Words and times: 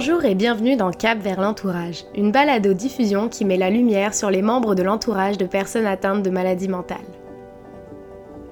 Bonjour 0.00 0.24
et 0.24 0.36
bienvenue 0.36 0.76
dans 0.76 0.92
Cap 0.92 1.18
vers 1.18 1.40
l'entourage, 1.40 2.04
une 2.14 2.30
balado-diffusion 2.30 3.28
qui 3.28 3.44
met 3.44 3.56
la 3.56 3.68
lumière 3.68 4.14
sur 4.14 4.30
les 4.30 4.42
membres 4.42 4.76
de 4.76 4.84
l'entourage 4.84 5.38
de 5.38 5.44
personnes 5.44 5.86
atteintes 5.86 6.22
de 6.22 6.30
maladies 6.30 6.68
mentales. 6.68 6.98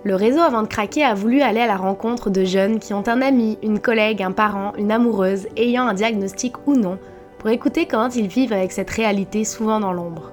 Le 0.03 0.17
réseau 0.17 0.41
Avant 0.41 0.63
de 0.63 0.67
craquer 0.67 1.05
a 1.05 1.15
voulu 1.15 1.43
aller 1.43 1.61
à 1.61 1.69
la 1.69 1.77
rencontre 1.77 2.31
de 2.31 2.45
jeunes 2.45 2.81
qui 2.81 2.95
ont 2.95 3.07
un 3.07 3.23
ami, 3.23 3.59
une 3.63 3.79
collègue, 3.79 4.25
un 4.25 4.33
parent, 4.33 4.73
une 4.77 4.91
amoureuse 4.91 5.47
ayant 5.57 5.87
un 5.87 5.95
diagnostic 5.95 6.67
ou 6.67 6.75
non, 6.75 6.99
pour 7.39 7.51
écouter 7.51 7.87
comment 7.87 8.09
ils 8.09 8.27
vivent 8.27 8.53
avec 8.53 8.73
cette 8.73 8.91
réalité 8.91 9.45
souvent 9.45 9.79
dans 9.79 9.93
l'ombre. 9.93 10.33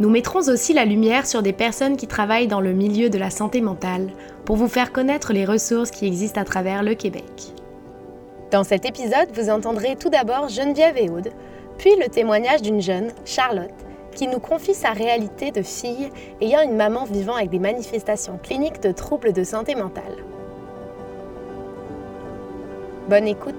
Nous 0.00 0.08
mettrons 0.08 0.48
aussi 0.48 0.72
la 0.72 0.86
lumière 0.86 1.26
sur 1.26 1.42
des 1.42 1.52
personnes 1.52 1.98
qui 1.98 2.06
travaillent 2.06 2.48
dans 2.48 2.62
le 2.62 2.72
milieu 2.72 3.10
de 3.10 3.18
la 3.18 3.28
santé 3.28 3.60
mentale 3.60 4.08
pour 4.46 4.56
vous 4.56 4.68
faire 4.68 4.90
connaître 4.90 5.34
les 5.34 5.44
ressources 5.44 5.90
qui 5.90 6.06
existent 6.06 6.40
à 6.40 6.44
travers 6.44 6.82
le 6.82 6.94
Québec. 6.94 7.52
Dans 8.50 8.64
cet 8.64 8.86
épisode, 8.86 9.28
vous 9.34 9.50
entendrez 9.50 9.96
tout 9.96 10.08
d'abord 10.08 10.48
Geneviève 10.48 10.96
et 10.96 11.10
puis 11.76 11.94
le 11.96 12.08
témoignage 12.08 12.62
d'une 12.62 12.80
jeune, 12.80 13.12
Charlotte, 13.26 13.68
qui 14.14 14.26
nous 14.26 14.38
confie 14.40 14.72
sa 14.72 14.92
réalité 14.92 15.50
de 15.50 15.60
fille 15.60 16.10
ayant 16.40 16.62
une 16.62 16.74
maman 16.74 17.04
vivant 17.04 17.34
avec 17.34 17.50
des 17.50 17.58
manifestations 17.58 18.38
cliniques 18.42 18.80
de 18.80 18.90
troubles 18.90 19.34
de 19.34 19.44
santé 19.44 19.74
mentale. 19.74 20.16
Bonne 23.10 23.28
écoute. 23.28 23.54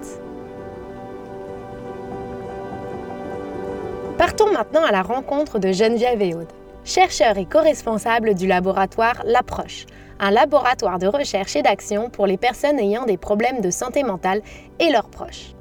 Partons 4.17 4.51
maintenant 4.51 4.83
à 4.83 4.91
la 4.91 5.03
rencontre 5.03 5.59
de 5.59 5.71
Geneviève 5.71 6.21
et 6.23 6.33
Aude, 6.33 6.51
chercheurs 6.83 7.37
et 7.37 7.45
co-responsables 7.45 8.33
du 8.33 8.47
laboratoire 8.47 9.21
L'Approche, 9.23 9.85
un 10.19 10.31
laboratoire 10.31 10.99
de 10.99 11.07
recherche 11.07 11.55
et 11.55 11.61
d'action 11.61 12.09
pour 12.09 12.27
les 12.27 12.37
personnes 12.37 12.79
ayant 12.79 13.05
des 13.05 13.17
problèmes 13.17 13.61
de 13.61 13.71
santé 13.71 14.03
mentale 14.03 14.41
et 14.79 14.91
leurs 14.91 15.09
proches. 15.09 15.55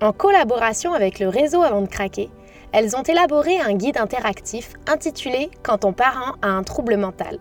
En 0.00 0.12
collaboration 0.12 0.94
avec 0.94 1.18
le 1.18 1.28
réseau 1.28 1.62
Avant 1.62 1.82
de 1.82 1.88
craquer, 1.88 2.30
elles 2.72 2.96
ont 2.96 3.02
élaboré 3.02 3.58
un 3.60 3.74
guide 3.74 3.98
interactif 3.98 4.74
intitulé 4.86 5.50
Quand 5.62 5.78
ton 5.78 5.92
parent 5.92 6.34
a 6.42 6.48
un 6.48 6.62
trouble 6.62 6.96
mental. 6.96 7.38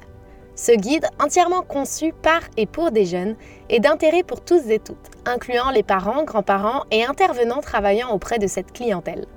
Ce 0.55 0.71
guide, 0.71 1.05
entièrement 1.23 1.61
conçu 1.61 2.13
par 2.13 2.41
et 2.57 2.65
pour 2.65 2.89
des 2.89 3.05
jeunes, 3.05 3.35
est 3.69 3.79
d'intérêt 3.79 4.23
pour 4.23 4.41
tous 4.41 4.71
et 4.71 4.79
toutes, 4.79 5.11
incluant 5.25 5.69
les 5.69 5.83
parents, 5.83 6.23
grands-parents 6.23 6.83
et 6.89 7.05
intervenants 7.05 7.61
travaillant 7.61 8.09
auprès 8.09 8.39
de 8.39 8.47
cette 8.47 8.71
clientèle. 8.71 9.27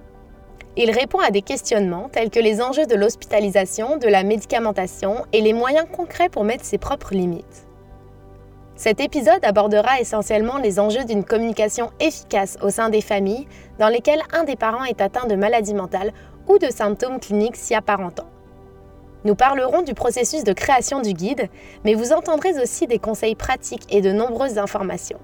Il 0.77 0.91
répond 0.93 1.19
à 1.19 1.31
des 1.31 1.43
questionnements 1.43 2.09
tels 2.09 2.31
que 2.31 2.39
les 2.39 2.63
enjeux 2.63 2.87
de 2.87 2.95
l'hospitalisation, 2.95 3.97
de 3.97 4.07
la 4.07 4.23
médicamentation 4.23 5.27
et 5.33 5.41
les 5.41 5.53
moyens 5.53 5.87
concrets 5.91 6.29
pour 6.29 6.45
mettre 6.45 6.65
ses 6.65 6.79
propres 6.79 7.13
limites. 7.13 7.67
Cet 8.77 9.01
épisode 9.01 9.45
abordera 9.45 10.01
essentiellement 10.01 10.57
les 10.57 10.81
enjeux 10.81 11.05
d'une 11.05 11.25
communication 11.25 11.91
efficace 12.01 12.57
au 12.63 12.71
sein 12.71 12.89
des 12.89 13.03
familles 13.03 13.47
dans 13.79 13.89
lesquelles 13.89 14.23
un 14.33 14.45
des 14.45 14.57
parents 14.57 14.85
est 14.85 15.03
atteint 15.03 15.27
de 15.27 15.35
maladie 15.35 15.75
mentale 15.75 16.13
ou 16.49 16.57
de 16.57 16.71
symptômes 16.71 17.21
cliniques 17.21 17.57
s'y 17.57 17.75
apparentant. 17.75 18.27
Nous 19.25 19.35
parlerons 19.35 19.83
du 19.83 19.93
processus 19.93 20.45
de 20.45 20.55
création 20.55 21.03
du 21.03 21.13
guide, 21.13 21.51
mais 21.85 21.95
vous 21.95 22.13
entendrez 22.13 22.59
aussi 22.59 22.87
des 22.87 22.99
conseils 22.99 23.35
pratiques 23.35 23.93
et 23.93 24.01
de 24.01 24.13
nombreuses 24.13 24.57
informations. 24.57 25.21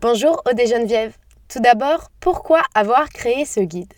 Bonjour 0.00 0.42
Aude 0.50 0.60
Geneviève. 0.66 1.14
Tout 1.50 1.58
d'abord, 1.58 2.10
pourquoi 2.20 2.62
avoir 2.76 3.08
créé 3.08 3.44
ce 3.44 3.58
guide? 3.58 3.92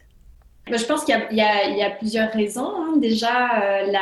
Bah, 0.70 0.78
je 0.78 0.84
pense 0.84 1.04
qu'il 1.04 1.14
y, 1.32 1.40
a 1.42 1.90
plusieurs 1.90 2.30
raisons. 2.30 2.72
Hein. 2.74 2.96
Déjà, 2.96 3.62
euh, 3.62 3.92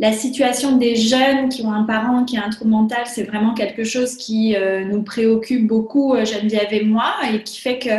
la, 0.00 0.12
situation 0.12 0.76
des 0.78 0.96
jeunes 0.96 1.48
qui 1.48 1.64
ont 1.64 1.72
un 1.72 1.84
parent 1.84 2.24
qui 2.24 2.36
a 2.36 2.44
un 2.44 2.50
trouble 2.50 2.72
mental, 2.72 3.02
c'est 3.06 3.22
vraiment 3.22 3.54
quelque 3.54 3.84
chose 3.84 4.16
qui 4.16 4.56
euh, 4.56 4.84
nous 4.84 5.02
préoccupe 5.02 5.64
beaucoup, 5.64 6.14
euh, 6.14 6.24
Geneviève 6.24 6.72
et 6.72 6.82
moi, 6.84 7.14
et 7.32 7.44
qui 7.44 7.60
fait 7.60 7.78
que 7.78 7.90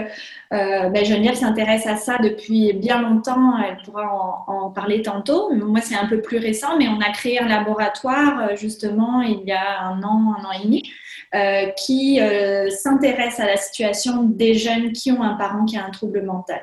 ben 0.51 1.03
Geneviève 1.03 1.33
s'intéresse 1.33 1.87
à 1.87 1.95
ça 1.95 2.19
depuis 2.21 2.73
bien 2.73 3.01
longtemps. 3.01 3.57
Elle 3.57 3.77
pourra 3.83 4.45
en, 4.47 4.65
en 4.65 4.69
parler 4.69 5.01
tantôt. 5.01 5.51
Moi, 5.51 5.79
c'est 5.81 5.95
un 5.95 6.05
peu 6.05 6.21
plus 6.21 6.37
récent, 6.37 6.77
mais 6.77 6.87
on 6.89 6.99
a 6.99 7.09
créé 7.11 7.39
un 7.39 7.47
laboratoire 7.47 8.55
justement 8.55 9.21
il 9.21 9.41
y 9.47 9.51
a 9.51 9.81
un 9.81 10.03
an, 10.03 10.35
un 10.37 10.45
an 10.45 10.51
et 10.51 10.63
demi 10.63 10.83
euh, 11.35 11.65
qui 11.71 12.21
euh, 12.21 12.69
s'intéresse 12.69 13.39
à 13.39 13.45
la 13.45 13.57
situation 13.57 14.23
des 14.23 14.53
jeunes 14.53 14.91
qui 14.91 15.11
ont 15.11 15.23
un 15.23 15.35
parent 15.35 15.65
qui 15.65 15.77
a 15.77 15.85
un 15.85 15.89
trouble 15.89 16.21
mental. 16.23 16.61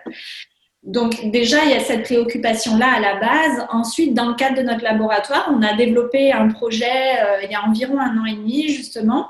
Donc 0.82 1.30
déjà, 1.30 1.64
il 1.64 1.70
y 1.70 1.74
a 1.74 1.80
cette 1.80 2.04
préoccupation-là 2.04 2.86
à 2.96 3.00
la 3.00 3.16
base. 3.16 3.66
Ensuite, 3.70 4.14
dans 4.14 4.28
le 4.28 4.34
cadre 4.34 4.56
de 4.56 4.62
notre 4.62 4.82
laboratoire, 4.82 5.50
on 5.52 5.62
a 5.62 5.74
développé 5.74 6.32
un 6.32 6.48
projet 6.48 7.20
euh, 7.20 7.42
il 7.42 7.50
y 7.50 7.54
a 7.54 7.64
environ 7.64 7.98
un 7.98 8.16
an 8.16 8.24
et 8.26 8.36
demi, 8.36 8.68
justement, 8.68 9.28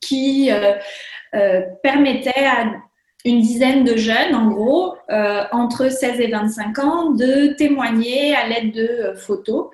qui 0.00 0.50
permettait 1.82 2.46
à 2.46 2.66
une 3.24 3.40
dizaine 3.40 3.84
de 3.84 3.96
jeunes, 3.96 4.34
en 4.34 4.50
gros, 4.50 4.94
entre 5.52 5.90
16 5.90 6.20
et 6.20 6.28
25 6.28 6.78
ans, 6.80 7.10
de 7.10 7.54
témoigner 7.54 8.34
à 8.34 8.46
l'aide 8.48 8.72
de 8.72 9.14
photos 9.16 9.68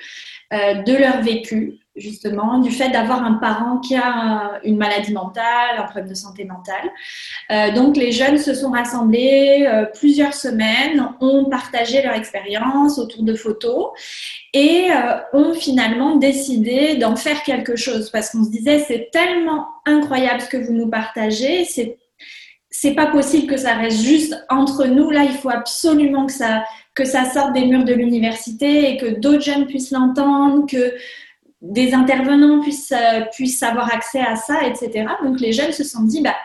de 0.52 0.96
leur 0.96 1.20
vécu 1.22 1.80
justement, 1.96 2.58
du 2.58 2.70
fait 2.70 2.90
d'avoir 2.90 3.22
un 3.24 3.34
parent 3.34 3.78
qui 3.78 3.94
a 3.96 4.60
une 4.64 4.76
maladie 4.76 5.12
mentale, 5.12 5.78
un 5.78 5.82
problème 5.82 6.08
de 6.08 6.14
santé 6.14 6.44
mentale. 6.44 6.90
Euh, 7.50 7.72
donc, 7.72 7.96
les 7.96 8.12
jeunes 8.12 8.38
se 8.38 8.54
sont 8.54 8.70
rassemblés 8.70 9.66
euh, 9.68 9.84
plusieurs 9.84 10.34
semaines, 10.34 11.08
ont 11.20 11.44
partagé 11.46 12.02
leur 12.02 12.14
expérience 12.14 12.98
autour 12.98 13.22
de 13.22 13.34
photos 13.34 13.88
et 14.52 14.88
euh, 14.90 15.16
ont 15.32 15.54
finalement 15.54 16.16
décidé 16.16 16.96
d'en 16.96 17.16
faire 17.16 17.42
quelque 17.42 17.76
chose 17.76 18.10
parce 18.10 18.30
qu'on 18.30 18.44
se 18.44 18.50
disait 18.50 18.80
c'est 18.80 19.10
tellement 19.12 19.66
incroyable 19.86 20.40
ce 20.40 20.48
que 20.48 20.56
vous 20.56 20.72
nous 20.72 20.88
partagez, 20.88 21.64
c'est 22.70 22.94
pas 22.94 23.06
possible 23.06 23.48
que 23.48 23.56
ça 23.56 23.74
reste 23.74 24.00
juste 24.00 24.46
entre 24.48 24.86
nous. 24.86 25.10
Là, 25.10 25.24
il 25.24 25.36
faut 25.36 25.50
absolument 25.50 26.26
que 26.26 26.32
ça 26.32 26.64
que 26.94 27.04
ça 27.04 27.24
sorte 27.24 27.52
des 27.52 27.66
murs 27.66 27.84
de 27.84 27.94
l'université 27.94 28.90
et 28.90 28.96
que 28.96 29.20
d'autres 29.20 29.42
jeunes 29.42 29.66
puissent 29.66 29.90
l'entendre, 29.90 30.66
que 30.66 30.94
des 31.62 31.94
intervenants 31.94 32.60
puissent, 32.60 32.92
euh, 32.92 33.22
puissent 33.32 33.62
avoir 33.62 33.94
accès 33.94 34.20
à 34.20 34.36
ça, 34.36 34.66
etc. 34.66 35.06
Donc 35.22 35.40
les 35.40 35.52
jeunes 35.52 35.72
se 35.72 35.84
sont 35.84 36.02
dit, 36.02 36.20
bah, 36.20 36.36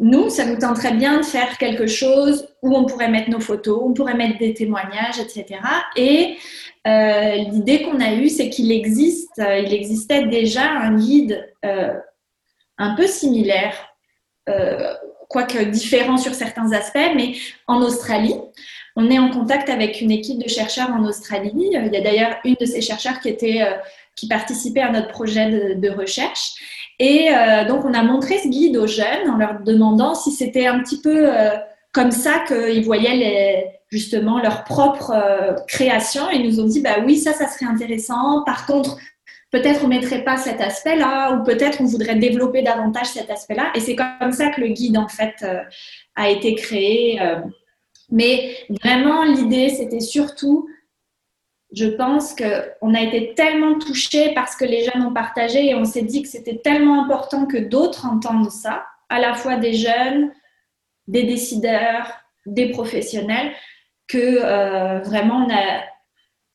nous, 0.00 0.30
ça 0.30 0.46
nous 0.46 0.58
tenterait 0.58 0.94
bien 0.94 1.18
de 1.18 1.24
faire 1.24 1.58
quelque 1.58 1.86
chose 1.86 2.48
où 2.62 2.76
on 2.76 2.86
pourrait 2.86 3.10
mettre 3.10 3.30
nos 3.30 3.40
photos, 3.40 3.80
on 3.84 3.94
pourrait 3.94 4.14
mettre 4.14 4.38
des 4.38 4.54
témoignages, 4.54 5.18
etc. 5.18 5.60
Et 5.96 6.36
euh, 6.86 7.36
l'idée 7.50 7.82
qu'on 7.82 8.00
a 8.00 8.14
eue, 8.14 8.28
c'est 8.28 8.50
qu'il 8.50 8.72
existe, 8.72 9.38
euh, 9.38 9.58
il 9.58 9.72
existait 9.72 10.26
déjà 10.26 10.70
un 10.70 10.96
guide 10.96 11.48
un 12.80 12.94
peu 12.94 13.06
similaire, 13.06 13.87
quoique 15.28 15.62
différent 15.64 16.16
sur 16.16 16.34
certains 16.34 16.72
aspects, 16.72 17.12
mais 17.14 17.34
en 17.66 17.82
Australie. 17.82 18.34
On 18.96 19.10
est 19.10 19.18
en 19.18 19.30
contact 19.30 19.68
avec 19.68 20.00
une 20.00 20.10
équipe 20.10 20.42
de 20.42 20.48
chercheurs 20.48 20.90
en 20.90 21.04
Australie. 21.04 21.52
Il 21.54 21.72
y 21.72 21.96
a 21.96 22.00
d'ailleurs 22.00 22.36
une 22.44 22.56
de 22.60 22.66
ces 22.66 22.80
chercheurs 22.80 23.20
qui, 23.20 23.28
était, 23.28 23.62
euh, 23.62 23.76
qui 24.16 24.26
participait 24.26 24.80
à 24.80 24.90
notre 24.90 25.08
projet 25.08 25.76
de, 25.76 25.90
recherche. 25.90 26.54
Et 26.98 27.28
euh, 27.32 27.64
donc, 27.64 27.84
on 27.84 27.94
a 27.94 28.02
montré 28.02 28.38
ce 28.38 28.48
guide 28.48 28.76
aux 28.76 28.88
jeunes 28.88 29.30
en 29.30 29.36
leur 29.36 29.60
demandant 29.60 30.16
si 30.16 30.32
c'était 30.32 30.66
un 30.66 30.80
petit 30.80 31.00
peu 31.00 31.32
euh, 31.32 31.50
comme 31.92 32.10
ça 32.10 32.42
qu'ils 32.48 32.84
voyaient 32.84 33.70
justement 33.88 34.40
leur 34.40 34.64
propre 34.64 35.14
création. 35.68 36.28
Ils 36.30 36.44
nous 36.44 36.60
ont 36.60 36.66
dit, 36.66 36.80
bah 36.80 36.96
oui, 37.06 37.18
ça, 37.18 37.32
ça 37.32 37.46
serait 37.46 37.66
intéressant. 37.66 38.42
Par 38.44 38.66
contre, 38.66 38.98
peut-être 39.50 39.80
on 39.84 39.88
ne 39.88 39.94
mettrait 39.94 40.24
pas 40.24 40.36
cet 40.36 40.60
aspect-là, 40.60 41.32
ou 41.32 41.44
peut-être 41.44 41.80
on 41.80 41.84
voudrait 41.84 42.16
développer 42.16 42.62
davantage 42.62 43.06
cet 43.08 43.30
aspect-là. 43.30 43.70
Et 43.74 43.80
c'est 43.80 43.96
comme 43.96 44.32
ça 44.32 44.50
que 44.50 44.60
le 44.60 44.68
guide, 44.68 44.98
en 44.98 45.08
fait, 45.08 45.44
a 46.16 46.28
été 46.28 46.54
créé. 46.54 47.20
Mais 48.10 48.56
vraiment, 48.82 49.24
l'idée, 49.24 49.68
c'était 49.68 50.00
surtout, 50.00 50.68
je 51.72 51.86
pense 51.86 52.34
qu'on 52.34 52.94
a 52.94 53.00
été 53.02 53.34
tellement 53.34 53.78
touchés 53.78 54.32
parce 54.34 54.56
que 54.56 54.64
les 54.64 54.84
jeunes 54.84 55.02
ont 55.02 55.12
partagé 55.12 55.66
et 55.66 55.74
on 55.74 55.84
s'est 55.84 56.02
dit 56.02 56.22
que 56.22 56.28
c'était 56.28 56.58
tellement 56.58 57.02
important 57.04 57.46
que 57.46 57.58
d'autres 57.58 58.06
entendent 58.06 58.50
ça, 58.50 58.86
à 59.10 59.20
la 59.20 59.34
fois 59.34 59.56
des 59.56 59.74
jeunes, 59.74 60.32
des 61.06 61.24
décideurs, 61.24 62.10
des 62.46 62.70
professionnels, 62.70 63.52
que 64.06 64.18
euh, 64.42 65.00
vraiment 65.00 65.46
on 65.46 65.50
a, 65.50 65.82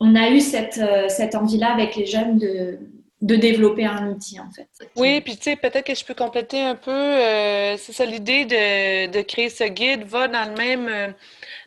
on 0.04 0.16
a 0.16 0.30
eu 0.30 0.42
cette, 0.42 0.80
euh, 0.80 1.08
cette 1.08 1.34
envie-là 1.34 1.72
avec 1.72 1.96
les 1.96 2.06
jeunes 2.06 2.38
de, 2.38 2.78
développer 3.22 3.86
un 3.86 4.10
outil 4.10 4.38
en 4.38 4.52
fait. 4.52 4.68
Oui, 4.98 5.22
puis 5.22 5.38
tu 5.38 5.44
sais, 5.44 5.56
peut-être 5.56 5.86
que 5.86 5.96
je 5.96 6.04
peux 6.04 6.14
compléter 6.14 6.62
un 6.62 6.76
peu. 6.76 6.92
Euh, 6.92 7.78
c'est 7.78 7.94
ça 7.94 8.06
l'idée 8.06 8.44
de, 8.44 9.10
de, 9.10 9.22
créer 9.22 9.50
ce 9.50 9.64
guide 9.64 10.04
va 10.04 10.28
dans 10.28 10.50
le 10.50 10.58
même 10.58 11.14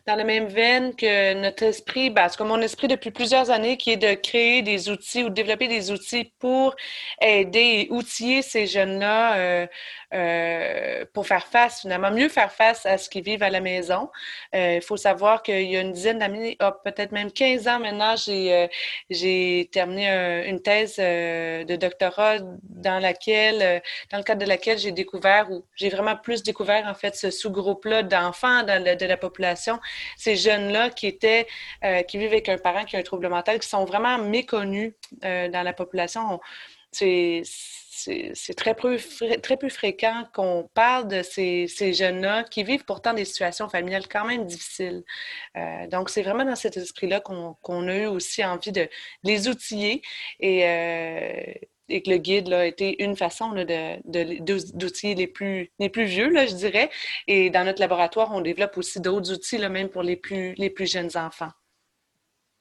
dans 0.07 0.15
la 0.15 0.23
même 0.23 0.47
veine 0.47 0.95
que 0.95 1.33
notre 1.33 1.63
esprit, 1.63 2.09
ben, 2.09 2.29
c'est 2.29 2.37
comme 2.37 2.47
mon 2.47 2.61
esprit 2.61 2.87
depuis 2.87 3.11
plusieurs 3.11 3.51
années, 3.51 3.75
qui 3.75 3.91
est 3.91 3.97
de 3.97 4.13
créer 4.13 4.61
des 4.61 4.89
outils 4.89 5.25
ou 5.25 5.29
de 5.29 5.33
développer 5.33 5.67
des 5.67 5.91
outils 5.91 6.31
pour 6.39 6.75
aider 7.21 7.59
et 7.59 7.87
outiller 7.91 8.41
ces 8.41 8.67
jeunes-là 8.67 9.35
euh, 9.35 9.67
euh, 10.13 11.03
pour 11.13 11.27
faire 11.27 11.45
face, 11.47 11.81
finalement, 11.81 12.09
mieux 12.09 12.29
faire 12.29 12.53
face 12.53 12.85
à 12.85 12.97
ce 12.97 13.09
qu'ils 13.09 13.23
vivent 13.23 13.43
à 13.43 13.49
la 13.49 13.59
maison. 13.59 14.09
Euh, 14.55 14.75
il 14.75 14.81
faut 14.81 14.95
savoir 14.95 15.43
qu'il 15.43 15.69
y 15.69 15.75
a 15.75 15.81
une 15.81 15.91
dizaine 15.91 16.19
d'années, 16.19 16.55
oh, 16.63 16.71
peut-être 16.85 17.11
même 17.11 17.29
15 17.29 17.67
ans 17.67 17.79
maintenant, 17.79 18.15
j'ai 18.15 19.69
terminé 19.73 20.07
une 20.47 20.61
thèse 20.61 20.95
de 20.97 21.75
doctorat 21.75 22.37
dans 22.63 22.99
laquelle, 22.99 23.81
dans 24.09 24.17
le 24.19 24.23
cadre 24.23 24.41
de 24.41 24.47
laquelle 24.47 24.79
j'ai 24.79 24.93
découvert, 24.93 25.51
ou 25.51 25.65
j'ai 25.75 25.89
vraiment 25.89 26.15
plus 26.15 26.43
découvert 26.43 26.87
en 26.87 26.93
fait 26.93 27.13
ce 27.15 27.29
sous-groupe-là 27.29 28.03
d'enfants 28.03 28.63
de 28.63 29.05
la 29.05 29.17
population, 29.17 29.79
ces 30.17 30.35
jeunes-là 30.35 30.89
qui 30.89 31.07
étaient, 31.07 31.47
qui 32.07 32.17
vivent 32.17 32.31
avec 32.31 32.49
un 32.49 32.57
parent 32.57 32.85
qui 32.85 32.95
a 32.95 32.99
un 32.99 33.03
trouble 33.03 33.29
mental, 33.29 33.59
qui 33.59 33.67
sont 33.67 33.85
vraiment 33.85 34.17
méconnus 34.17 34.93
dans 35.21 35.63
la 35.63 35.73
population. 35.73 36.39
C'est 36.91 37.43
très 38.55 38.75
peu, 38.75 38.97
très 39.41 39.57
peu 39.57 39.69
fréquent 39.69 40.25
qu'on 40.33 40.69
parle 40.73 41.07
de 41.07 41.21
ces, 41.23 41.67
ces 41.67 41.93
jeunes-là 41.93 42.43
qui 42.43 42.63
vivent 42.63 42.85
pourtant 42.85 43.13
des 43.13 43.25
situations 43.25 43.69
familiales 43.69 44.07
quand 44.07 44.25
même 44.25 44.45
difficiles. 44.45 45.03
Euh, 45.57 45.87
donc, 45.87 46.09
c'est 46.09 46.21
vraiment 46.23 46.45
dans 46.45 46.55
cet 46.55 46.77
esprit-là 46.77 47.19
qu'on 47.21 47.87
a 47.87 47.95
eu 47.95 48.05
aussi 48.05 48.43
envie 48.45 48.71
de 48.71 48.87
les 49.23 49.47
outiller 49.47 50.01
et, 50.39 50.67
euh, 50.67 51.53
et 51.89 52.01
que 52.01 52.09
le 52.09 52.17
guide 52.17 52.47
là, 52.47 52.59
a 52.59 52.65
été 52.65 53.01
une 53.03 53.15
façon 53.15 53.53
d'outiller 53.53 55.15
les 55.15 55.27
plus, 55.27 55.71
les 55.79 55.89
plus 55.89 56.05
vieux, 56.05 56.29
là, 56.29 56.45
je 56.45 56.53
dirais. 56.53 56.89
Et 57.27 57.49
dans 57.49 57.65
notre 57.65 57.79
laboratoire, 57.79 58.31
on 58.33 58.41
développe 58.41 58.77
aussi 58.77 58.99
d'autres 58.99 59.31
outils, 59.31 59.57
là, 59.57 59.69
même 59.69 59.89
pour 59.89 60.03
les 60.03 60.15
plus, 60.15 60.53
les 60.57 60.69
plus 60.69 60.91
jeunes 60.91 61.11
enfants. 61.15 61.51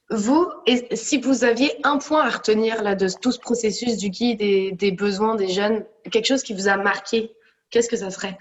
Vous, 0.09 0.47
si 0.93 1.19
vous 1.19 1.43
aviez 1.43 1.73
un 1.85 1.99
point 1.99 2.25
à 2.25 2.31
retenir 2.31 2.83
là, 2.83 2.95
de 2.95 3.09
tout 3.21 3.33
ce 3.33 3.41
processus 3.41 3.97
du 3.97 4.11
guide 4.11 4.41
et 4.41 4.71
des 4.71 4.93
besoins 4.93 5.35
des 5.35 5.49
jeunes, 5.49 5.85
quelque 6.13 6.27
chose 6.27 6.45
qui 6.45 6.55
vous 6.55 6.69
a 6.69 6.77
marqué, 6.77 7.33
qu'est-ce 7.71 7.89
que 7.89 7.97
ça 7.97 8.11
serait? 8.11 8.39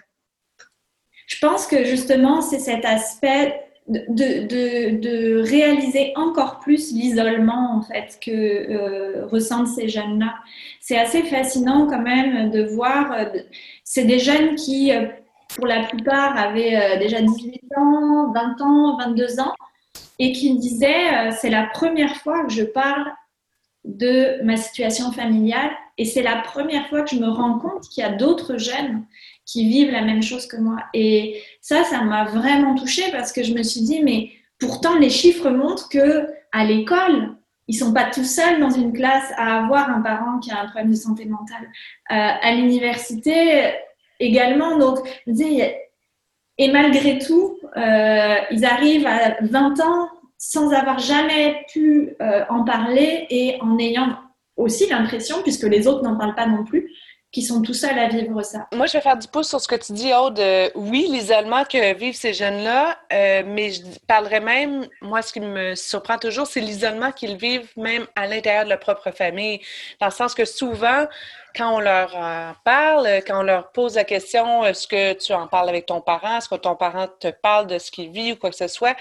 Je 1.26 1.40
pense 1.40 1.66
que 1.66 1.84
justement, 1.84 2.42
c'est 2.42 2.60
cet 2.60 2.86
aspect 2.86 3.65
de, 3.88 4.02
de, 4.10 4.98
de, 4.98 5.42
réaliser 5.48 6.12
encore 6.16 6.60
plus 6.60 6.92
l'isolement 6.92 7.78
en 7.78 7.82
fait 7.84 8.18
que 8.20 8.32
euh, 8.32 9.26
ressentent 9.28 9.68
ces 9.68 9.88
jeunes-là. 9.88 10.34
C'est 10.80 10.98
assez 10.98 11.22
fascinant 11.24 11.86
quand 11.88 12.02
même 12.02 12.50
de 12.50 12.64
voir, 12.64 13.12
euh, 13.12 13.26
c'est 13.84 14.06
des 14.06 14.20
jeunes 14.20 14.56
qui, 14.56 14.92
euh, 14.92 15.06
pour 15.56 15.68
la 15.68 15.84
plupart, 15.84 16.36
avaient 16.36 16.98
déjà 16.98 17.22
18 17.22 17.62
ans, 17.78 18.32
20 18.34 18.62
ans, 18.62 18.98
22 18.98 19.40
ans 19.40 19.54
et 20.20 20.32
qui 20.32 20.54
me 20.54 20.60
disait 20.60 21.14
euh, 21.14 21.32
c'est 21.40 21.50
la 21.50 21.66
première 21.68 22.16
fois 22.18 22.46
que 22.46 22.54
je 22.54 22.64
parle 22.64 23.06
de 23.84 24.42
ma 24.44 24.58
situation 24.58 25.12
familiale 25.12 25.72
et 25.98 26.06
c'est 26.06 26.24
la 26.24 26.38
première 26.38 26.88
fois 26.88 27.04
que 27.04 27.12
je 27.12 27.20
me 27.20 27.30
rends 27.30 27.60
compte 27.60 27.88
qu'il 27.90 28.04
y 28.04 28.08
a 28.08 28.12
d'autres 28.12 28.58
jeunes 28.58 29.06
qui 29.46 29.68
vivent 29.68 29.92
la 29.92 30.02
même 30.02 30.24
chose 30.24 30.48
que 30.48 30.58
moi. 30.58 30.78
Et 30.94 31.42
ça, 31.62 31.84
ça 31.84 32.02
m'a 32.02 32.26
vraiment 32.26 32.76
touchée 32.76 33.12
parce 33.12 33.32
que 33.32 33.44
je 33.44 33.54
me 33.54 33.64
suis 33.64 33.82
dit 33.82 34.02
mais 34.04 34.32
pourtant 34.60 34.98
les 34.98 35.10
chiffres 35.10 35.50
montrent 35.50 35.90
que 35.90 36.28
à 36.52 36.66
l'école 36.66 37.36
ils 37.68 37.76
sont 37.76 37.94
pas 37.94 38.06
tout 38.06 38.24
seuls 38.24 38.60
dans 38.60 38.70
une 38.70 38.94
classe 38.94 39.32
à 39.38 39.64
avoir 39.64 39.90
un 39.90 40.02
parent 40.02 40.40
qui 40.40 40.52
a 40.52 40.62
un 40.62 40.66
problème 40.66 40.92
de 40.92 40.96
santé 40.96 41.26
mentale. 41.26 41.64
Euh, 42.12 42.14
à 42.42 42.54
l'université 42.54 43.72
également, 44.20 44.78
donc 44.78 45.00
et 46.58 46.72
malgré 46.72 47.20
tout, 47.20 47.58
euh, 47.76 48.36
ils 48.52 48.66
arrivent 48.66 49.08
à 49.08 49.38
20 49.42 49.80
ans 49.82 50.10
sans 50.38 50.72
avoir 50.72 51.00
jamais 51.00 51.66
pu 51.72 52.16
euh, 52.22 52.44
en 52.50 52.64
parler 52.64 53.26
et 53.30 53.58
en 53.62 53.78
ayant 53.78 54.16
aussi 54.56 54.88
l'impression, 54.88 55.42
puisque 55.42 55.64
les 55.64 55.88
autres 55.88 56.04
n'en 56.04 56.16
parlent 56.16 56.36
pas 56.36 56.48
non 56.48 56.64
plus, 56.64 56.92
qu'ils 57.36 57.46
sont 57.46 57.62
tout 57.62 57.74
seuls 57.74 58.00
à 58.00 58.08
vivre 58.08 58.42
ça. 58.44 58.66
Moi, 58.74 58.86
je 58.86 58.94
vais 58.94 59.02
faire 59.02 59.18
du 59.18 59.28
pouce 59.28 59.50
sur 59.50 59.60
ce 59.60 59.68
que 59.68 59.76
tu 59.76 59.92
dis, 59.92 60.14
Aude. 60.14 60.42
oui, 60.74 61.06
l'isolement 61.10 61.66
que 61.66 61.94
vivent 61.94 62.16
ces 62.16 62.34
jeunes-là, 62.34 62.98
euh, 63.12 63.44
mais 63.46 63.72
je 63.72 63.82
parlerais 64.08 64.40
même, 64.40 64.88
moi, 65.02 65.22
ce 65.22 65.34
qui 65.34 65.42
me 65.42 65.76
surprend 65.76 66.18
toujours, 66.18 66.48
c'est 66.48 66.62
l'isolement 66.62 67.12
qu'ils 67.12 67.36
vivent 67.36 67.70
même 67.76 68.08
à 68.16 68.26
l'intérieur 68.26 68.64
de 68.64 68.70
leur 68.70 68.80
propre 68.80 69.12
famille. 69.12 69.60
Dans 70.00 70.06
le 70.06 70.14
sens 70.14 70.34
que 70.34 70.46
souvent, 70.46 71.08
quand 71.56 71.76
on 71.76 71.80
leur 71.80 72.16
en 72.16 72.54
parle, 72.64 73.08
quand 73.26 73.40
on 73.40 73.44
leur 73.44 73.72
pose 73.72 73.96
la 73.96 74.04
question, 74.04 74.66
est-ce 74.66 74.88
que 74.88 75.14
tu 75.14 75.34
en 75.34 75.48
parles 75.48 75.70
avec 75.70 75.86
ton 75.86 76.02
parent, 76.02 76.38
est-ce 76.38 76.50
que 76.50 76.56
ton 76.56 76.76
parent 76.76 77.08
te 77.20 77.30
parle 77.30 77.68
de 77.68 77.78
ce 77.78 77.92
qu'il 77.92 78.12
vit 78.12 78.34
ou 78.34 78.36
quoi 78.36 78.50
que 78.50 78.56
ce 78.56 78.68
soit, 78.68 78.96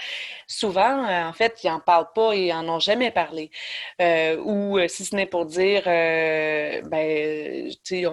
souvent, 0.47 1.05
en 1.27 1.33
fait, 1.33 1.63
ils 1.63 1.69
n'en 1.69 1.79
parlent 1.79 2.11
pas 2.13 2.35
ils 2.35 2.49
n'en 2.49 2.67
ont 2.75 2.79
jamais 2.79 3.11
parlé. 3.11 3.51
Euh, 4.01 4.37
ou 4.37 4.79
si 4.87 5.05
ce 5.05 5.15
n'est 5.15 5.25
pour 5.25 5.45
dire, 5.45 5.83
euh, 5.87 6.81
ben, 6.83 7.69
tu 7.83 8.03
sais, 8.03 8.05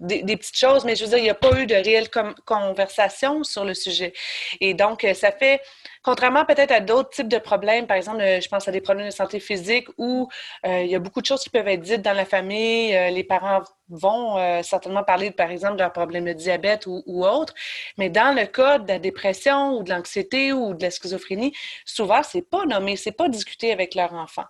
des, 0.00 0.36
petites 0.36 0.56
choses, 0.56 0.84
mais 0.84 0.96
je 0.96 1.04
veux 1.04 1.10
dire, 1.10 1.18
il 1.18 1.24
n'y 1.24 1.30
a 1.30 1.34
pas 1.34 1.58
eu 1.60 1.66
de 1.66 1.74
réelle 1.74 2.08
conversation 2.44 3.44
sur 3.44 3.64
le 3.64 3.74
sujet. 3.74 4.12
Et 4.60 4.74
donc, 4.74 5.04
euh, 5.04 5.14
ça 5.14 5.30
fait, 5.30 5.60
contrairement 6.02 6.44
peut-être 6.44 6.72
à 6.72 6.80
d'autres 6.80 7.10
types 7.10 7.28
de 7.28 7.38
problèmes, 7.38 7.86
par 7.86 7.96
exemple, 7.96 8.20
euh, 8.20 8.40
je 8.40 8.48
pense 8.48 8.66
à 8.68 8.72
des 8.72 8.80
problèmes 8.80 9.06
de 9.06 9.12
santé 9.12 9.40
physique 9.40 9.88
où 9.98 10.28
euh, 10.66 10.82
il 10.82 10.90
y 10.90 10.94
a 10.94 10.98
beaucoup 10.98 11.20
de 11.20 11.26
choses 11.26 11.42
qui 11.42 11.50
peuvent 11.50 11.68
être 11.68 11.82
dites 11.82 12.02
dans 12.02 12.12
la 12.12 12.24
famille, 12.24 12.92
les 13.12 13.24
parents 13.24 13.62
vont 13.88 14.62
certainement 14.62 15.02
parler, 15.02 15.30
par 15.32 15.50
exemple, 15.50 15.74
de 15.74 15.82
leurs 15.82 15.92
problèmes 15.92 16.24
de 16.24 16.32
diabète 16.32 16.86
ou, 16.86 17.02
ou 17.06 17.26
autre, 17.26 17.54
mais 17.98 18.08
dans 18.08 18.34
le 18.36 18.46
cas 18.46 18.78
de 18.78 18.88
la 18.88 18.98
dépression 18.98 19.76
ou 19.76 19.82
de 19.82 19.90
l'anxiété 19.90 20.52
ou 20.52 20.74
de 20.74 20.82
la 20.82 20.90
schizophrénie, 20.90 21.52
souvent, 21.84 22.22
c'est 22.22 22.48
pas 22.48 22.64
nommé, 22.66 22.96
c'est 22.96 23.12
pas 23.12 23.28
discuté 23.28 23.72
avec 23.72 23.94
leur 23.94 24.14
enfant. 24.14 24.44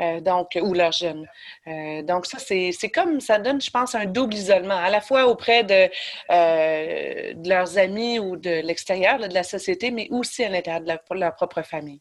Euh, 0.00 0.20
donc, 0.20 0.56
ou 0.62 0.74
leurs 0.74 0.92
jeunes. 0.92 1.26
Euh, 1.66 2.02
donc, 2.02 2.26
ça, 2.26 2.38
c'est 2.38 2.90
comme, 2.94 3.20
ça 3.20 3.38
donne, 3.38 3.60
je 3.60 3.70
pense, 3.70 3.96
un 3.96 4.06
double 4.06 4.34
isolement, 4.34 4.76
à 4.76 4.90
la 4.90 5.00
fois 5.00 5.26
auprès 5.26 5.64
de, 5.64 5.90
euh, 6.30 7.34
de 7.34 7.48
leurs 7.48 7.78
amis 7.78 8.20
ou 8.20 8.36
de 8.36 8.62
l'extérieur, 8.64 9.18
de 9.18 9.34
la 9.34 9.42
société, 9.42 9.90
mais 9.90 10.06
aussi 10.10 10.44
à 10.44 10.50
l'intérieur 10.50 10.82
de, 10.82 11.18
leur 11.18 11.34
propre 11.34 11.62
famille. 11.62 12.00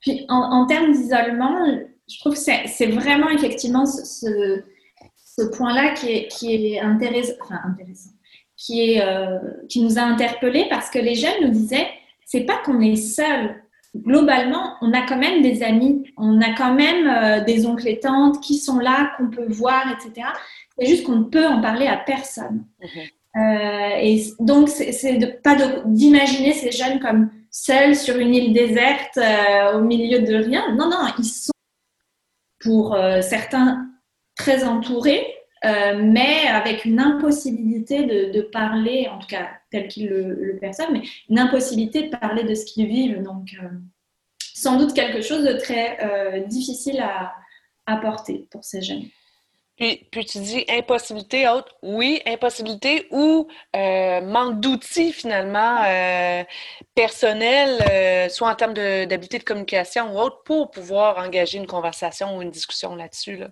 Puis, 0.00 0.24
en, 0.28 0.66
termes 0.66 0.90
d'isolement, 0.92 1.66
je 2.08 2.18
trouve 2.18 2.34
que 2.34 2.40
c'est 2.40 2.86
vraiment 2.86 3.28
effectivement 3.30 3.86
ce, 3.86 4.62
ce, 5.14 5.42
point-là 5.56 5.92
qui 5.92 6.10
est, 6.10 6.28
qui 6.28 6.74
est 6.74 6.80
intéressant, 6.80 7.34
qui, 8.56 8.94
est, 8.94 9.04
qui 9.68 9.82
nous 9.82 9.98
a 9.98 10.02
interpellés 10.02 10.66
parce 10.68 10.90
que 10.90 10.98
les 10.98 11.14
jeunes 11.14 11.42
nous 11.42 11.50
disaient, 11.50 11.88
c'est 12.24 12.44
pas 12.44 12.58
qu'on 12.64 12.80
est 12.80 12.96
seul 12.96 13.62
globalement, 13.96 14.76
on 14.80 14.92
a 14.92 15.02
quand 15.02 15.16
même 15.16 15.42
des 15.42 15.62
amis, 15.62 16.04
on 16.16 16.40
a 16.40 16.54
quand 16.54 16.74
même 16.74 17.06
euh, 17.06 17.44
des 17.44 17.66
oncles 17.66 17.88
et 17.88 18.00
tantes 18.00 18.40
qui 18.40 18.56
sont 18.56 18.78
là, 18.78 19.12
qu'on 19.16 19.28
peut 19.28 19.46
voir, 19.48 19.84
etc. 19.92 20.28
C'est 20.78 20.86
juste 20.86 21.04
qu'on 21.04 21.16
ne 21.16 21.24
peut 21.24 21.46
en 21.46 21.60
parler 21.60 21.86
à 21.86 21.96
personne. 21.96 22.64
Mhm. 22.80 22.88
Euh, 23.36 23.96
et 24.00 24.24
donc, 24.40 24.68
c'est 24.68 25.16
de, 25.16 25.26
pas 25.26 25.56
d'imaginer 25.84 26.52
ces 26.52 26.72
jeunes 26.72 26.98
comme 26.98 27.30
seuls 27.50 27.94
sur 27.94 28.16
une 28.16 28.34
île 28.34 28.52
déserte 28.52 29.18
euh, 29.18 29.78
au 29.78 29.82
milieu 29.82 30.20
de 30.20 30.34
rien. 30.34 30.74
Non, 30.74 30.88
non, 30.88 30.98
ils 31.18 31.24
sont 31.24 31.52
pour 32.60 32.94
certains 33.22 33.86
très 34.36 34.64
entourés, 34.64 35.26
mais 35.62 36.46
avec 36.48 36.84
une 36.84 37.00
impossibilité 37.00 38.04
de, 38.04 38.40
parler, 38.42 39.08
en 39.08 39.18
tout 39.18 39.26
cas 39.26 39.48
tel 39.70 39.88
qu'ils 39.88 40.08
le, 40.08 40.58
perçoivent, 40.60 40.92
mais 40.92 41.02
une 41.28 41.38
impossibilité 41.38 42.08
de 42.08 42.16
parler 42.16 42.44
de 42.44 42.54
ce 42.54 42.64
qu'ils 42.64 42.86
vivent. 42.86 43.22
Donc, 43.22 43.54
euh, 43.62 43.68
sans 44.54 44.76
doute 44.76 44.94
quelque 44.94 45.22
chose 45.22 45.44
de 45.44 45.54
très 45.54 45.98
euh, 46.02 46.46
difficile 46.46 47.00
à, 47.00 47.34
apporter 47.86 48.46
pour 48.52 48.62
ces 48.62 48.82
jeunes. 48.82 49.06
Puis, 49.76 50.06
puis, 50.12 50.24
tu 50.24 50.38
dis 50.38 50.64
impossibilité, 50.68 51.48
autre. 51.48 51.74
Oui, 51.82 52.20
impossibilité 52.24 53.08
ou 53.10 53.48
euh, 53.74 54.20
manque 54.20 54.60
d'outils 54.60 55.12
finalement 55.12 55.82
personnels, 56.94 58.30
soit 58.30 58.50
en 58.50 58.54
termes 58.54 58.74
d'habilité 58.74 59.38
de, 59.38 59.44
communication 59.44 60.14
ou 60.14 60.20
autre, 60.20 60.42
pour 60.44 60.70
pouvoir 60.70 61.18
engager 61.18 61.58
une 61.58 61.66
conversation 61.66 62.36
ou 62.36 62.42
une 62.42 62.50
discussion 62.50 62.94
là-dessus. 62.94 63.38
Là. 63.38 63.48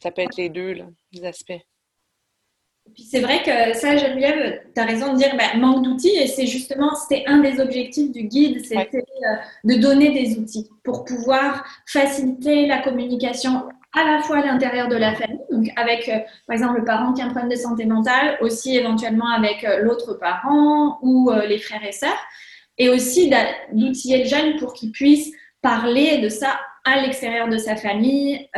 Ça 0.00 0.10
peut 0.10 0.22
être 0.22 0.36
les 0.36 0.48
deux, 0.48 0.72
là, 0.72 0.84
les 1.12 1.24
aspects. 1.24 1.60
Puis 2.94 3.04
c'est 3.04 3.20
vrai 3.20 3.42
que 3.42 3.76
ça, 3.76 3.96
Geneviève, 3.96 4.60
tu 4.74 4.80
as 4.80 4.84
raison 4.84 5.12
de 5.12 5.18
dire 5.18 5.36
ben, 5.36 5.60
manque 5.60 5.84
d'outils 5.84 6.16
et 6.16 6.26
c'est 6.26 6.46
justement, 6.46 6.94
c'était 6.94 7.24
un 7.26 7.38
des 7.38 7.60
objectifs 7.60 8.12
du 8.12 8.24
guide, 8.24 8.64
c'était 8.64 8.88
euh, 8.98 9.34
de 9.64 9.74
donner 9.74 10.10
des 10.10 10.38
outils 10.38 10.68
pour 10.84 11.04
pouvoir 11.04 11.64
faciliter 11.86 12.66
la 12.66 12.78
communication 12.78 13.68
à 13.94 14.04
la 14.04 14.22
fois 14.22 14.38
à 14.38 14.46
l'intérieur 14.46 14.88
de 14.88 14.96
la 14.96 15.14
famille, 15.14 15.40
donc 15.50 15.68
avec 15.76 16.08
euh, 16.08 16.18
par 16.46 16.54
exemple 16.54 16.78
le 16.78 16.84
parent 16.84 17.12
qui 17.12 17.22
a 17.22 17.24
un 17.24 17.30
problème 17.30 17.50
de 17.50 17.56
santé 17.56 17.86
mentale, 17.86 18.38
aussi 18.40 18.76
éventuellement 18.76 19.30
avec 19.30 19.64
euh, 19.64 19.80
l'autre 19.80 20.14
parent 20.14 20.98
ou 21.02 21.30
les 21.46 21.58
frères 21.58 21.84
et 21.84 21.92
sœurs, 21.92 22.18
et 22.76 22.88
aussi 22.90 23.30
d'outiller 23.72 24.24
le 24.24 24.28
jeune 24.28 24.56
pour 24.56 24.72
qu'il 24.72 24.92
puisse 24.92 25.30
parler 25.62 26.18
de 26.18 26.28
ça 26.28 26.60
à 26.84 27.00
l'extérieur 27.00 27.48
de 27.48 27.58
sa 27.58 27.76
famille, 27.76 28.48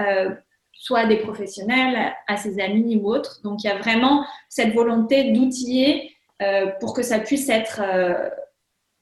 soit 0.80 1.04
des 1.04 1.18
professionnels, 1.18 2.14
à 2.26 2.38
ses 2.38 2.58
amis 2.58 2.96
ou 2.96 3.12
autres. 3.12 3.42
Donc 3.44 3.62
il 3.62 3.66
y 3.66 3.70
a 3.70 3.76
vraiment 3.76 4.24
cette 4.48 4.72
volonté 4.72 5.30
d'outiller 5.30 6.16
euh, 6.40 6.68
pour 6.80 6.94
que 6.94 7.02
ça 7.02 7.18
puisse 7.18 7.50
être 7.50 7.82
euh, 7.84 8.30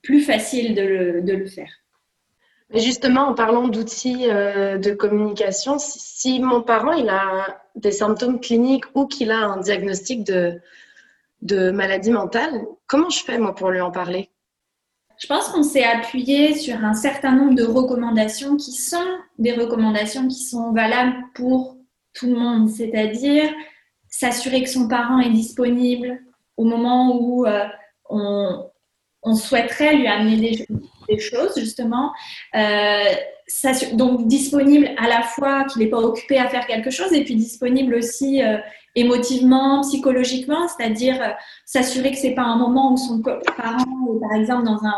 plus 0.02 0.20
facile 0.20 0.74
de 0.74 0.82
le, 0.82 1.46
faire. 1.46 1.70
Mais 2.70 2.80
justement, 2.80 3.28
en 3.28 3.34
parlant 3.34 3.68
d'outils 3.68 4.28
euh, 4.28 4.76
de 4.76 4.90
communication, 4.92 5.76
si, 5.78 6.40
mon 6.40 6.62
parent 6.62 6.94
il 6.94 7.08
a 7.08 7.62
des 7.76 7.92
symptômes 7.92 8.40
cliniques 8.40 8.86
ou 8.96 9.06
qu'il 9.06 9.30
a 9.30 9.38
un 9.38 9.58
diagnostic 9.58 10.24
de, 10.24 10.60
de 11.42 11.70
maladie 11.70 12.10
mentale, 12.10 12.60
comment 12.88 13.08
je 13.08 13.22
fais 13.22 13.38
moi 13.38 13.54
pour 13.54 13.70
lui 13.70 13.80
en 13.80 13.92
parler? 13.92 14.30
Je 15.18 15.26
pense 15.26 15.48
qu'on 15.48 15.62
s'est 15.62 15.84
appuyé 15.84 16.54
sur 16.54 16.76
un 16.84 16.94
certain 16.94 17.32
nombre 17.32 17.54
de 17.54 17.64
recommandations 17.64 18.56
qui 18.56 18.72
sont 18.72 19.06
des 19.38 19.52
recommandations 19.52 20.28
qui 20.28 20.42
sont 20.42 20.72
valables 20.72 21.16
pour 21.34 21.76
tout 22.14 22.26
le 22.26 22.38
monde, 22.38 22.68
c'est-à-dire 22.70 23.50
s'assurer 24.08 24.62
que 24.62 24.70
son 24.70 24.88
parent 24.88 25.18
est 25.20 25.30
disponible 25.30 26.20
au 26.56 26.64
moment 26.64 27.16
où 27.20 27.46
euh, 27.46 27.66
on, 28.08 29.34
souhaiterait 29.34 29.96
lui 29.96 30.06
amener 30.06 30.66
des, 31.08 31.18
choses, 31.18 31.58
justement. 31.58 32.12
Euh, 32.54 33.14
donc 33.94 34.26
disponible 34.26 34.90
à 34.98 35.08
la 35.08 35.22
fois 35.22 35.64
qu'il 35.64 35.82
n'est 35.82 35.88
pas 35.88 35.98
occupé 35.98 36.38
à 36.38 36.48
faire 36.48 36.66
quelque 36.66 36.90
chose 36.90 37.12
et 37.12 37.24
puis 37.24 37.34
disponible 37.34 37.94
aussi 37.94 38.42
euh, 38.42 38.58
émotivement, 38.94 39.80
psychologiquement, 39.82 40.68
c'est-à-dire 40.68 41.20
euh, 41.22 41.30
s'assurer 41.64 42.10
que 42.10 42.18
c'est 42.18 42.34
pas 42.34 42.42
un 42.42 42.56
moment 42.56 42.92
où 42.92 42.96
son 42.96 43.22
parent 43.22 43.84
est 44.16 44.20
par 44.20 44.32
exemple 44.34 44.64
dans 44.64 44.84
un 44.84 44.96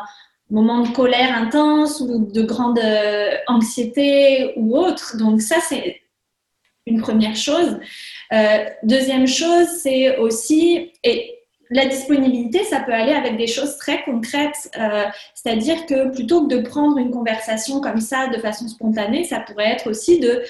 moment 0.50 0.80
de 0.80 0.88
colère 0.88 1.36
intense 1.36 2.00
ou 2.00 2.26
de 2.26 2.42
grande 2.42 2.78
euh, 2.78 3.36
anxiété 3.46 4.52
ou 4.56 4.76
autre. 4.76 5.16
Donc 5.16 5.40
ça 5.40 5.56
c'est 5.60 6.00
une 6.86 7.00
première 7.00 7.36
chose. 7.36 7.78
Euh, 8.32 8.64
deuxième 8.82 9.26
chose, 9.26 9.66
c'est 9.82 10.16
aussi 10.18 10.92
la 11.70 11.86
disponibilité, 11.86 12.64
ça 12.64 12.80
peut 12.80 12.92
aller 12.92 13.12
avec 13.12 13.36
des 13.36 13.46
choses 13.46 13.76
très 13.76 14.02
concrètes, 14.02 14.70
c'est-à-dire 15.34 15.86
que 15.86 16.12
plutôt 16.12 16.46
que 16.46 16.56
de 16.56 16.62
prendre 16.62 16.98
une 16.98 17.12
conversation 17.12 17.80
comme 17.80 18.00
ça 18.00 18.26
de 18.26 18.38
façon 18.38 18.66
spontanée, 18.66 19.24
ça 19.24 19.40
pourrait 19.40 19.70
être 19.70 19.88
aussi 19.88 20.18
de 20.18 20.42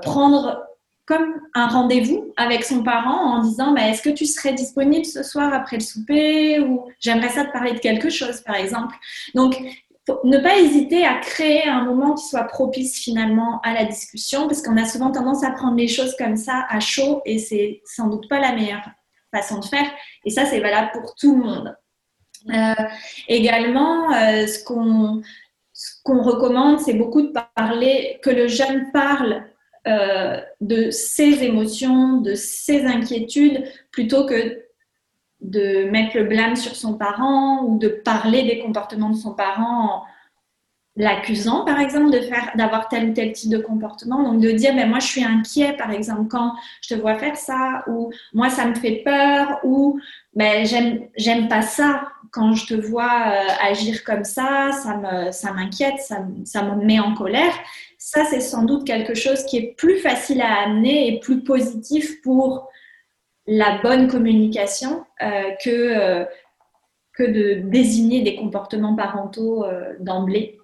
prendre 0.00 0.70
comme 1.10 1.40
un 1.54 1.66
rendez-vous 1.66 2.32
avec 2.36 2.62
son 2.64 2.84
parent 2.84 3.34
en 3.34 3.42
disant 3.42 3.72
bah, 3.72 3.88
Est-ce 3.88 4.00
que 4.00 4.10
tu 4.10 4.26
serais 4.26 4.52
disponible 4.52 5.04
ce 5.04 5.24
soir 5.24 5.52
après 5.52 5.76
le 5.76 5.82
souper 5.82 6.60
Ou 6.60 6.84
j'aimerais 7.00 7.30
ça 7.30 7.44
te 7.44 7.52
parler 7.52 7.72
de 7.72 7.80
quelque 7.80 8.10
chose, 8.10 8.42
par 8.42 8.54
exemple. 8.54 8.94
Donc, 9.34 9.60
ne 10.24 10.38
pas 10.38 10.58
hésiter 10.58 11.04
à 11.04 11.18
créer 11.18 11.68
un 11.68 11.84
moment 11.84 12.14
qui 12.14 12.28
soit 12.28 12.44
propice 12.44 12.96
finalement 12.96 13.60
à 13.64 13.74
la 13.74 13.84
discussion, 13.86 14.46
parce 14.46 14.62
qu'on 14.62 14.76
a 14.76 14.84
souvent 14.84 15.10
tendance 15.10 15.42
à 15.42 15.50
prendre 15.50 15.76
les 15.76 15.88
choses 15.88 16.14
comme 16.16 16.36
ça 16.36 16.64
à 16.68 16.78
chaud 16.78 17.22
et 17.26 17.38
c'est 17.38 17.80
sans 17.84 18.06
doute 18.06 18.28
pas 18.28 18.38
la 18.38 18.52
meilleure 18.52 18.88
façon 19.34 19.58
de 19.58 19.64
faire. 19.64 19.90
Et 20.24 20.30
ça, 20.30 20.44
c'est 20.44 20.60
valable 20.60 20.90
pour 20.92 21.14
tout 21.14 21.36
le 21.36 21.42
monde. 21.42 21.76
Euh, 22.48 22.84
également, 23.28 24.12
euh, 24.12 24.46
ce 24.46 24.62
qu'on 24.64 25.22
ce 25.72 26.00
recommande, 26.06 26.80
c'est 26.80 26.94
beaucoup 26.94 27.22
de 27.22 27.32
parler, 27.56 28.18
que 28.22 28.30
le 28.30 28.48
jeune 28.48 28.90
parle 28.92 29.44
euh, 29.88 30.40
de 30.60 30.90
ses 30.90 31.42
émotions, 31.42 32.18
de 32.18 32.34
ses 32.34 32.84
inquiétudes, 32.84 33.64
plutôt 33.90 34.26
que 34.26 34.62
de 35.40 35.84
mettre 35.84 36.18
le 36.18 36.24
blâme 36.24 36.56
sur 36.56 36.76
son 36.76 36.98
parent 36.98 37.64
ou 37.64 37.78
de 37.78 37.88
parler 37.88 38.42
des 38.42 38.58
comportements 38.58 39.08
de 39.08 39.16
son 39.16 39.34
parent 39.34 39.84
en 39.84 40.02
l'accusant, 40.96 41.64
par 41.64 41.80
exemple, 41.80 42.10
de 42.10 42.20
faire, 42.20 42.50
d'avoir 42.56 42.88
tel 42.88 43.10
ou 43.10 43.12
tel 43.12 43.32
type 43.32 43.50
de 43.50 43.58
comportement. 43.58 44.22
Donc, 44.22 44.40
de 44.40 44.50
dire, 44.50 44.74
ben, 44.74 44.88
moi, 44.88 44.98
je 44.98 45.06
suis 45.06 45.24
inquiet, 45.24 45.74
par 45.74 45.90
exemple, 45.90 46.28
quand 46.28 46.52
je 46.82 46.94
te 46.94 47.00
vois 47.00 47.16
faire 47.16 47.36
ça, 47.36 47.84
ou 47.86 48.10
moi, 48.32 48.50
ça 48.50 48.66
me 48.66 48.74
fait 48.74 49.02
peur, 49.04 49.60
ou 49.64 50.00
ben, 50.34 50.66
j'aime, 50.66 51.08
j'aime 51.16 51.48
pas 51.48 51.62
ça. 51.62 52.08
Quand 52.32 52.54
je 52.54 52.66
te 52.66 52.74
vois 52.74 53.32
euh, 53.32 53.68
agir 53.68 54.04
comme 54.04 54.24
ça, 54.24 54.70
ça, 54.72 54.96
me, 54.96 55.32
ça 55.32 55.52
m'inquiète, 55.52 55.98
ça, 56.00 56.24
ça 56.44 56.62
me 56.62 56.84
met 56.84 57.00
en 57.00 57.14
colère 57.14 57.54
ça, 58.02 58.24
c'est 58.24 58.40
sans 58.40 58.64
doute 58.64 58.86
quelque 58.86 59.14
chose 59.14 59.44
qui 59.44 59.58
est 59.58 59.74
plus 59.76 59.98
facile 59.98 60.40
à 60.40 60.62
amener 60.62 61.06
et 61.06 61.20
plus 61.20 61.44
positif 61.44 62.22
pour 62.22 62.68
la 63.46 63.78
bonne 63.82 64.08
communication 64.08 65.04
euh, 65.22 65.50
que, 65.62 65.70
euh, 65.70 66.24
que 67.12 67.24
de 67.24 67.68
désigner 67.68 68.22
des 68.22 68.36
comportements 68.36 68.96
parentaux 68.96 69.66
d'emblée. 70.00 70.59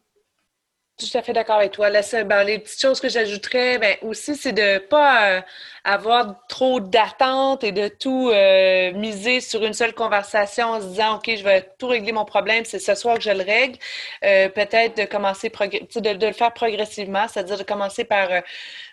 Tout 0.99 1.19
à 1.19 1.21
fait 1.21 1.35
d'accord 1.35 1.57
avec 1.57 1.73
toi. 1.73 1.91
Ben, 1.91 2.43
les 2.45 2.59
petites 2.59 2.81
choses 2.81 3.01
que 3.01 3.11
j'ajouterais 3.11 3.77
ben, 3.77 3.99
aussi, 4.01 4.35
c'est 4.35 4.53
de 4.55 4.63
ne 4.63 4.79
pas 4.79 5.31
euh, 5.31 5.41
avoir 5.85 6.47
trop 6.49 6.81
d'attentes 6.81 7.65
et 7.65 7.73
de 7.73 7.89
tout 7.89 8.31
euh, 8.31 8.93
miser 8.93 9.43
sur 9.43 9.63
une 9.63 9.75
seule 9.75 9.93
conversation 9.93 10.69
en 10.69 10.81
se 10.81 10.87
disant 10.87 11.17
OK, 11.17 11.31
je 11.37 11.45
vais 11.45 11.71
tout 11.79 11.89
régler 11.89 12.13
mon 12.13 12.25
problème, 12.25 12.65
c'est 12.65 12.79
ce 12.79 12.95
soir 12.95 13.17
que 13.17 13.23
je 13.25 13.31
le 13.31 13.43
règle. 13.45 13.79
Euh, 14.25 14.49
peut-être 14.49 14.97
de 14.97 15.05
commencer 15.05 15.51
de, 15.51 16.15
de, 16.15 16.27
le 16.29 16.33
faire 16.33 16.55
progressivement, 16.55 17.29
c'est-à-dire 17.29 17.59
de 17.59 17.63
commencer 17.63 18.05
par 18.05 18.29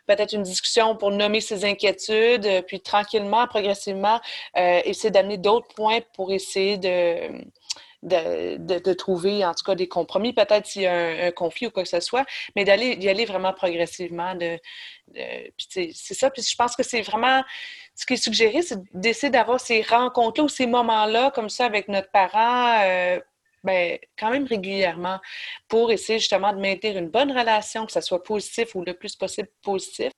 peut-être 0.05 0.33
une 0.33 0.43
discussion 0.43 0.98
pour 0.98 1.10
nommer 1.10 1.39
ses 1.39 1.63
inquiétudes, 1.63 2.65
puis 2.67 2.81
tranquillement, 2.81 3.48
progressivement, 3.48 4.19
essayer 4.55 5.10
d'amener 5.10 5.38
d'autres 5.38 5.74
points 5.74 6.00
pour 6.13 6.33
essayer 6.33 6.77
de 6.77 7.29
de, 8.03 8.79
de, 8.79 8.93
trouver 8.93 9.45
en 9.45 9.53
tout 9.53 9.63
cas 9.65 9.75
des 9.75 9.88
compromis, 9.88 10.33
peut-être 10.33 10.65
s'il 10.67 10.83
y 10.83 10.88
a 10.88 11.27
un, 11.27 11.31
conflit 11.31 11.67
ou 11.67 11.72
quoi 11.72 11.83
que 11.83 11.89
ce 11.89 12.00
soit, 12.00 12.25
mais 12.55 12.65
d'aller 12.65 12.95
d'y 12.95 13.10
aller 13.10 13.25
vraiment 13.25 13.53
progressivement. 13.53 14.36
De, 14.36 14.60
c'est 15.57 15.93
ça. 15.93 16.29
Puis 16.29 16.43
je 16.43 16.55
pense 16.55 16.75
que 16.75 16.83
c'est 16.83 17.01
vraiment 17.01 17.43
ce 17.95 18.05
qui 18.05 18.13
est 18.13 18.24
suggéré, 18.24 18.62
c'est 18.62 18.79
d'essayer 18.93 19.31
d'avoir 19.31 19.60
ces 19.60 19.81
rencontres-là 19.81 20.45
ou 20.45 20.50
ces 20.50 20.67
moments-là 20.67 21.31
comme 21.31 21.50
ça 21.50 21.65
avec 21.65 21.88
notre 21.88 22.12
parent. 22.12 22.81
Euh, 22.83 23.19
ben, 23.63 23.98
quand 24.19 24.29
même 24.29 24.45
régulièrement 24.45 25.22
pour 25.69 25.89
essayer 25.89 26.19
justement 26.19 26.51
de 26.51 26.60
maintenir 26.60 26.98
une 26.98 27.07
bonne 27.07 27.31
relation, 27.31 27.86
que 27.86 27.93
ça 27.93 28.01
soit 28.01 28.22
positif 28.22 28.75
ou 28.75 28.83
le 28.83 28.93
plus 28.93 29.15
possible 29.15 29.48
positif 29.62 30.12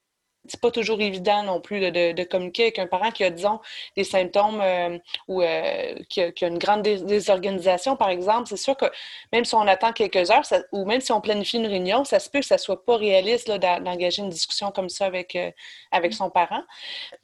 c'est 0.48 0.60
pas 0.60 0.72
toujours 0.72 1.02
évident 1.02 1.44
non 1.44 1.62
plus 1.62 1.80
de, 1.92 2.24
communiquer 2.24 2.64
avec 2.64 2.80
un 2.80 2.88
parent 2.88 3.12
qui 3.12 3.24
a, 3.24 3.30
disons, 3.30 3.60
des 3.96 4.04
symptômes 4.04 4.60
euh, 4.62 4.98
ou 5.28 5.42
euh, 5.42 5.96
qui, 6.10 6.22
a, 6.22 6.48
une 6.48 6.58
grande 6.58 6.82
désorganisation, 6.82 7.96
par 7.96 8.10
exemple. 8.10 8.48
C'est 8.48 8.58
sûr 8.58 8.76
que 8.76 8.86
même 9.32 9.46
si 9.46 9.56
on 9.56 9.68
attend 9.68 9.94
quelques 9.94 10.32
heures 10.32 10.44
ou 10.72 10.86
même 10.86 11.02
si 11.02 11.12
on 11.12 11.22
planifie 11.22 11.58
une 11.58 11.68
réunion, 11.68 12.04
ça 12.04 12.20
se 12.20 12.30
peut 12.30 12.40
que 12.40 12.46
ça 12.46 12.58
soit 12.58 12.86
pas 12.86 12.98
réaliste 12.98 13.50
d'engager 13.50 14.22
une 14.22 14.30
discussion 14.30 14.72
comme 14.72 14.90
ça 14.90 15.06
avec, 15.06 15.36
euh, 15.36 15.52
avec 15.92 16.14
son 16.14 16.30
parent. 16.30 16.64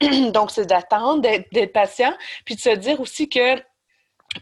Donc, 0.32 0.50
c'est 0.50 0.66
d'attendre, 0.66 1.20
d'être 1.20 1.72
patient, 1.72 2.12
puis 2.44 2.56
de 2.56 2.60
se 2.60 2.70
dire 2.70 3.00
aussi 3.00 3.28
que 3.28 3.56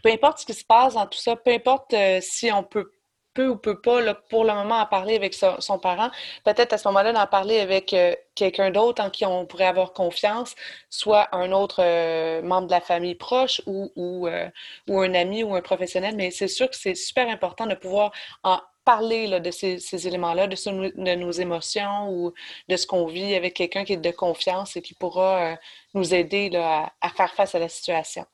peu 0.03 0.09
importe 0.09 0.39
ce 0.39 0.45
qui 0.45 0.53
se 0.53 0.63
passe 0.63 0.93
dans 0.93 1.05
tout 1.05 1.19
ça, 1.19 1.35
peu 1.35 1.51
importe 1.51 1.93
si 2.21 2.51
on 2.51 2.63
peut 2.63 2.91
peut 3.33 3.47
ou 3.47 3.55
peut 3.57 3.79
pas, 3.79 4.01
là, 4.01 4.15
pour 4.15 4.43
le 4.43 4.53
moment, 4.53 4.79
en 4.79 4.85
parler 4.85 5.15
avec 5.15 5.33
son, 5.33 5.79
parent. 5.79 6.09
Peut-être 6.43 6.73
à 6.73 6.77
ce 6.77 6.87
moment-là, 6.89 7.13
d'en 7.13 7.27
parler 7.27 7.59
avec 7.59 7.93
euh, 7.93 8.13
quelqu'un 8.35 8.71
d'autre 8.71 9.03
en 9.03 9.09
qui 9.09 9.25
on 9.25 9.45
pourrait 9.45 9.67
avoir 9.67 9.93
confiance, 9.93 10.55
soit 10.89 11.33
un 11.35 11.51
autre 11.51 11.81
euh, 11.83 12.41
membre 12.41 12.67
de 12.67 12.71
la 12.71 12.81
famille 12.81 13.15
proche 13.15 13.61
ou, 13.65 13.91
euh, 14.27 14.49
ou, 14.87 14.99
un 14.99 15.13
ami 15.13 15.43
ou 15.43 15.55
un 15.55 15.61
professionnel. 15.61 16.15
Mais 16.15 16.31
c'est 16.31 16.47
sûr 16.47 16.69
que 16.69 16.75
c'est 16.75 16.95
super 16.95 17.29
important 17.29 17.65
de 17.67 17.75
pouvoir 17.75 18.11
en 18.43 18.59
parler 18.83 19.27
là, 19.27 19.39
de 19.39 19.51
ces, 19.51 19.79
ces 19.79 20.07
éléments-là, 20.07 20.47
de, 20.47 20.55
de, 20.55 21.15
nos 21.15 21.31
émotions 21.31 22.09
ou 22.09 22.33
de 22.67 22.75
ce 22.75 22.87
qu'on 22.87 23.05
vit 23.05 23.35
avec 23.35 23.53
quelqu'un 23.53 23.83
qui 23.85 23.93
est 23.93 23.97
de 23.97 24.11
confiance 24.11 24.75
et 24.75 24.81
qui 24.81 24.95
pourra 24.95 25.57
nous 25.93 26.13
aider 26.15 26.49
là, 26.49 26.91
à 27.01 27.09
faire 27.09 27.33
face 27.33 27.53
à 27.55 27.59
la 27.59 27.69
situation. 27.69 28.25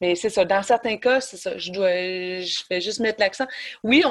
Mais 0.00 0.14
c'est 0.14 0.28
ça. 0.28 0.44
Dans 0.44 0.62
certains 0.62 0.98
cas, 0.98 1.20
c'est 1.20 1.38
ça. 1.38 1.56
Je 1.56 1.72
vais 1.72 2.80
juste 2.80 3.00
mettre 3.00 3.20
l'accent. 3.20 3.46
Oui, 3.82 4.02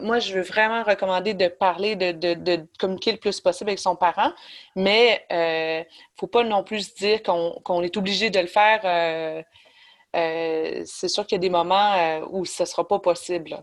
moi, 0.00 0.18
je 0.18 0.34
veux 0.34 0.42
vraiment 0.42 0.82
recommander 0.82 1.34
de 1.34 1.48
parler, 1.48 1.94
de, 1.94 2.66
communiquer 2.78 3.12
le 3.12 3.18
plus 3.18 3.40
possible 3.40 3.70
avec 3.70 3.78
son 3.78 3.96
parent, 3.96 4.32
mais 4.76 5.24
il 5.30 5.36
euh, 5.36 5.78
ne 5.80 5.84
faut 6.18 6.26
pas 6.26 6.42
non 6.42 6.64
plus 6.64 6.94
dire 6.94 7.22
qu'on 7.22 7.82
est 7.82 7.96
obligé 7.96 8.30
de 8.30 8.40
le 8.40 8.46
faire. 8.46 8.80
Euh, 8.84 9.42
euh, 10.16 10.82
c'est 10.86 11.08
sûr 11.08 11.26
qu'il 11.26 11.36
y 11.36 11.40
a 11.40 11.42
des 11.42 11.50
moments 11.50 12.20
où 12.30 12.44
ce 12.46 12.62
ne 12.62 12.66
sera 12.66 12.88
pas 12.88 12.98
possible. 12.98 13.62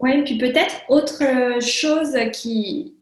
Oui, 0.00 0.24
puis 0.24 0.38
peut-être 0.38 0.74
autre 0.88 1.60
chose 1.60 2.16
qui, 2.32 2.96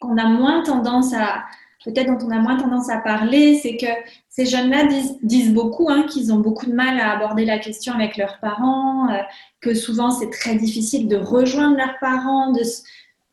qu'on 0.00 0.16
a 0.16 0.24
moins 0.24 0.62
tendance 0.62 1.12
à, 1.12 1.44
peut-être 1.84 2.06
dont 2.06 2.26
on 2.26 2.30
a 2.30 2.38
moins 2.38 2.56
tendance 2.56 2.90
à 2.90 2.98
parler, 2.98 3.58
c'est 3.62 3.76
que 3.76 3.86
ces 4.28 4.46
jeunes-là 4.46 4.88
disent, 5.22 5.52
beaucoup 5.52 5.88
hein, 5.90 6.06
qu'ils 6.08 6.32
ont 6.32 6.38
beaucoup 6.38 6.66
de 6.66 6.72
mal 6.72 6.98
à 6.98 7.12
aborder 7.12 7.44
la 7.44 7.58
question 7.58 7.92
avec 7.92 8.16
leurs 8.16 8.40
parents, 8.40 9.10
euh, 9.10 9.18
que 9.60 9.74
souvent 9.74 10.10
c'est 10.10 10.30
très 10.30 10.56
difficile 10.56 11.08
de 11.08 11.16
rejoindre 11.16 11.76
leurs 11.76 11.98
parents, 12.00 12.52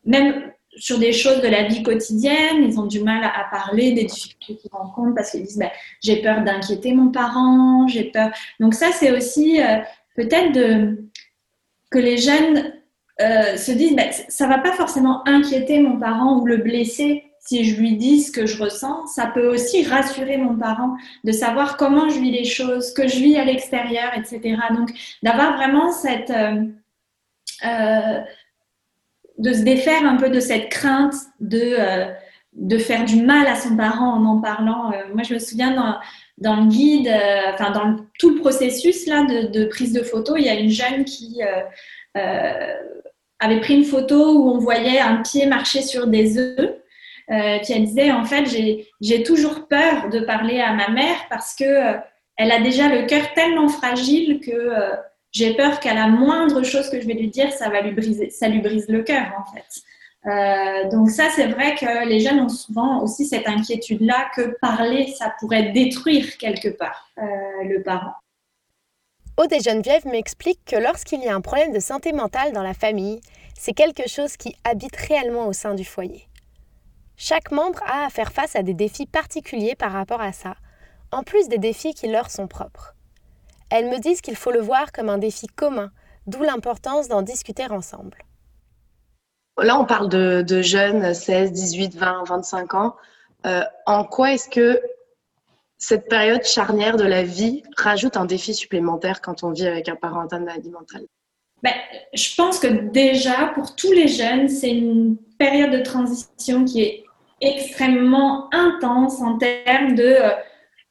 même 0.05 0.51
sur 0.75 1.00
des 1.00 1.12
choses 1.12 1.41
de 1.41 1.48
la 1.48 1.63
vie 1.63 1.84
quotidienne, 1.84 2.63
ils 2.63 2.79
ont 2.79 2.86
du 2.86 3.01
mal 3.01 3.24
à, 3.24 3.46
parler 3.51 3.93
des 3.93 4.05
difficultés 4.05 4.55
qu'ils 4.55 4.72
rencontrent 4.72 5.15
parce 5.15 5.31
qu'ils 5.31 5.43
disent 5.43 5.58
bah, 5.58 5.72
j'ai 6.01 6.22
peur 6.22 6.43
d'inquiéter 6.43 6.93
mon 6.93 7.10
parent, 7.10 7.88
j'ai 7.88 8.05
peur. 8.05 8.31
Donc 8.60 8.74
ça 8.74 8.91
c'est 8.91 9.12
aussi 9.12 9.62
euh, 9.62 9.79
peut-être 10.15 10.53
que 11.89 12.00
les 12.00 12.17
jeunes 12.17 12.74
euh, 13.22 13.58
se 13.58 13.72
disent 13.72 13.96
bah, 13.96 14.12
ça 14.29 14.48
va 14.48 14.60
pas 14.60 14.72
forcément 14.72 15.27
inquiéter 15.27 15.79
mon 15.79 16.00
parent 16.00 16.39
ou 16.39 16.46
le 16.46 16.58
blesser 16.58 17.30
si 17.41 17.65
je 17.65 17.79
lui 17.79 17.98
dis 17.98 18.21
ce 18.21 18.31
que 18.31 18.45
je 18.45 18.62
ressens, 18.62 19.07
ça 19.07 19.25
peut 19.25 19.48
aussi 19.48 19.83
rassurer 19.83 20.38
mon 20.38 20.55
parent 20.55 20.95
de 21.24 21.31
savoir 21.31 21.75
comment 21.75 22.07
je 22.07 22.19
vis 22.19 22.31
les 22.31 22.45
choses, 22.45 22.93
que 22.93 23.07
je 23.07 23.17
vis 23.17 23.36
à 23.36 23.43
l'extérieur, 23.43 24.12
etc. 24.15 24.57
Donc, 24.75 24.91
d'avoir 25.24 25.57
vraiment 25.57 25.91
cette, 25.91 26.29
euh, 26.29 28.19
de 29.39 29.53
se 29.53 29.63
défaire 29.63 30.05
un 30.05 30.17
peu 30.17 30.29
de 30.29 30.39
cette 30.39 30.69
crainte 30.69 31.15
de, 31.39 31.77
de 32.53 32.77
faire 32.77 33.05
du 33.05 33.24
mal 33.24 33.48
à 33.48 33.55
son 33.55 33.75
parent 33.75 34.13
en 34.13 34.25
en 34.25 34.39
parlant. 34.39 34.91
moi, 35.13 35.24
je 35.24 35.33
me 35.33 35.39
souviens 35.39 36.00
dans, 36.38 36.55
le 36.57 36.67
guide, 36.67 37.12
dans 37.60 38.05
tout 38.19 38.36
le 38.36 38.39
processus 38.39 39.07
là, 39.07 39.24
de, 39.24 39.48
de, 39.48 39.65
prise 39.65 39.93
de 39.93 40.03
photo, 40.03 40.38
il 40.38 40.43
y 40.43 40.50
a 40.50 40.60
une 40.60 40.69
jeune 40.69 41.05
qui 41.05 41.41
avait 42.13 43.60
pris 43.60 43.74
une 43.74 43.83
photo 43.83 44.38
où 44.38 44.50
on 44.51 44.60
voyait 44.60 45.00
un 45.00 45.24
pied 45.24 45.48
marcher 45.48 45.81
sur 45.81 46.05
des 46.05 46.38
œufs. 46.38 46.80
Euh, 47.31 47.59
puis 47.59 47.73
elle 47.73 47.85
disait 47.85 48.11
en 48.11 48.25
fait 48.25 48.45
j'ai 49.00 49.23
toujours 49.23 49.67
peur 49.67 50.09
de 50.09 50.19
parler 50.19 50.59
à 50.59 50.73
ma 50.73 50.89
mère 50.89 51.15
parce 51.29 51.55
que 51.55 51.63
euh, 51.63 51.97
elle 52.35 52.51
a 52.51 52.59
déjà 52.59 52.89
le 52.89 53.05
cœur 53.05 53.33
tellement 53.33 53.69
fragile 53.69 54.41
que 54.41 54.51
euh, 54.51 54.95
j'ai 55.31 55.53
peur 55.53 55.79
qu'à 55.79 55.93
la 55.93 56.07
moindre 56.07 56.63
chose 56.63 56.89
que 56.89 57.00
je 57.00 57.07
vais 57.07 57.13
lui 57.13 57.29
dire 57.29 57.51
ça 57.53 57.69
va 57.69 57.81
lui 57.81 57.91
briser 57.91 58.29
ça 58.31 58.50
lui 58.50 58.59
brise 58.59 58.89
le 58.89 59.03
cœur 59.03 59.27
en 59.39 59.45
fait. 59.53 60.89
donc 60.91 61.09
ça 61.09 61.29
c'est 61.33 61.47
vrai 61.47 61.75
que 61.75 62.05
les 62.05 62.19
jeunes 62.19 62.41
ont 62.41 62.50
souvent 62.50 63.01
aussi 63.01 63.25
cette 63.25 63.47
inquiétude 63.47 64.01
là 64.01 64.29
que 64.35 64.57
parler 64.59 65.13
ça 65.17 65.33
pourrait 65.39 65.71
détruire 65.71 66.38
quelque 66.38 66.69
part 66.69 67.09
le 67.17 67.81
parent. 67.81 68.15
Aude 69.38 69.53
et 69.53 69.61
Geneviève 69.61 70.05
m'expliquent 70.05 70.65
que 70.65 70.75
lorsqu'il 70.75 71.21
y 71.21 71.29
a 71.29 71.35
un 71.35 71.41
problème 71.41 71.71
de 71.71 71.79
santé 71.79 72.11
mentale 72.11 72.51
dans 72.51 72.61
la 72.61 72.73
famille, 72.73 73.21
c'est 73.57 73.73
quelque 73.73 74.07
chose 74.09 74.35
qui 74.35 74.53
habite 74.65 74.95
réellement 74.97 75.47
au 75.47 75.53
sein 75.53 75.73
du 75.73 75.85
foyer. 75.85 76.27
Chaque 77.23 77.51
membre 77.51 77.83
a 77.85 78.05
à 78.07 78.09
faire 78.09 78.31
face 78.31 78.55
à 78.55 78.63
des 78.63 78.73
défis 78.73 79.05
particuliers 79.05 79.75
par 79.75 79.91
rapport 79.91 80.21
à 80.21 80.33
ça, 80.33 80.55
en 81.11 81.21
plus 81.21 81.47
des 81.49 81.59
défis 81.59 81.93
qui 81.93 82.07
leur 82.07 82.31
sont 82.31 82.47
propres. 82.47 82.95
Elles 83.69 83.91
me 83.91 83.99
disent 83.99 84.21
qu'il 84.21 84.35
faut 84.35 84.49
le 84.49 84.59
voir 84.59 84.91
comme 84.91 85.07
un 85.07 85.19
défi 85.19 85.45
commun, 85.45 85.91
d'où 86.25 86.41
l'importance 86.41 87.09
d'en 87.09 87.21
discuter 87.21 87.67
ensemble. 87.69 88.17
Là, 89.59 89.79
on 89.79 89.85
parle 89.85 90.09
de, 90.09 90.61
jeunes, 90.63 91.13
16, 91.13 91.51
18, 91.51 91.95
20, 91.95 92.23
25 92.23 92.73
ans. 92.73 92.95
Euh, 93.45 93.61
en 93.85 94.03
quoi 94.03 94.33
est-ce 94.33 94.49
que 94.49 94.81
cette 95.77 96.09
période 96.09 96.43
charnière 96.43 96.97
de 96.97 97.05
la 97.05 97.21
vie 97.21 97.61
rajoute 97.77 98.17
un 98.17 98.25
défi 98.25 98.55
supplémentaire 98.55 99.21
quand 99.21 99.43
on 99.43 99.51
vit 99.51 99.67
avec 99.67 99.89
un 99.89 99.95
parent 99.95 100.21
atteint 100.21 100.39
de 100.39 100.45
maladie 100.45 100.71
mentale? 100.71 101.05
Ben, 101.61 101.73
Je 102.15 102.33
pense 102.35 102.57
que 102.57 102.67
déjà, 102.67 103.51
pour 103.53 103.75
tous 103.75 103.91
les 103.91 104.07
jeunes, 104.07 104.49
c'est 104.49 104.71
une 104.71 105.17
période 105.37 105.69
de 105.69 105.83
transition 105.83 106.65
qui 106.65 106.81
est 106.81 107.05
extrêmement 107.41 108.48
intense 108.53 109.21
en 109.21 109.38
termes 109.38 109.95
de 109.95 110.03
euh, 110.03 110.29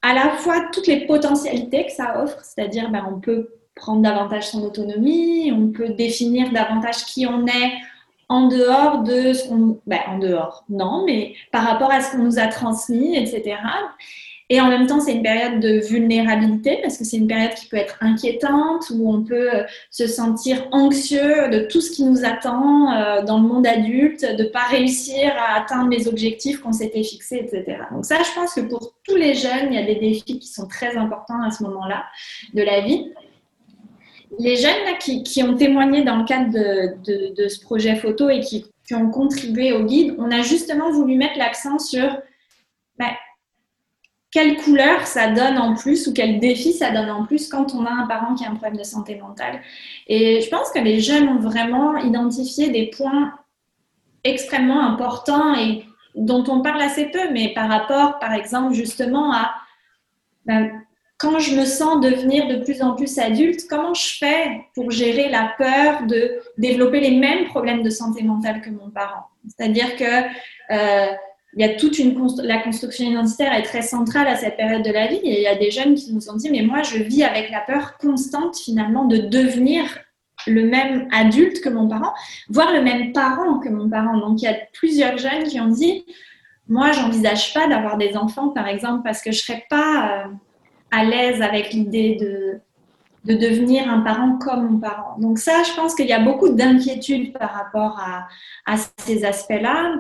à 0.02 0.14
la 0.14 0.30
fois 0.30 0.69
toutes 0.73 0.87
les 0.87 1.07
potentialités 1.07 1.87
que 1.87 1.92
ça 1.92 2.23
offre, 2.23 2.38
c'est-à-dire 2.42 2.90
ben, 2.90 3.07
on 3.11 3.21
peut 3.21 3.50
prendre 3.75 4.02
davantage 4.02 4.49
son 4.49 4.62
autonomie, 4.62 5.52
on 5.54 5.69
peut 5.69 5.90
définir 5.90 6.50
davantage 6.52 7.04
qui 7.07 7.26
on 7.26 7.47
est 7.47 7.73
en 8.28 8.47
dehors 8.47 9.02
de 9.02 9.33
ce 9.33 9.49
qu'on... 9.49 9.80
Ben, 9.87 10.00
en 10.07 10.19
dehors, 10.19 10.64
non, 10.69 11.04
mais 11.04 11.35
par 11.50 11.64
rapport 11.64 11.90
à 11.90 12.00
ce 12.00 12.12
qu'on 12.12 12.23
nous 12.23 12.38
a 12.38 12.47
transmis, 12.47 13.16
etc. 13.16 13.57
Et 14.52 14.61
en 14.61 14.66
même 14.66 14.88
temps, 14.88 14.99
c'est 14.99 15.12
une 15.12 15.23
période 15.23 15.61
de 15.61 15.78
vulnérabilité 15.78 16.80
parce 16.83 16.99
que 16.99 17.04
c'est 17.04 17.19
une 17.19 17.28
période 17.28 17.54
qui 17.54 17.69
peut 17.69 17.76
être 17.76 17.97
inquiétante, 18.00 18.90
où 18.92 19.09
on 19.09 19.23
peut 19.23 19.54
euh, 19.54 19.62
se 19.92 20.09
sentir 20.09 20.66
anxieux 20.73 21.49
de 21.50 21.69
tout 21.71 21.80
ce 21.80 21.92
qui 21.92 22.02
nous 22.02 22.25
attend 22.25 22.92
euh, 22.92 23.23
dans 23.23 23.38
le 23.38 23.47
monde 23.47 23.64
adulte, 23.64 24.23
de 24.23 24.42
ne 24.42 24.49
pas 24.49 24.66
réussir 24.69 25.33
à 25.37 25.61
atteindre 25.61 25.88
les 25.88 26.09
objectifs 26.09 26.61
qu'on 26.61 26.73
s'était 26.73 27.04
fixés, 27.04 27.37
etc. 27.37 27.78
Donc 27.92 28.04
ça, 28.04 28.16
je 28.25 28.35
pense 28.35 28.54
que 28.54 28.62
pour 28.62 28.95
tous 29.07 29.14
les 29.14 29.35
jeunes, 29.35 29.69
il 29.71 29.75
y 29.75 29.78
a 29.78 29.87
des 29.87 29.95
défis 29.95 30.40
qui 30.40 30.49
sont 30.49 30.66
très 30.66 30.97
importants 30.97 31.40
à 31.45 31.52
ce 31.52 31.62
moment-là 31.62 32.04
de 32.52 32.62
la 32.62 32.80
vie. 32.80 33.12
Les 34.40 34.57
jeunes 34.57 34.99
qui, 34.99 35.42
ont 35.45 35.54
témoigné 35.54 36.02
dans 36.02 36.16
le 36.16 36.25
cadre 36.25 36.50
de, 36.52 37.49
ce 37.49 37.61
projet 37.61 37.95
photo 37.95 38.28
et 38.28 38.40
qui, 38.40 38.66
ont 38.92 39.11
contribué 39.11 39.73
au 39.73 39.85
guide, 39.85 40.16
on 40.19 40.33
a 40.33 40.42
justement 40.42 40.90
voulu 40.90 41.14
mettre 41.14 41.38
l'accent 41.38 41.78
sur... 41.78 42.19
Ben, 42.99 43.11
quelle 44.30 44.56
couleur 44.56 45.06
ça 45.06 45.28
donne 45.28 45.58
en 45.58 45.75
plus 45.75 46.06
ou 46.06 46.12
quel 46.12 46.38
défi 46.38 46.72
ça 46.72 46.90
donne 46.90 47.10
en 47.10 47.25
plus 47.26 47.49
quand 47.49 47.75
on 47.75 47.84
a 47.84 47.90
un 47.90 48.06
parent 48.06 48.34
qui 48.34 48.44
a 48.44 48.49
un 48.49 48.54
problème 48.54 48.76
de 48.76 48.84
santé 48.84 49.16
mentale. 49.16 49.60
Et 50.06 50.40
je 50.40 50.49
pense 50.49 50.70
que 50.70 50.78
les 50.78 51.00
jeunes 51.00 51.28
ont 51.28 51.40
vraiment 51.40 51.96
identifié 51.96 52.70
des 52.70 52.90
points 52.96 53.32
extrêmement 54.22 54.82
importants 54.82 55.54
et 55.54 55.84
dont 56.14 56.44
on 56.49 56.60
parle 56.60 56.82
assez 56.82 57.06
peu, 57.06 57.30
mais 57.32 57.52
par 57.54 57.68
rapport, 57.68 58.18
par 58.18 58.32
exemple, 58.32 58.74
justement 58.74 59.33
à 59.33 59.52
ben, 60.46 60.70
quand 61.18 61.38
je 61.38 61.55
me 61.55 61.66
sens 61.66 62.00
devenir 62.00 62.48
de 62.48 62.64
plus 62.64 62.83
en 62.83 62.94
plus 62.94 63.18
adulte, 63.18 63.66
comment 63.68 63.92
je 63.92 64.16
fais 64.16 64.62
pour 64.74 64.90
gérer 64.90 65.28
la 65.28 65.52
peur 65.59 66.07
de 66.07 66.40
développer 66.57 67.00
les 67.00 67.11
mêmes 67.11 67.46
problèmes 67.46 67.83
de 67.83 67.90
santé 67.90 68.22
mentale 68.22 68.62
que 68.62 68.70
mon 68.70 68.88
parent? 68.88 69.26
C'est-à-dire 69.46 69.96
que 69.96 70.05
euh, 70.72 71.12
il 71.56 71.60
y 71.60 71.64
a 71.64 71.74
toute 71.74 71.98
une 71.98 72.16
la 72.44 72.58
construction 72.58 73.10
identitaire 73.10 73.52
est 73.52 73.62
très 73.62 73.82
centrale 73.82 74.28
à 74.28 74.36
cette 74.36 74.56
période 74.56 74.84
de 74.84 74.92
la 74.92 75.08
vie 75.08 75.20
et 75.24 75.38
il 75.38 75.42
y 75.42 75.48
a 75.48 75.56
des 75.56 75.70
jeunes 75.70 75.94
qui 75.94 76.12
nous 76.12 76.30
ont 76.30 76.36
dit 76.36 76.50
mais 76.50 76.62
moi 76.62 76.82
je 76.82 76.98
vis 76.98 77.24
avec 77.24 77.50
la 77.50 77.60
peur 77.60 77.96
constante 77.98 78.56
finalement 78.56 79.04
de 79.04 79.16
devenir 79.16 79.84
le 80.46 80.64
même 80.64 81.06
adulte 81.12 81.60
que 81.60 81.68
mon 81.68 81.86
parent, 81.86 82.14
voire 82.48 82.72
le 82.72 82.82
même 82.82 83.12
parent 83.12 83.58
que 83.58 83.68
mon 83.68 83.90
parent. 83.90 84.16
Donc 84.16 84.40
il 84.40 84.46
y 84.46 84.48
a 84.48 84.56
plusieurs 84.72 85.18
jeunes 85.18 85.44
qui 85.44 85.60
ont 85.60 85.68
dit 85.68 86.06
moi 86.68 86.92
j'envisage 86.92 87.52
pas 87.52 87.66
d'avoir 87.66 87.98
des 87.98 88.16
enfants 88.16 88.50
par 88.50 88.68
exemple 88.68 89.02
parce 89.02 89.20
que 89.20 89.32
je 89.32 89.40
serais 89.40 89.64
pas 89.68 90.24
euh, 90.24 90.32
à 90.92 91.04
l'aise 91.04 91.42
avec 91.42 91.72
l'idée 91.72 92.16
de 92.20 92.60
de 93.24 93.34
devenir 93.34 93.86
un 93.86 94.00
parent 94.00 94.38
comme 94.38 94.66
mon 94.66 94.78
parent. 94.78 95.18
Donc 95.18 95.38
ça, 95.38 95.62
je 95.62 95.74
pense 95.74 95.94
qu'il 95.94 96.06
y 96.06 96.12
a 96.14 96.20
beaucoup 96.20 96.48
d'inquiétudes 96.48 97.34
par 97.34 97.52
rapport 97.52 98.00
à, 98.00 98.26
à 98.64 98.78
ces 98.96 99.26
aspects-là 99.26 99.92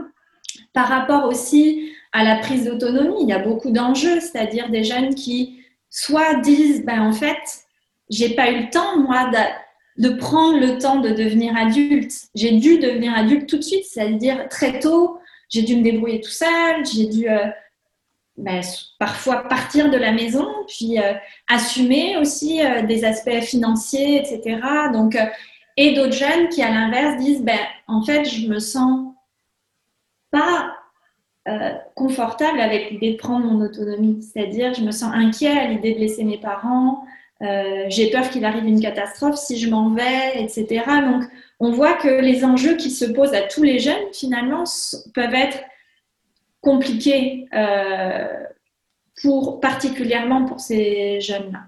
par 0.72 0.88
rapport 0.88 1.24
aussi 1.26 1.92
à 2.12 2.24
la 2.24 2.36
prise 2.36 2.64
d'autonomie, 2.64 3.22
il 3.22 3.28
y 3.28 3.32
a 3.32 3.38
beaucoup 3.38 3.70
d'enjeux, 3.70 4.20
c'est-à-dire 4.20 4.68
des 4.70 4.84
jeunes 4.84 5.14
qui 5.14 5.60
soit 5.90 6.36
disent, 6.36 6.84
ben 6.84 7.02
en 7.02 7.12
fait, 7.12 7.38
j'ai 8.10 8.30
pas 8.30 8.50
eu 8.50 8.62
le 8.62 8.70
temps, 8.70 8.98
moi, 8.98 9.30
de, 9.96 10.08
prendre 10.10 10.58
le 10.58 10.78
temps 10.78 11.00
de 11.00 11.10
devenir 11.10 11.56
adulte. 11.56 12.12
J'ai 12.34 12.52
dû 12.52 12.78
devenir 12.78 13.14
adulte 13.16 13.48
tout 13.48 13.58
de 13.58 13.62
suite, 13.62 13.84
c'est-à-dire 13.84 14.48
très 14.48 14.80
tôt, 14.80 15.18
j'ai 15.48 15.62
dû 15.62 15.76
me 15.76 15.82
débrouiller 15.82 16.20
tout 16.20 16.30
seul, 16.30 16.84
j'ai 16.84 17.06
dû 17.06 17.28
euh, 17.28 17.46
ben, 18.36 18.62
parfois 18.98 19.48
partir 19.48 19.90
de 19.90 19.96
la 19.96 20.12
maison, 20.12 20.46
puis 20.66 20.98
euh, 20.98 21.12
assumer 21.48 22.16
aussi 22.16 22.64
euh, 22.64 22.82
des 22.82 23.04
aspects 23.04 23.40
financiers, 23.40 24.18
etc. 24.18 24.60
Donc, 24.92 25.16
et 25.76 25.94
d'autres 25.94 26.12
jeunes 26.12 26.48
qui, 26.48 26.62
à 26.62 26.70
l'inverse, 26.70 27.16
disent, 27.22 27.42
ben, 27.42 27.58
en 27.86 28.02
fait, 28.02 28.24
je 28.24 28.48
me 28.48 28.58
sens 28.58 29.12
pas 30.30 30.76
euh, 31.48 31.72
confortable 31.94 32.60
avec 32.60 32.90
l'idée 32.90 33.12
de 33.12 33.16
prendre 33.16 33.46
mon 33.46 33.64
autonomie. 33.64 34.22
C'est-à-dire, 34.22 34.74
je 34.74 34.82
me 34.82 34.90
sens 34.90 35.10
inquiet 35.14 35.48
à 35.48 35.66
l'idée 35.68 35.94
de 35.94 35.98
laisser 35.98 36.22
mes 36.22 36.38
parents. 36.38 37.04
Euh, 37.42 37.86
j'ai 37.88 38.10
peur 38.10 38.28
qu'il 38.28 38.44
arrive 38.44 38.66
une 38.66 38.80
catastrophe 38.80 39.36
si 39.36 39.58
je 39.58 39.70
m'en 39.70 39.90
vais, 39.94 40.42
etc. 40.42 40.84
Donc, 41.02 41.24
on 41.58 41.72
voit 41.72 41.94
que 41.94 42.08
les 42.08 42.44
enjeux 42.44 42.76
qui 42.76 42.90
se 42.90 43.06
posent 43.06 43.32
à 43.32 43.40
tous 43.42 43.62
les 43.62 43.78
jeunes, 43.78 44.12
finalement, 44.12 44.64
peuvent 45.14 45.34
être 45.34 45.58
compliqués, 46.60 47.48
euh, 47.54 48.28
pour, 49.22 49.60
particulièrement 49.60 50.44
pour 50.44 50.60
ces 50.60 51.22
jeunes-là. 51.22 51.62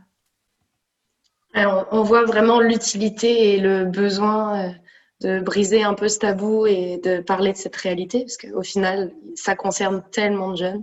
on, 1.91 2.03
voit 2.03 2.25
vraiment 2.25 2.61
l'utilité 2.61 3.55
et 3.55 3.59
le 3.59 3.87
besoin 3.87 4.75
de 5.23 5.41
briser 5.41 5.83
un 5.83 5.95
peu 5.95 6.09
ce 6.09 6.19
tabou 6.19 6.67
et 6.67 7.01
de 7.03 7.21
parler 7.21 7.53
de 7.53 7.57
cette 7.57 7.77
réalité, 7.77 8.21
parce 8.21 8.37
qu'au 8.37 8.63
final, 8.63 9.13
ça 9.35 9.55
concerne 9.55 10.03
tellement 10.11 10.51
de 10.51 10.57
jeunes. 10.57 10.83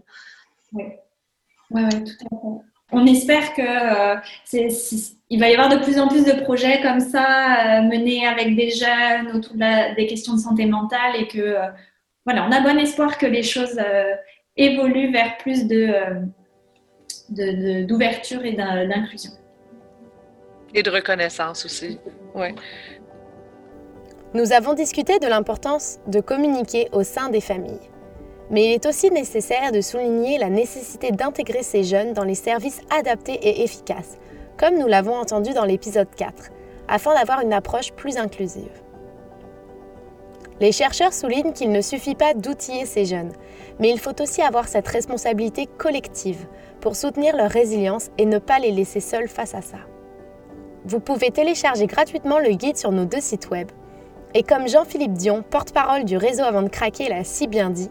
Oui, 0.73 0.84
tout 1.71 2.25
à 2.25 2.30
fait. 2.30 2.69
On 2.91 3.06
espère 3.06 3.54
que 3.54 3.62
euh, 3.62 4.15
il 5.30 5.39
va 5.39 5.49
y 5.49 5.54
avoir 5.54 5.69
de 5.69 5.84
plus 5.84 5.99
en 5.99 6.08
plus 6.08 6.25
de 6.25 6.41
projets 6.43 6.82
comme 6.82 6.99
ça 6.99 7.78
euh, 7.78 7.82
menés 7.84 8.25
avec 8.25 8.56
des 8.56 8.71
jeunes 8.71 9.36
autour 9.36 9.56
des 9.56 10.08
questions 10.08 10.34
de 10.34 10.39
santé 10.39 10.65
mentale 10.65 11.15
et 11.19 11.28
que 11.28 11.39
euh, 11.39 11.67
voilà, 12.25 12.47
on 12.47 12.52
a 12.52 12.62
bon 12.62 12.80
espoir 12.80 13.17
que 13.17 13.28
les 13.28 13.43
choses 13.43 13.80
évoluent 14.58 15.12
vers 15.12 15.38
plus 15.38 15.67
de 15.67 15.93
d'ouverture 17.86 18.43
et 18.43 18.54
d'inclusion. 18.54 19.32
Et 20.73 20.82
de 20.82 20.89
reconnaissance 20.89 21.65
aussi. 21.65 21.99
Ouais. 22.34 22.56
Nous 24.36 24.54
avons 24.54 24.76
discuté 24.76 25.18
de 25.18 25.26
l'importance 25.26 25.98
de 26.06 26.20
communiquer 26.20 26.88
au 26.92 27.02
sein 27.02 27.30
des 27.30 27.42
familles. 27.42 27.89
Mais 28.52 28.65
il 28.65 28.74
est 28.74 28.86
aussi 28.86 29.10
nécessaire 29.10 29.72
de 29.72 29.82
souligner 29.82 30.38
la 30.38 30.52
nécessité 30.52 31.12
d'intégrer 31.12 31.63
ces 31.63 31.84
jeunes 31.84 32.13
dans 32.13 32.26
les 32.26 32.36
services 32.36 32.82
adaptés 32.92 33.39
et 33.42 33.63
efficaces, 33.63 34.20
comme 34.56 34.78
nous 34.78 34.86
l'avons 34.86 35.15
entendu 35.15 35.54
dans 35.54 35.65
l'épisode 35.65 36.10
4, 36.15 36.52
afin 36.88 37.15
d'avoir 37.15 37.42
une 37.42 37.54
approche 37.54 37.92
plus 37.94 38.18
inclusive. 38.18 38.84
Les 40.60 40.74
chercheurs 40.74 41.13
soulignent 41.13 41.54
qu'il 41.54 41.72
ne 41.72 41.82
suffit 41.82 42.15
pas 42.15 42.36
d'outiller 42.36 42.86
ces 42.86 43.06
jeunes, 43.06 43.34
mais 43.80 43.89
il 43.89 44.00
faut 44.00 44.22
aussi 44.22 44.44
avoir 44.44 44.68
cette 44.68 44.88
responsabilité 44.88 45.65
collective 45.65 46.46
pour 46.82 46.96
soutenir 46.96 47.36
leur 47.36 47.50
résilience 47.50 48.12
et 48.20 48.28
ne 48.28 48.38
pas 48.38 48.60
les 48.60 48.72
laisser 48.72 49.00
seuls 49.00 49.28
face 49.28 49.56
à 49.56 49.63
ça. 49.63 49.80
Vous 50.86 51.00
pouvez 51.00 51.32
télécharger 51.32 51.88
gratuitement 51.88 52.38
le 52.38 52.52
guide 52.52 52.78
sur 52.78 52.92
nos 52.92 53.06
deux 53.06 53.22
sites 53.22 53.50
web 53.50 53.70
Et 54.36 54.44
comme 54.44 54.68
Jean-Philippe 54.68 55.13
Dion, 55.13 55.44
porte-parole 55.50 56.06
du 56.06 56.15
réseau 56.15 56.44
Avant 56.44 56.62
de 56.62 56.70
craquer, 56.70 57.10
l'a 57.10 57.24
si 57.24 57.48
bien 57.48 57.72
dit, 57.72 57.89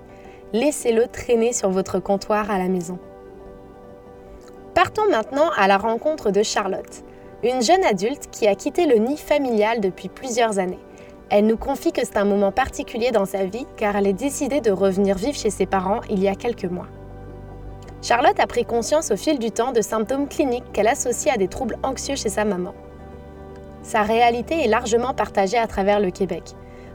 laissez-le 0.53 1.09
traîner 1.09 1.53
sur 1.53 1.69
votre 1.71 1.99
comptoir 1.99 2.49
à 2.51 2.59
la 2.59 2.69
maison. 2.69 2.99
Partons 4.73 5.11
maintenant 5.11 5.51
à 5.57 5.67
la 5.67 5.79
rencontre 5.79 6.31
de 6.31 6.45
Charlotte, 6.45 7.03
une 7.43 7.61
jeune 7.61 7.83
adulte 7.83 8.29
qui 8.31 8.47
a 8.47 8.55
quitté 8.55 8.87
le 8.87 8.97
nid 8.97 9.17
familial 9.17 9.81
depuis 9.81 10.09
plusieurs 10.09 10.61
années. 10.61 10.79
Elle 11.29 11.47
nous 11.47 11.57
confie 11.57 11.91
que 11.91 12.05
c'est 12.05 12.17
un 12.17 12.25
moment 12.25 12.53
particulier 12.53 13.11
dans 13.11 13.27
sa 13.27 13.45
vie 13.45 13.67
car 13.77 13.97
elle 13.97 14.07
est 14.07 14.13
décidée 14.13 14.61
de 14.61 14.71
revenir 14.71 15.17
vivre 15.17 15.37
chez 15.37 15.51
ses 15.51 15.67
parents 15.67 16.01
il 16.09 16.23
y 16.23 16.29
a 16.29 16.37
quelques 16.37 16.65
mois. 16.67 16.87
Charlotte 18.01 18.39
a 18.39 18.47
pris 18.47 18.65
conscience 18.65 19.11
au 19.11 19.17
fil 19.17 19.41
du 19.41 19.51
temps 19.51 19.73
de 19.73 19.81
symptômes 19.81 20.29
cliniques 20.29 20.71
qu'elle 20.73 20.87
associe 20.87 21.35
à 21.35 21.37
des 21.37 21.49
troubles 21.49 21.79
anxieux 21.83 22.15
chez 22.15 22.29
sa 22.29 22.45
maman. 22.45 22.75
Sa 23.89 24.03
réalité 24.03 24.63
est 24.63 24.69
largement 24.69 25.15
partagée 25.15 25.57
à 25.57 25.67
travers 25.67 25.99
le 25.99 26.11
Québec, 26.11 26.43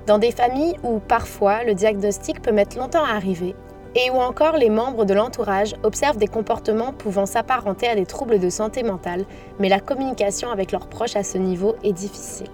dans 0.06 0.20
des 0.20 0.30
familles 0.30 0.76
où 0.84 1.00
parfois 1.00 1.64
le 1.64 1.74
diagnostic 1.74 2.40
peut 2.40 2.52
mettre 2.52 2.78
longtemps 2.78 3.04
à 3.04 3.16
arriver 3.16 3.56
et 3.96 4.12
où 4.12 4.18
encore 4.18 4.58
les 4.58 4.70
membres 4.70 5.04
de 5.04 5.16
l'entourage 5.16 5.74
observent 5.82 6.18
des 6.18 6.28
comportements 6.28 6.94
pouvant 6.94 7.26
s'apparenter 7.26 7.88
à 7.88 7.96
des 7.96 8.06
troubles 8.06 8.38
de 8.38 8.50
santé 8.52 8.84
mentale, 8.84 9.26
mais 9.58 9.70
la 9.70 9.80
communication 9.80 10.52
avec 10.52 10.72
leurs 10.72 10.88
proches 10.88 11.16
à 11.16 11.24
ce 11.24 11.40
niveau 11.40 11.74
est 11.84 11.94
difficile. 11.94 12.52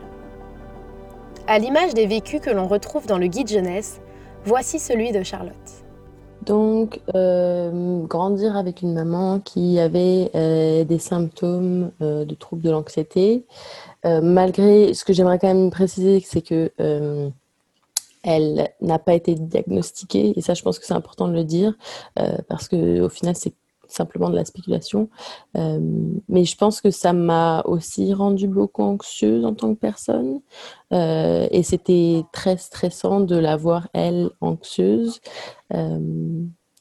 À 1.46 1.60
l'image 1.60 1.94
des 1.94 2.08
vécus 2.08 2.40
que 2.40 2.50
l'on 2.50 2.68
retrouve 2.68 3.08
dans 3.08 3.18
le 3.18 3.28
guide 3.28 3.50
jeunesse, 3.50 4.00
voici 4.46 4.80
celui 4.80 5.12
de 5.12 5.22
Charlotte. 5.22 5.69
Donc, 6.46 7.00
euh, 7.16 8.04
grandir 8.06 8.56
avec 8.56 8.82
une 8.82 8.94
maman 8.94 9.40
qui 9.40 9.80
avait 9.80 10.32
euh, 10.36 10.84
des 10.84 11.00
symptômes 11.00 11.92
euh, 12.02 12.26
de 12.26 12.34
troubles 12.36 12.62
de 12.62 12.72
l'anxiété, 12.72 13.46
malgré 14.06 14.94
ce 14.94 15.04
que 15.04 15.12
j'aimerais 15.12 15.40
quand 15.40 15.50
même 15.50 15.72
préciser, 15.72 16.22
c'est 16.26 16.42
que 16.42 16.72
elle 18.24 18.70
n'a 18.82 19.00
pas 19.00 19.14
été 19.14 19.36
diagnostiquée, 19.36 20.34
et 20.36 20.42
ça 20.42 20.54
je 20.54 20.62
pense 20.62 20.80
que 20.80 20.86
c'est 20.86 20.94
important 20.94 21.28
de 21.28 21.34
le 21.34 21.44
dire, 21.44 21.74
euh, 22.20 22.38
parce 22.48 22.68
que 22.68 23.02
au 23.02 23.10
final 23.10 23.36
c'est 23.36 23.54
simplement 23.92 24.30
de 24.30 24.36
la 24.36 24.46
spéculation. 24.46 25.10
Euh, 25.58 25.80
mais 26.28 26.46
je 26.46 26.56
pense 26.56 26.82
que 26.82 26.92
ça 26.92 27.14
m'a 27.14 27.62
aussi 27.66 28.14
rendu 28.14 28.48
beaucoup 28.48 28.84
anxieuse 28.84 29.46
en 29.46 29.54
tant 29.54 29.74
que 29.74 29.80
personne, 29.80 30.42
euh, 30.94 31.48
et 31.52 31.64
c'était 31.64 32.24
très 32.34 32.58
stressant 32.58 33.20
de 33.22 33.36
la 33.36 33.56
voir 33.58 33.88
elle 33.94 34.30
anxieuse. 34.42 35.20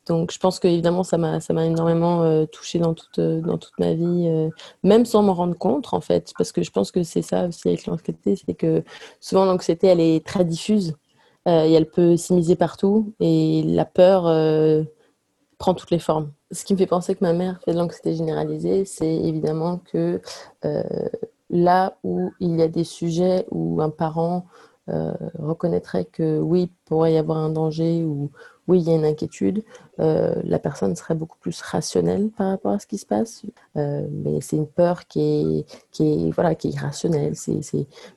donc 0.07 0.33
je 0.33 0.39
pense 0.39 0.59
que 0.59 0.69
évidemment 0.69 1.03
ça 1.03 1.19
m'a 1.19 1.41
ça 1.41 1.53
m'a 1.53 1.67
énormément 1.67 2.47
touchée 2.47 2.79
dans 2.79 2.95
toute 2.95 3.21
dans 3.21 3.59
toute 3.59 3.79
ma 3.79 3.95
vie, 3.95 4.51
même 4.83 5.05
sans 5.05 5.23
m'en 5.23 5.35
rendre 5.35 5.57
compte 5.57 5.93
en 5.93 6.01
fait, 6.01 6.33
parce 6.39 6.53
que 6.53 6.63
je 6.63 6.71
pense 6.71 6.91
que 6.91 7.03
c'est 7.03 7.23
ça 7.23 7.49
aussi 7.49 7.69
avec 7.69 7.87
l'anxiété, 7.87 8.37
c'est 8.37 8.55
que 8.55 8.83
souvent 9.21 9.45
l'anxiété 9.45 9.89
elle 9.89 10.01
est 10.01 10.25
très 10.25 10.45
diffuse. 10.45 10.95
Euh, 11.49 11.65
et 11.65 11.73
elle 11.73 11.89
peut 11.89 12.17
s'immiser 12.17 12.57
partout 12.57 13.15
et 13.21 13.63
la 13.65 13.87
peur 13.87 14.27
euh, 14.27 14.83
prend 15.59 15.75
toutes 15.75 15.91
les 15.91 15.99
formes. 15.99 16.33
Ce 16.51 16.65
qui 16.65 16.73
me 16.73 16.79
fait 16.79 16.87
penser 16.87 17.15
que 17.15 17.25
ma 17.25 17.33
mère 17.33 17.61
fait 17.63 17.73
de 17.73 17.79
l'anxiété 17.79 18.15
généralisée, 18.15 18.85
c'est 18.85 19.15
évidemment 19.15 19.79
que 19.79 20.21
euh, 20.65 20.83
là 21.51 21.99
où 22.05 22.33
il 22.41 22.57
y 22.57 22.63
a 22.63 22.69
des 22.69 22.85
sujets 22.85 23.47
où 23.51 23.81
un 23.83 23.91
parent 23.91 24.47
reconnaîtrait 25.39 26.07
que 26.07 26.39
oui, 26.39 26.73
pourrait 26.87 27.13
y 27.13 27.19
avoir 27.19 27.37
un 27.37 27.51
danger 27.51 28.05
ou 28.05 28.31
oui, 28.69 28.81
il 28.81 28.89
y 28.89 28.93
a 28.93 28.97
une 28.97 29.07
inquiétude, 29.07 29.65
euh, 29.99 30.35
la 30.45 30.59
personne 30.59 30.95
serait 30.95 31.15
beaucoup 31.15 31.39
plus 31.39 31.61
rationnelle 31.63 32.31
par 32.37 32.51
rapport 32.51 32.73
à 32.73 32.79
ce 32.79 32.87
qui 32.87 32.99
se 32.99 33.07
passe. 33.07 33.43
Euh, 33.77 34.07
mais 34.11 34.41
c'est 34.43 34.57
une 34.57 34.67
peur 34.69 35.07
qui 35.07 35.21
est, 35.21 35.67
qui 35.91 36.29
est, 36.29 36.31
voilà, 36.33 36.55
qui 36.55 36.69
est 36.69 36.73
irrationnelle. 36.73 37.35
C'est, 37.35 37.63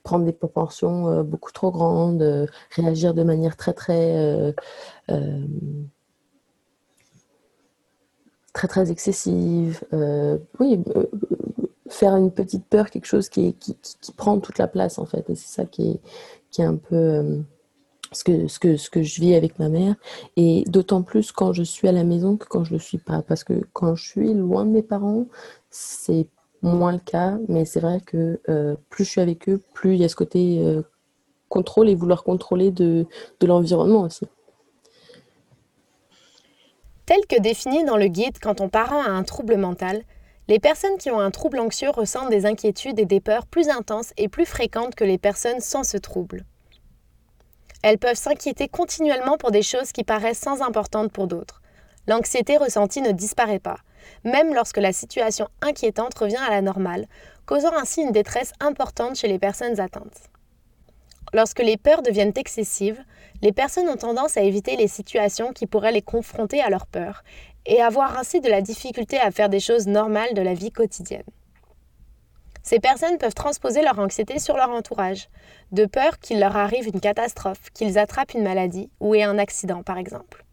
prendre 0.03 0.25
des 0.25 0.33
proportions 0.33 1.07
euh, 1.07 1.23
beaucoup 1.23 1.53
trop 1.53 1.71
grandes, 1.71 2.49
réagir 2.71 3.13
de 3.13 3.23
manière 3.23 3.55
très, 3.55 3.73
très, 3.73 4.53
très, 8.61 8.67
très 8.67 8.91
excessive. 8.91 9.83
oui, 10.59 10.79
faire 11.89 12.15
une 12.15 12.31
petite 12.31 12.65
peur, 12.65 12.89
quelque 12.89 13.05
chose 13.05 13.29
qui, 13.29 13.53
qui, 13.55 13.75
prend 14.15 14.39
toute 14.39 14.57
la 14.57 14.67
place, 14.67 14.99
en 14.99 15.05
fait. 15.05 15.29
Et 15.29 15.35
c'est 15.35 15.53
ça 15.53 15.65
qui 15.65 15.91
est, 15.91 15.99
qui 16.51 16.61
est 16.61 16.65
un 16.65 16.75
peu 16.75 17.43
ce 18.11 18.23
que, 18.23 18.47
ce, 18.47 18.59
que, 18.59 18.77
ce 18.77 18.89
que 18.89 19.03
je 19.03 19.21
vis 19.21 19.35
avec 19.35 19.57
ma 19.59 19.69
mère, 19.69 19.95
et 20.35 20.63
d'autant 20.67 21.01
plus 21.01 21.31
quand 21.31 21.53
je 21.53 21.63
suis 21.63 21.87
à 21.87 21.91
la 21.91 22.03
maison 22.03 22.37
que 22.37 22.45
quand 22.47 22.63
je 22.63 22.71
ne 22.73 22.77
le 22.77 22.83
suis 22.83 22.97
pas. 22.97 23.21
Parce 23.21 23.43
que 23.43 23.53
quand 23.73 23.95
je 23.95 24.07
suis 24.07 24.33
loin 24.33 24.65
de 24.65 24.71
mes 24.71 24.83
parents, 24.83 25.25
c'est 25.69 26.27
moins 26.61 26.91
le 26.91 26.99
cas, 26.99 27.37
mais 27.47 27.65
c'est 27.65 27.79
vrai 27.79 28.01
que 28.05 28.39
euh, 28.49 28.75
plus 28.89 29.05
je 29.05 29.09
suis 29.09 29.21
avec 29.21 29.49
eux, 29.49 29.61
plus 29.73 29.95
il 29.95 30.01
y 30.01 30.05
a 30.05 30.09
ce 30.09 30.15
côté 30.15 30.59
euh, 30.59 30.83
contrôle 31.49 31.89
et 31.89 31.95
vouloir 31.95 32.23
contrôler 32.23 32.71
de, 32.71 33.05
de 33.39 33.47
l'environnement 33.47 34.01
aussi. 34.01 34.27
Tel 37.11 37.27
que 37.27 37.41
défini 37.41 37.83
dans 37.83 37.97
le 37.97 38.07
guide 38.07 38.37
quand 38.41 38.61
on 38.61 38.69
parent 38.69 39.01
a 39.01 39.09
un 39.09 39.23
trouble 39.23 39.57
mental, 39.57 40.01
les 40.47 40.59
personnes 40.59 40.97
qui 40.97 41.11
ont 41.11 41.19
un 41.19 41.29
trouble 41.29 41.59
anxieux 41.59 41.89
ressentent 41.89 42.29
des 42.29 42.45
inquiétudes 42.45 42.99
et 42.99 43.05
des 43.05 43.19
peurs 43.19 43.47
plus 43.47 43.67
intenses 43.67 44.13
et 44.15 44.29
plus 44.29 44.45
fréquentes 44.45 44.95
que 44.95 45.03
les 45.03 45.17
personnes 45.17 45.59
sans 45.59 45.83
ce 45.83 45.97
trouble. 45.97 46.45
Elles 47.83 47.97
peuvent 47.97 48.15
s'inquiéter 48.15 48.69
continuellement 48.69 49.37
pour 49.37 49.51
des 49.51 49.61
choses 49.61 49.91
qui 49.91 50.05
paraissent 50.05 50.39
sans 50.39 50.61
importantes 50.61 51.11
pour 51.11 51.27
d'autres. 51.27 51.61
L'anxiété 52.07 52.55
ressentie 52.55 53.01
ne 53.01 53.11
disparaît 53.11 53.59
pas, 53.59 53.79
même 54.23 54.53
lorsque 54.53 54.77
la 54.77 54.93
situation 54.93 55.49
inquiétante 55.61 56.17
revient 56.17 56.37
à 56.37 56.49
la 56.49 56.61
normale, 56.61 57.07
causant 57.45 57.75
ainsi 57.75 58.03
une 58.03 58.13
détresse 58.13 58.53
importante 58.61 59.17
chez 59.17 59.27
les 59.27 59.37
personnes 59.37 59.81
atteintes. 59.81 60.29
Lorsque 61.33 61.59
les 61.59 61.75
peurs 61.75 62.03
deviennent 62.03 62.31
excessives, 62.37 63.03
les 63.41 63.51
personnes 63.51 63.89
ont 63.89 63.97
tendance 63.97 64.37
à 64.37 64.41
éviter 64.41 64.75
les 64.75 64.87
situations 64.87 65.51
qui 65.53 65.67
pourraient 65.67 65.91
les 65.91 66.01
confronter 66.01 66.61
à 66.61 66.69
leurs 66.69 66.85
peurs 66.87 67.23
et 67.65 67.81
avoir 67.81 68.17
ainsi 68.17 68.41
de 68.41 68.49
la 68.49 68.61
difficulté 68.61 69.19
à 69.19 69.31
faire 69.31 69.49
des 69.49 69.59
choses 69.59 69.87
normales 69.87 70.33
de 70.33 70.41
la 70.41 70.53
vie 70.53 70.71
quotidienne. 70.71 71.23
Ces 72.63 72.79
personnes 72.79 73.17
peuvent 73.17 73.33
transposer 73.33 73.81
leur 73.81 73.97
anxiété 73.99 74.37
sur 74.39 74.55
leur 74.55 74.69
entourage, 74.69 75.29
de 75.71 75.85
peur 75.85 76.19
qu'il 76.19 76.39
leur 76.39 76.55
arrive 76.55 76.87
une 76.87 76.99
catastrophe, 76.99 77.71
qu'ils 77.73 77.97
attrapent 77.97 78.33
une 78.35 78.43
maladie 78.43 78.89
ou 78.99 79.15
aient 79.15 79.23
un 79.23 79.39
accident 79.39 79.81
par 79.83 79.97
exemple. 79.97 80.45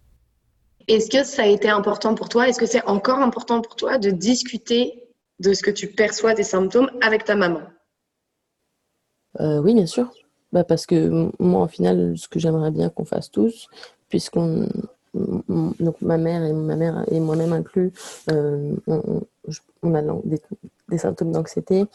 Est-ce 0.89 1.11
que 1.11 1.23
ça 1.23 1.43
a 1.43 1.47
été 1.47 1.69
important 1.69 2.15
pour 2.15 2.31
toi? 2.31 2.49
Est-ce 2.49 2.59
que 2.59 2.67
c'est 2.67 2.85
encore 2.87 3.19
important 3.19 3.61
pour 3.61 3.77
toi 3.77 3.99
de 3.99 4.11
discuter 4.11 5.05
de 5.39 5.53
ce 5.53 5.63
que 5.63 5.71
tu 5.71 5.87
perçois 5.89 6.33
des 6.35 6.43
symptômes 6.43 6.91
avec 7.03 7.25
ta 7.25 7.37
maman? 7.37 7.61
Euh, 9.41 9.61
Oui, 9.61 9.75
bien 9.75 9.87
sûr. 9.87 10.11
Bah 10.53 10.65
parce 10.65 10.87
que 10.87 11.31
moi, 11.39 11.65
au 11.65 11.69
final, 11.69 12.15
ce 12.17 12.29
que 12.29 12.39
j'aimerais 12.39 12.71
bien 12.71 12.89
qu'on 12.89 13.05
fasse 13.05 13.31
tous, 13.31 13.69
puisqu'on 14.09 14.69
donc 15.15 16.01
ma 16.03 16.19
mère 16.19 16.45
et 16.45 16.53
ma 16.53 16.77
mère 16.77 17.05
et 17.11 17.19
moi-même 17.21 17.53
inclus, 17.53 17.93
euh, 18.31 18.75
on, 19.83 19.95
a 19.95 20.03
des, 20.25 20.41
des 20.89 20.99
symptômes 20.99 21.33
d'anxiété. 21.33 21.87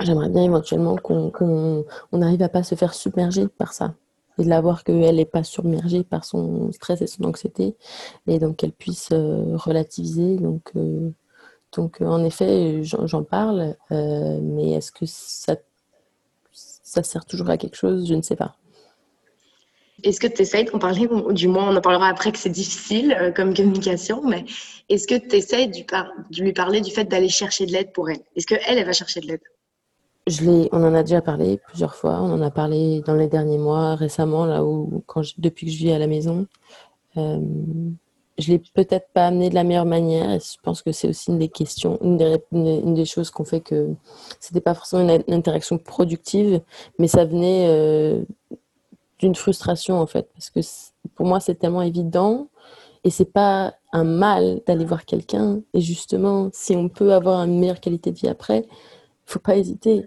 J'aimerais 0.00 0.28
bien 0.28 0.44
éventuellement 0.44 0.96
qu'on 0.96 1.84
n'arrive 2.12 2.42
à 2.42 2.48
pas 2.48 2.62
se 2.62 2.74
faire 2.74 2.94
submerger 2.94 3.48
par 3.48 3.72
ça 3.72 3.94
et 4.38 4.44
de 4.44 4.48
la 4.48 4.60
voir 4.60 4.84
qu'elle 4.84 5.16
n'est 5.16 5.24
pas 5.24 5.44
submergée 5.44 6.04
par 6.04 6.24
son 6.24 6.70
stress 6.72 7.00
et 7.02 7.06
son 7.06 7.24
anxiété 7.24 7.76
et 8.26 8.38
donc 8.38 8.56
qu'elle 8.56 8.72
puisse 8.72 9.10
euh, 9.12 9.56
relativiser. 9.56 10.36
Donc, 10.36 10.70
euh, 10.76 11.10
donc 11.74 12.00
en 12.00 12.24
effet, 12.24 12.82
j'en 12.82 13.22
parle, 13.22 13.76
euh, 13.92 14.38
mais 14.42 14.72
est-ce 14.72 14.92
que 14.92 15.06
ça, 15.06 15.56
ça 16.86 17.02
sert 17.02 17.24
toujours 17.24 17.50
à 17.50 17.58
quelque 17.58 17.76
chose 17.76 18.08
Je 18.08 18.14
ne 18.14 18.22
sais 18.22 18.36
pas. 18.36 18.56
Est-ce 20.04 20.20
que 20.20 20.28
tu 20.28 20.42
essaies 20.42 20.64
d'en 20.64 20.78
parler 20.78 21.08
Du 21.30 21.48
moins, 21.48 21.70
on 21.72 21.76
en 21.76 21.80
parlera 21.80 22.08
après 22.08 22.30
que 22.30 22.38
c'est 22.38 22.50
difficile 22.50 23.16
euh, 23.18 23.32
comme 23.32 23.54
communication, 23.54 24.22
mais 24.22 24.44
est-ce 24.88 25.06
que 25.08 25.16
tu 25.16 25.36
essaies 25.36 25.66
de 25.66 26.42
lui 26.42 26.52
parler 26.52 26.80
du 26.80 26.92
fait 26.92 27.04
d'aller 27.04 27.28
chercher 27.28 27.66
de 27.66 27.72
l'aide 27.72 27.92
pour 27.92 28.08
elle? 28.08 28.20
Est-ce 28.36 28.46
qu'elle, 28.46 28.60
elle 28.68 28.84
va 28.84 28.92
chercher 28.92 29.20
de 29.20 29.26
l'aide? 29.26 29.40
Je 30.28 30.44
on 30.72 30.84
en 30.84 30.94
a 30.94 31.02
déjà 31.02 31.22
parlé 31.22 31.58
plusieurs 31.68 31.94
fois. 31.94 32.20
On 32.20 32.32
en 32.32 32.42
a 32.42 32.50
parlé 32.50 33.00
dans 33.06 33.14
les 33.14 33.28
derniers 33.28 33.58
mois, 33.58 33.94
récemment, 33.96 34.44
là 34.44 34.64
où, 34.64 35.02
quand 35.06 35.22
depuis 35.38 35.66
que 35.66 35.72
je 35.72 35.78
vis 35.78 35.92
à 35.92 35.98
la 35.98 36.06
maison. 36.06 36.46
Euh, 37.16 37.40
je 38.38 38.52
l'ai 38.52 38.58
peut-être 38.58 39.08
pas 39.12 39.26
amené 39.26 39.48
de 39.50 39.54
la 39.54 39.64
meilleure 39.64 39.86
manière. 39.86 40.30
Et 40.30 40.40
je 40.40 40.60
pense 40.62 40.82
que 40.82 40.92
c'est 40.92 41.08
aussi 41.08 41.30
une 41.30 41.38
des 41.38 41.48
questions, 41.48 41.98
une 42.02 42.16
des, 42.16 42.36
une 42.52 42.94
des 42.94 43.04
choses 43.04 43.30
qu'on 43.30 43.44
fait 43.44 43.60
que 43.60 43.94
c'était 44.40 44.60
pas 44.60 44.74
forcément 44.74 45.02
une, 45.02 45.34
interaction 45.34 45.78
productive, 45.78 46.60
mais 46.98 47.08
ça 47.08 47.24
venait 47.24 47.66
euh, 47.68 48.22
d'une 49.18 49.34
frustration 49.34 49.98
en 50.00 50.06
fait 50.06 50.28
parce 50.34 50.50
que 50.50 50.60
pour 51.14 51.26
moi 51.26 51.40
c'est 51.40 51.54
tellement 51.54 51.82
évident 51.82 52.48
et 53.04 53.10
c'est 53.10 53.32
pas 53.32 53.74
un 53.92 54.04
mal 54.04 54.60
d'aller 54.66 54.84
voir 54.84 55.04
quelqu'un 55.04 55.60
et 55.72 55.80
justement 55.80 56.50
si 56.52 56.76
on 56.76 56.88
peut 56.88 57.14
avoir 57.14 57.44
une 57.44 57.58
meilleure 57.58 57.80
qualité 57.80 58.10
de 58.12 58.18
vie 58.18 58.28
après 58.28 58.66
faut 59.24 59.38
pas 59.38 59.56
hésiter 59.56 60.06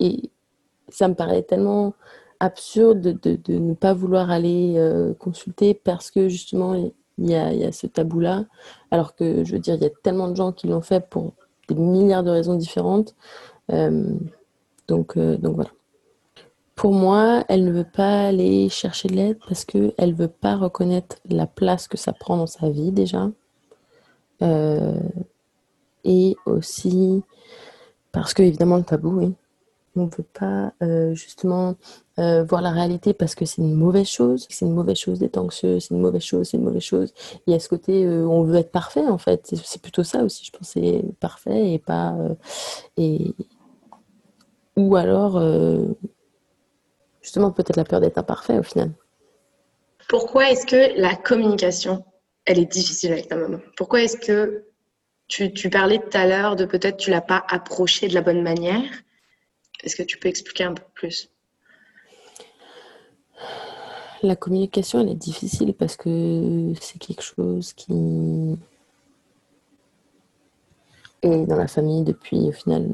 et, 0.00 0.30
ça 0.90 1.08
me 1.08 1.14
paraît 1.14 1.42
tellement 1.42 1.94
absurde 2.40 3.00
de, 3.00 3.58
ne 3.58 3.74
pas 3.74 3.94
vouloir 3.94 4.30
aller 4.30 4.74
euh, 4.76 5.14
consulter 5.14 5.74
parce 5.74 6.10
que 6.10 6.28
justement 6.28 6.74
il 7.18 7.30
y 7.30 7.34
a, 7.36 7.72
ce 7.72 7.86
tabou 7.86 8.20
là 8.20 8.44
alors 8.90 9.14
que 9.14 9.44
je 9.44 9.52
veux 9.52 9.58
dire 9.58 9.74
il 9.76 9.82
y 9.82 9.86
a 9.86 9.90
tellement 10.02 10.28
de 10.28 10.36
gens 10.36 10.52
qui 10.52 10.66
l'ont 10.66 10.80
fait 10.80 11.08
pour 11.08 11.32
des 11.68 11.74
milliards 11.74 12.24
de 12.24 12.30
raisons 12.30 12.56
différentes 12.56 13.14
euh, 13.72 14.14
donc, 14.88 15.16
euh, 15.16 15.36
donc 15.36 15.54
voilà 15.54 15.70
Pour 16.74 16.92
moi, 16.92 17.44
elle 17.48 17.64
ne 17.64 17.72
veut 17.72 17.86
pas 17.90 18.26
aller 18.26 18.68
chercher 18.68 19.08
de 19.08 19.14
l'aide 19.14 19.38
parce 19.48 19.64
qu'elle 19.64 19.92
ne 19.98 20.14
veut 20.14 20.28
pas 20.28 20.56
reconnaître 20.56 21.16
la 21.28 21.46
place 21.46 21.88
que 21.88 21.96
ça 21.96 22.12
prend 22.12 22.36
dans 22.36 22.46
sa 22.46 22.68
vie 22.68 22.92
déjà. 22.92 23.30
Euh, 24.42 25.00
et 26.04 26.36
aussi 26.44 27.22
parce 28.12 28.34
que, 28.34 28.42
évidemment, 28.42 28.76
le 28.76 28.84
tabou, 28.84 29.18
oui. 29.18 29.34
On 29.96 30.06
ne 30.06 30.10
veut 30.10 30.26
pas 30.38 30.72
euh, 30.82 31.14
justement 31.14 31.76
euh, 32.18 32.42
voir 32.44 32.62
la 32.62 32.70
réalité 32.70 33.14
parce 33.14 33.34
que 33.34 33.44
c'est 33.44 33.62
une 33.62 33.74
mauvaise 33.74 34.08
chose. 34.08 34.46
C'est 34.50 34.66
une 34.66 34.74
mauvaise 34.74 34.96
chose 34.96 35.18
d'être 35.18 35.38
anxieux, 35.38 35.80
c'est 35.80 35.94
une 35.94 36.00
mauvaise 36.00 36.22
chose, 36.22 36.48
c'est 36.48 36.56
une 36.56 36.64
mauvaise 36.64 36.82
chose. 36.82 37.14
Et 37.46 37.54
à 37.54 37.60
ce 37.60 37.68
côté, 37.68 38.06
on 38.06 38.42
veut 38.42 38.56
être 38.56 38.72
parfait 38.72 39.06
en 39.06 39.18
fait. 39.18 39.54
C'est 39.64 39.80
plutôt 39.80 40.02
ça 40.02 40.24
aussi, 40.24 40.44
je 40.44 40.50
pense, 40.50 40.68
c'est 40.68 41.04
parfait 41.20 41.72
et 41.72 41.78
pas. 41.78 42.16
et, 42.96 43.34
ou 44.76 44.96
alors 44.96 45.40
justement 47.24 47.50
peut-être 47.50 47.76
la 47.76 47.84
peur 47.84 48.00
d'être 48.00 48.18
imparfait 48.18 48.58
au 48.58 48.62
final. 48.62 48.90
Pourquoi 50.08 50.50
est-ce 50.50 50.66
que 50.66 51.00
la 51.00 51.16
communication, 51.16 52.04
elle 52.44 52.58
est 52.58 52.70
difficile 52.70 53.12
avec 53.12 53.28
ta 53.28 53.36
maman? 53.36 53.58
Pourquoi 53.76 54.02
est-ce 54.02 54.18
que 54.18 54.64
tu, 55.26 55.70
parlais 55.70 55.98
tout 55.98 56.16
à 56.16 56.26
l'heure 56.26 56.54
de 56.54 56.66
peut-être 56.66 56.98
tu 56.98 57.10
l'as 57.10 57.22
pas 57.22 57.44
approché 57.48 58.08
de 58.08 58.14
la 58.14 58.20
bonne 58.20 58.42
manière? 58.42 58.84
Est-ce 59.84 59.96
que 59.96 60.02
tu 60.02 60.18
peux 60.18 60.28
expliquer 60.28 60.64
un 60.64 60.74
peu 60.74 60.82
plus? 60.94 61.30
La 64.22 64.36
communication, 64.36 65.00
elle 65.00 65.10
est 65.10 65.14
difficile 65.14 65.74
parce 65.74 65.96
que 65.96 66.72
c'est 66.80 66.98
quelque 66.98 67.22
chose 67.22 67.72
qui 67.74 68.56
est 71.22 71.46
dans 71.46 71.56
la 71.56 71.68
famille 71.68 72.02
depuis 72.02 72.48
au 72.48 72.52
final 72.52 72.88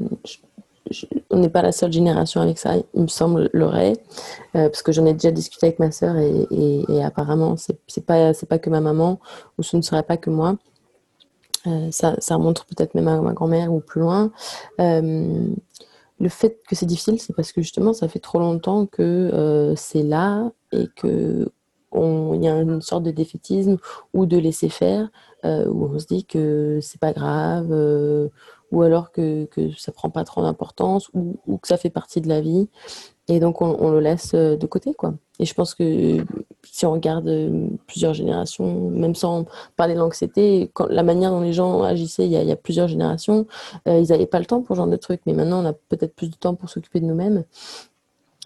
on 1.29 1.37
n'est 1.37 1.49
pas 1.49 1.61
la 1.61 1.71
seule 1.71 1.91
génération 1.91 2.41
avec 2.41 2.57
ça, 2.57 2.73
il 2.93 3.01
me 3.01 3.07
semble, 3.07 3.49
l'aurait, 3.53 3.93
euh, 4.55 4.69
parce 4.69 4.81
que 4.81 4.91
j'en 4.91 5.05
ai 5.05 5.13
déjà 5.13 5.31
discuté 5.31 5.67
avec 5.67 5.79
ma 5.79 5.91
sœur 5.91 6.15
et, 6.17 7.03
apparemment, 7.03 7.55
c'est 7.57 8.05
pas, 8.05 8.33
pas 8.33 8.59
que 8.59 8.69
ma 8.69 8.81
maman, 8.81 9.19
ou 9.57 9.63
ce 9.63 9.77
ne 9.77 9.81
serait 9.81 10.03
pas 10.03 10.17
que 10.17 10.29
moi. 10.29 10.57
Euh, 11.67 11.89
ça, 11.91 12.15
ça, 12.19 12.37
peut-être 12.37 12.95
même 12.95 13.07
à 13.07 13.21
ma 13.21 13.33
grand-mère 13.33 13.71
ou 13.71 13.79
plus 13.79 14.01
loin. 14.01 14.31
Euh, 14.79 15.45
le 16.21 16.29
fait 16.29 16.61
que 16.67 16.75
c'est 16.75 16.85
difficile, 16.85 17.19
c'est 17.19 17.35
parce 17.35 17.51
que 17.51 17.61
justement, 17.61 17.93
ça 17.93 18.07
fait 18.07 18.19
trop 18.19 18.39
longtemps 18.39 18.85
que 18.85 19.73
c'est 19.75 20.03
là 20.03 20.51
et 20.71 20.87
que 20.95 21.51
il 21.93 22.43
y 22.43 22.47
a 22.47 22.57
une 22.61 22.81
sorte 22.81 23.03
de 23.03 23.11
défaitisme 23.11 23.77
ou 24.13 24.25
de 24.25 24.37
laisser 24.37 24.69
faire, 24.69 25.09
où 25.43 25.85
on 25.85 25.99
se 25.99 26.05
dit 26.05 26.23
que 26.25 26.79
c'est 26.81 26.99
pas 27.01 27.11
grave, 27.11 27.69
ou 28.71 28.81
alors 28.81 29.11
que, 29.11 29.47
ça 29.77 29.91
prend 29.91 30.09
pas 30.09 30.23
trop 30.23 30.41
d'importance 30.41 31.09
ou, 31.13 31.57
que 31.57 31.67
ça 31.67 31.77
fait 31.77 31.89
partie 31.89 32.21
de 32.21 32.29
la 32.29 32.41
vie 32.41 32.69
et 33.27 33.39
donc 33.39 33.61
on, 33.61 33.75
on, 33.79 33.91
le 33.91 33.99
laisse 33.99 34.31
euh, 34.33 34.57
de 34.57 34.65
côté 34.65 34.93
quoi 34.93 35.13
et 35.41 35.45
je 35.45 35.53
pense 35.53 35.73
que 35.75 36.23
si 36.63 36.85
on 36.85 36.93
regarde 36.93 37.27
euh, 37.27 37.67
plusieurs 37.87 38.13
générations 38.13 38.89
même 38.91 39.15
sans 39.15 39.45
parler 39.75 39.95
de 39.95 39.99
l'anxiété 39.99 40.71
la 40.89 41.03
manière 41.03 41.31
dont 41.31 41.41
les 41.41 41.51
gens 41.51 41.81
agissaient 41.83 42.25
il 42.25 42.31
y 42.31 42.51
a, 42.51 42.55
plusieurs 42.55 42.87
générations 42.87 43.47
euh, 43.87 43.99
ils 43.99 44.09
n'avaient 44.09 44.27
pas 44.27 44.39
le 44.39 44.45
temps 44.45 44.61
pour 44.61 44.75
ce 44.75 44.77
genre 44.77 44.87
de 44.87 44.95
trucs 44.95 45.21
mais 45.25 45.33
maintenant 45.33 45.63
on 45.63 45.65
a 45.65 45.73
peut-être 45.73 46.15
plus 46.15 46.29
de 46.29 46.35
temps 46.35 46.55
pour 46.55 46.69
s'occuper 46.69 47.01
de 47.01 47.05
nous-mêmes 47.05 47.43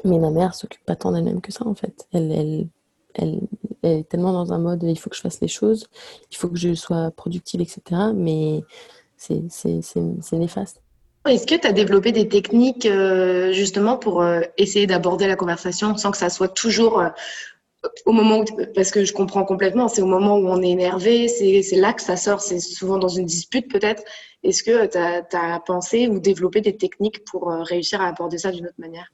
mais 0.05 0.17
ma 0.17 0.31
mère 0.31 0.55
s'occupe 0.55 0.83
pas 0.85 0.95
tant 0.95 1.11
d'elle-même 1.11 1.41
que 1.41 1.51
ça 1.51 1.67
en 1.67 1.75
fait 1.75 2.07
elle, 2.13 2.67
est 3.83 4.09
tellement 4.09 4.33
dans 4.33 4.53
un 4.53 4.57
mode 4.57 4.83
il 4.83 4.97
faut 4.97 5.09
que 5.09 5.15
je 5.15 5.21
fasse 5.21 5.39
les 5.39 5.47
choses, 5.47 5.87
il 6.31 6.37
faut 6.37 6.49
que 6.49 6.57
je 6.57 6.73
sois 6.73 7.11
productive, 7.11 7.61
etc. 7.61 7.81
Mais 8.13 8.61
c'est 9.17 9.41
néfaste. 10.33 10.81
Est-ce 11.25 11.47
que 11.47 11.55
tu 11.55 11.65
as 11.65 11.71
développé 11.71 12.11
des 12.11 12.27
techniques 12.27 12.85
euh, 12.85 13.51
justement 13.51 13.97
pour 13.97 14.21
euh, 14.21 14.41
essayer 14.57 14.85
d'aborder 14.85 15.27
la 15.27 15.35
conversation 15.35 15.97
sans 15.97 16.11
que 16.11 16.17
ça 16.17 16.29
soit 16.29 16.49
toujours 16.49 16.99
euh, 16.99 17.09
au 18.05 18.11
moment 18.11 18.39
où, 18.39 18.45
parce 18.75 18.91
que 18.91 19.05
je 19.05 19.13
comprends 19.13 19.43
complètement, 19.43 19.87
c'est 19.87 20.01
au 20.01 20.07
moment 20.07 20.37
où 20.37 20.47
on 20.47 20.61
est 20.61 20.69
énervé, 20.69 21.27
c'est 21.27 21.75
là 21.75 21.93
que 21.93 22.01
ça 22.01 22.15
sort, 22.15 22.41
c'est 22.41 22.59
souvent 22.59 22.97
dans 22.97 23.07
une 23.07 23.25
dispute 23.25 23.71
peut-être. 23.71 24.03
Est-ce 24.43 24.63
que 24.63 24.85
tu 24.87 24.97
as, 24.97 25.59
pensé 25.59 26.07
ou 26.07 26.19
développé 26.19 26.61
des 26.61 26.77
techniques 26.77 27.23
pour 27.25 27.51
réussir 27.51 28.01
à 28.01 28.07
aborder 28.07 28.39
ça 28.39 28.51
d'une 28.51 28.65
autre 28.65 28.79
manière? 28.79 29.11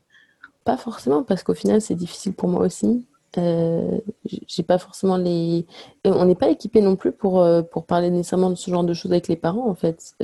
Pas 0.63 0.78
forcément, 0.78 1.24
parce 1.24 1.43
qu'au 1.43 1.54
final 1.54 1.82
c'est 1.82 1.95
difficile 1.95 2.32
pour 2.32 2.47
moi 2.47 2.65
aussi. 2.65 3.06
J'ai 3.36 4.63
pas 4.63 4.78
forcément 4.78 5.17
les. 5.17 5.65
On 6.06 6.24
n'est 6.24 6.36
pas 6.36 6.50
équipé 6.50 6.80
non 6.80 6.95
plus 6.95 7.12
pour, 7.12 7.45
pour 7.71 7.86
parler 7.86 8.10
nécessairement 8.10 8.52
de 8.52 8.56
ce 8.56 8.71
genre 8.71 8.86
de 8.86 8.93
choses 8.93 9.12
avec 9.12 9.28
les 9.28 9.36
parents, 9.36 9.67
en 9.67 9.76
fait. 9.76 10.15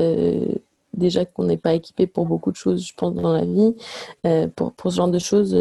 Euh, 0.97 1.01
déjà 1.07 1.25
qu'on 1.25 1.43
n'est 1.43 1.57
pas 1.57 1.73
équipé 1.73 2.07
pour 2.07 2.25
beaucoup 2.25 2.51
de 2.51 2.55
choses, 2.55 2.85
je 2.85 2.93
pense, 2.95 3.13
dans 3.13 3.33
la 3.33 3.45
vie. 3.45 3.75
Euh, 4.25 4.47
pour, 4.47 4.73
pour, 4.73 4.91
ce 4.91 4.97
genre 4.97 5.07
de 5.07 5.19
choses, 5.19 5.57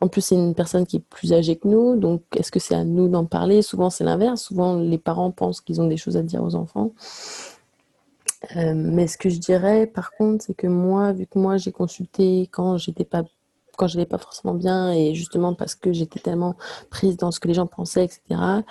en 0.00 0.08
plus, 0.08 0.20
c'est 0.20 0.34
une 0.34 0.54
personne 0.54 0.86
qui 0.86 0.96
est 0.96 1.04
plus 1.10 1.32
âgée 1.32 1.56
que 1.56 1.68
nous, 1.68 1.96
donc 1.96 2.22
est-ce 2.36 2.50
que 2.50 2.60
c'est 2.60 2.74
à 2.74 2.84
nous 2.84 3.08
d'en 3.08 3.24
parler? 3.24 3.62
Souvent, 3.62 3.90
c'est 3.90 4.04
l'inverse. 4.04 4.42
Souvent, 4.42 4.76
les 4.76 4.98
parents 4.98 5.30
pensent 5.30 5.60
qu'ils 5.60 5.80
ont 5.80 5.86
des 5.86 5.96
choses 5.96 6.16
à 6.16 6.22
dire 6.22 6.42
aux 6.42 6.54
enfants. 6.54 6.92
mais 8.56 9.06
ce 9.06 9.16
que 9.16 9.30
je 9.30 9.38
dirais, 9.38 9.86
par 9.86 10.12
contre, 10.12 10.44
c'est 10.44 10.54
que 10.54 10.66
moi, 10.66 11.12
vu 11.12 11.26
que 11.26 11.38
moi, 11.38 11.56
j'ai 11.56 11.72
consulté 11.72 12.48
quand 12.50 12.76
j'étais 12.78 13.04
pas 13.04 13.22
quand 13.76 13.88
je 13.88 13.96
n'allais 13.96 14.06
pas 14.06 14.18
forcément 14.18 14.54
bien 14.54 14.92
et 14.92 15.14
justement 15.14 15.52
parce 15.52 15.74
que 15.74 15.92
j'étais 15.92 16.20
tellement 16.20 16.54
prise 16.90 17.16
dans 17.16 17.32
ce 17.32 17.40
que 17.40 17.48
les 17.48 17.54
gens 17.54 17.66
pensaient, 17.66 18.04
etc. 18.04 18.62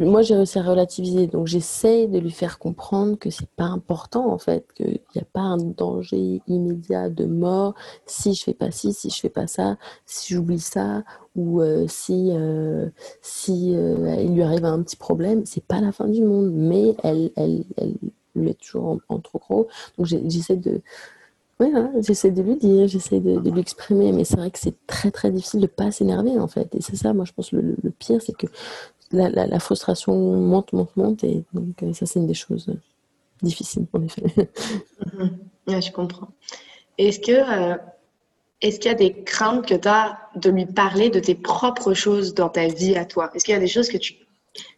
Euh, 0.00 0.06
moi, 0.06 0.22
j'ai 0.22 0.34
réussi 0.34 0.58
à 0.58 0.62
relativiser. 0.62 1.26
Donc, 1.26 1.46
j'essaye 1.46 2.08
de 2.08 2.18
lui 2.18 2.30
faire 2.30 2.58
comprendre 2.58 3.18
que 3.18 3.30
c'est 3.30 3.48
pas 3.50 3.64
important, 3.64 4.32
en 4.32 4.38
fait, 4.38 4.66
qu'il 4.74 5.00
n'y 5.14 5.20
a 5.20 5.26
pas 5.32 5.40
un 5.40 5.58
danger 5.58 6.42
immédiat 6.46 7.08
de 7.08 7.24
mort 7.26 7.74
si 8.06 8.34
je 8.34 8.44
fais 8.44 8.54
pas 8.54 8.70
ci, 8.70 8.92
si 8.92 9.10
je 9.10 9.20
fais 9.20 9.28
pas 9.28 9.46
ça, 9.46 9.76
si 10.06 10.34
j'oublie 10.34 10.60
ça, 10.60 11.04
ou 11.36 11.60
euh, 11.60 11.86
si, 11.88 12.30
euh, 12.32 12.88
si 13.22 13.72
il 13.72 14.34
lui 14.34 14.42
arrive 14.42 14.64
un 14.64 14.82
petit 14.82 14.96
problème. 14.96 15.42
C'est 15.46 15.64
pas 15.64 15.80
la 15.80 15.92
fin 15.92 16.08
du 16.08 16.22
monde, 16.22 16.50
mais 16.52 16.96
elle, 17.02 17.30
elle, 17.36 17.64
elle, 17.76 17.94
le 18.34 18.54
toujours 18.54 18.98
en, 19.08 19.18
trop 19.18 19.38
gros. 19.38 19.68
Donc, 19.98 20.06
j'essaie 20.06 20.56
de 20.56 20.80
oui, 21.60 21.70
j'essaie 22.00 22.30
de 22.30 22.40
lui 22.40 22.56
dire, 22.56 22.88
j'essaie 22.88 23.20
de, 23.20 23.38
de 23.38 23.50
lui 23.50 23.60
exprimer, 23.60 24.12
mais 24.12 24.24
c'est 24.24 24.36
vrai 24.36 24.50
que 24.50 24.58
c'est 24.58 24.74
très 24.86 25.10
très 25.10 25.30
difficile 25.30 25.60
de 25.60 25.66
pas 25.66 25.90
s'énerver 25.90 26.38
en 26.38 26.48
fait. 26.48 26.74
Et 26.74 26.80
c'est 26.80 26.96
ça, 26.96 27.12
moi 27.12 27.26
je 27.26 27.32
pense, 27.32 27.52
le 27.52 27.76
pire, 27.98 28.22
c'est 28.22 28.34
que 28.34 28.46
la, 29.12 29.28
la, 29.28 29.58
frustration 29.58 30.14
monte, 30.14 30.72
monte, 30.72 30.96
monte, 30.96 31.24
et 31.24 31.44
donc 31.52 31.82
euh, 31.82 31.92
ça 31.92 32.06
c'est 32.06 32.20
une 32.20 32.26
des 32.26 32.34
choses 32.34 32.72
difficiles 33.42 33.86
en 33.92 34.02
effet. 34.02 34.22
Je 35.66 35.92
comprends. 35.92 36.28
Est-ce 36.98 37.20
que 37.20 37.32
euh, 37.32 37.76
est-ce 38.60 38.78
qu'il 38.78 38.90
y 38.90 38.94
a 38.94 38.96
des 38.96 39.22
craintes 39.22 39.66
que 39.66 39.74
tu 39.74 39.88
as 39.88 40.18
de 40.36 40.50
lui 40.50 40.66
parler 40.66 41.08
de 41.08 41.18
tes 41.18 41.34
propres 41.34 41.94
choses 41.94 42.34
dans 42.34 42.48
ta 42.48 42.66
vie 42.66 42.96
à 42.96 43.04
toi? 43.04 43.30
Est-ce 43.34 43.44
qu'il 43.44 43.54
y 43.54 43.56
a 43.56 43.60
des 43.60 43.68
choses 43.68 43.88
que 43.88 43.96
tu, 43.96 44.14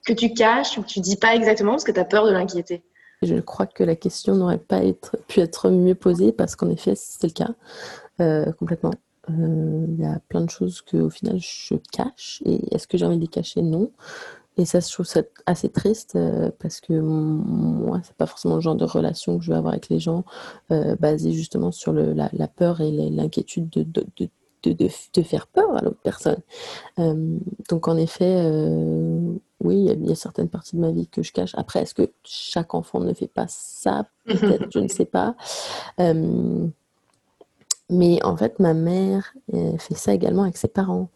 que 0.07 0.13
tu 0.13 0.33
caches 0.33 0.79
ou 0.79 0.83
que 0.83 0.87
tu 0.87 1.01
dis 1.01 1.17
pas 1.17 1.35
exactement 1.35 1.73
parce 1.73 1.85
que 1.85 1.93
tu 1.93 2.01
as 2.01 2.05
peur 2.05 2.27
de 2.27 2.31
l'inquiéter? 2.31 2.83
Je 3.23 3.37
crois 3.37 3.67
que 3.67 3.85
la 3.85 3.97
question 3.97 4.35
n'aurait 4.35 4.59
pas 4.59 4.85
être, 4.85 5.17
pu 5.29 5.41
être 5.41 5.71
mieux 5.71 5.95
posée 5.95 6.33
parce 6.33 6.57
qu'en 6.57 6.71
effet, 6.71 6.95
c'est 6.97 7.27
le 7.27 7.33
cas 7.33 7.51
euh, 8.21 8.53
complètement. 8.53 8.93
Euh, 9.31 9.87
il 9.89 10.01
y 10.01 10.05
a 10.05 10.21
plein 10.29 10.41
de 10.41 10.51
choses 10.51 10.83
que 10.83 10.97
au 10.97 11.11
final 11.11 11.39
je 11.39 11.75
cache 11.93 12.43
et 12.45 12.75
est-ce 12.75 12.89
que 12.89 12.99
j'ai 12.99 13.07
envie 13.07 13.17
de 13.17 13.23
les 13.23 13.29
cacher? 13.29 13.63
Non. 13.63 13.91
Et 14.59 14.67
ça, 14.67 14.81
je 14.81 14.93
trouve 14.93 15.07
ça 15.07 15.23
assez 15.47 15.71
triste 15.71 16.15
euh, 16.15 16.51
parce 16.59 16.81
que 16.81 16.93
moi, 16.93 18.01
c'est 18.05 18.17
pas 18.17 18.27
forcément 18.27 18.57
le 18.57 18.61
genre 18.61 18.75
de 18.77 18.85
relation 18.85 19.39
que 19.39 19.45
je 19.45 19.51
veux 19.51 19.57
avoir 19.57 19.73
avec 19.73 19.89
les 19.89 19.99
gens 19.99 20.25
basée 20.69 21.33
justement 21.33 21.73
sur 21.73 21.93
le, 21.93 22.13
la, 22.13 22.29
la, 22.33 22.49
peur 22.49 22.81
et 22.83 22.91
l'inquiétude 22.91 23.71
de, 23.71 23.83
de, 23.83 24.05
de 24.19 24.29
de, 24.71 25.23
faire 25.23 25.47
peur 25.47 25.77
à 25.77 25.83
l'autre 25.83 26.01
personne. 26.03 26.41
Euh, 26.99 27.39
donc 27.69 27.89
en 27.89 27.97
effet, 27.97 28.37
euh, 28.39 29.35
oui, 29.61 29.89
il 29.89 30.09
y, 30.09 30.13
a 30.13 30.15
certaines 30.15 30.49
parties 30.49 30.77
de 30.77 30.81
ma 30.81 30.91
vie 30.91 31.09
que 31.09 31.23
je 31.23 31.33
cache. 31.33 31.55
Après, 31.57 31.83
est-ce 31.83 31.95
que 31.95 32.11
chaque 32.25 32.75
enfant 32.75 33.01
ne 33.01 33.13
fait 33.13 33.29
pas 33.29 33.47
ça? 33.49 34.07
Peut-être, 34.27 34.71
je 34.73 34.79
ne 34.79 34.89
sais 34.89 35.05
pas. 35.05 35.37
Mais 37.93 38.23
en 38.25 38.37
fait, 38.37 38.59
ma 38.59 38.75
mère 38.75 39.35
fait 39.53 39.95
ça 39.95 40.15
également 40.15 40.43
avec 40.45 40.57
ses 40.57 40.69
parents. 40.69 41.11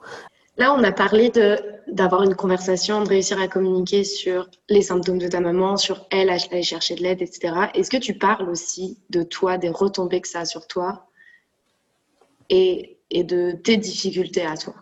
Là, 0.58 0.74
on 0.74 0.84
a 0.84 0.92
parlé 0.92 1.30
d'avoir 1.88 2.22
une 2.22 2.34
conversation, 2.34 3.02
de 3.02 3.08
réussir 3.08 3.40
à 3.40 3.48
communiquer 3.48 4.04
sur 4.04 4.48
les 4.68 4.82
symptômes 4.82 5.18
de 5.18 5.28
ta 5.28 5.40
maman, 5.40 5.76
sur 5.76 6.06
elle, 6.10 6.30
aller 6.30 6.62
chercher 6.62 6.94
de 6.94 7.02
l'aide, 7.02 7.22
etc. 7.22 7.54
Est-ce 7.74 7.90
que 7.90 7.96
tu 7.96 8.14
parles 8.14 8.48
aussi 8.48 8.98
de 9.10 9.22
toi, 9.22 9.58
des 9.58 9.70
retombées 9.70 10.20
que 10.20 10.28
ça 10.28 10.40
a 10.40 10.44
sur 10.44 10.66
toi 10.66 11.08
et 12.48 12.92
et 13.10 13.22
de 13.22 13.52
tes 13.52 13.76
difficultés 13.76 14.44
à 14.44 14.56
toi? 14.56 14.74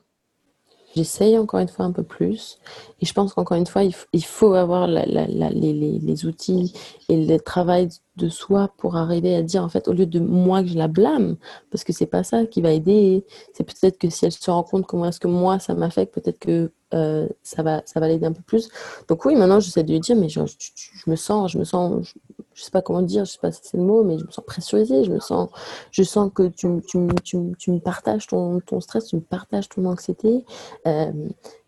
J'essaye 0.94 1.36
encore 1.36 1.60
une 1.60 1.68
fois 1.68 1.84
un 1.84 1.92
peu 1.92 2.04
plus. 2.04 2.58
Et 3.00 3.06
je 3.06 3.12
pense 3.12 3.34
qu'encore 3.34 3.56
une 3.56 3.66
fois, 3.66 3.82
il, 3.82 4.24
faut 4.24 4.54
avoir 4.54 4.86
les, 4.86 6.26
outils 6.26 6.72
et 7.08 7.26
le 7.26 7.38
travail 7.38 7.88
de 8.16 8.28
soi 8.28 8.70
pour 8.78 8.96
arriver 8.96 9.34
à 9.34 9.42
dire, 9.42 9.64
en 9.64 9.68
fait, 9.68 9.88
au 9.88 9.92
lieu 9.92 10.06
de 10.06 10.20
moi 10.20 10.62
que 10.62 10.68
je 10.68 10.78
la 10.78 10.86
blâme, 10.86 11.36
parce 11.70 11.82
que 11.82 11.92
c'est 11.92 12.06
pas 12.06 12.22
ça 12.22 12.46
qui 12.46 12.62
va 12.62 12.70
aider. 12.70 13.24
C'est 13.52 13.64
peut-être 13.64 13.98
que 13.98 14.08
si 14.08 14.24
elle 14.24 14.32
se 14.32 14.50
rend 14.50 14.62
compte 14.62 14.86
comment 14.86 15.06
est-ce 15.06 15.20
que 15.20 15.28
moi 15.28 15.58
ça 15.58 15.74
m'affecte, 15.74 16.14
peut-être 16.14 16.38
que 16.38 16.70
euh, 16.94 17.28
ça 17.42 17.62
va, 17.64 17.82
ça 17.86 17.98
va 17.98 18.06
l'aider 18.06 18.26
un 18.26 18.32
peu 18.32 18.42
plus. 18.42 18.68
Donc 19.08 19.24
oui, 19.24 19.34
maintenant 19.34 19.58
j'essaie 19.58 19.82
de 19.82 19.90
lui 19.90 20.00
dire, 20.00 20.16
mais 20.16 20.28
je, 20.28 20.40
je, 20.46 21.10
me 21.10 21.16
sens, 21.16 21.50
je 21.52 21.58
me 21.58 21.64
sens, 21.64 22.14
je 22.54 22.62
sais 22.62 22.70
pas 22.70 22.82
comment 22.82 23.02
dire, 23.02 23.24
je 23.24 23.32
sais 23.32 23.38
pas 23.38 23.52
si 23.52 23.60
c'est 23.62 23.76
le 23.76 23.82
mot, 23.82 24.04
mais 24.04 24.18
je 24.18 24.24
me 24.24 24.30
sens 24.30 24.44
pressurisée, 24.44 25.04
je 25.04 25.10
me 25.10 25.20
sens, 25.20 25.50
je 25.90 26.02
sens 26.02 26.30
que 26.34 26.44
tu, 26.44 26.68
tu, 26.86 26.98
tu, 27.22 27.38
tu 27.58 27.70
me 27.72 27.80
partages 27.80 28.26
ton, 28.26 28.60
stress, 28.80 29.06
tu 29.06 29.16
me 29.16 29.20
partages 29.20 29.68
ton 29.68 29.84
anxiété. 29.86 30.44
Euh, 30.86 31.12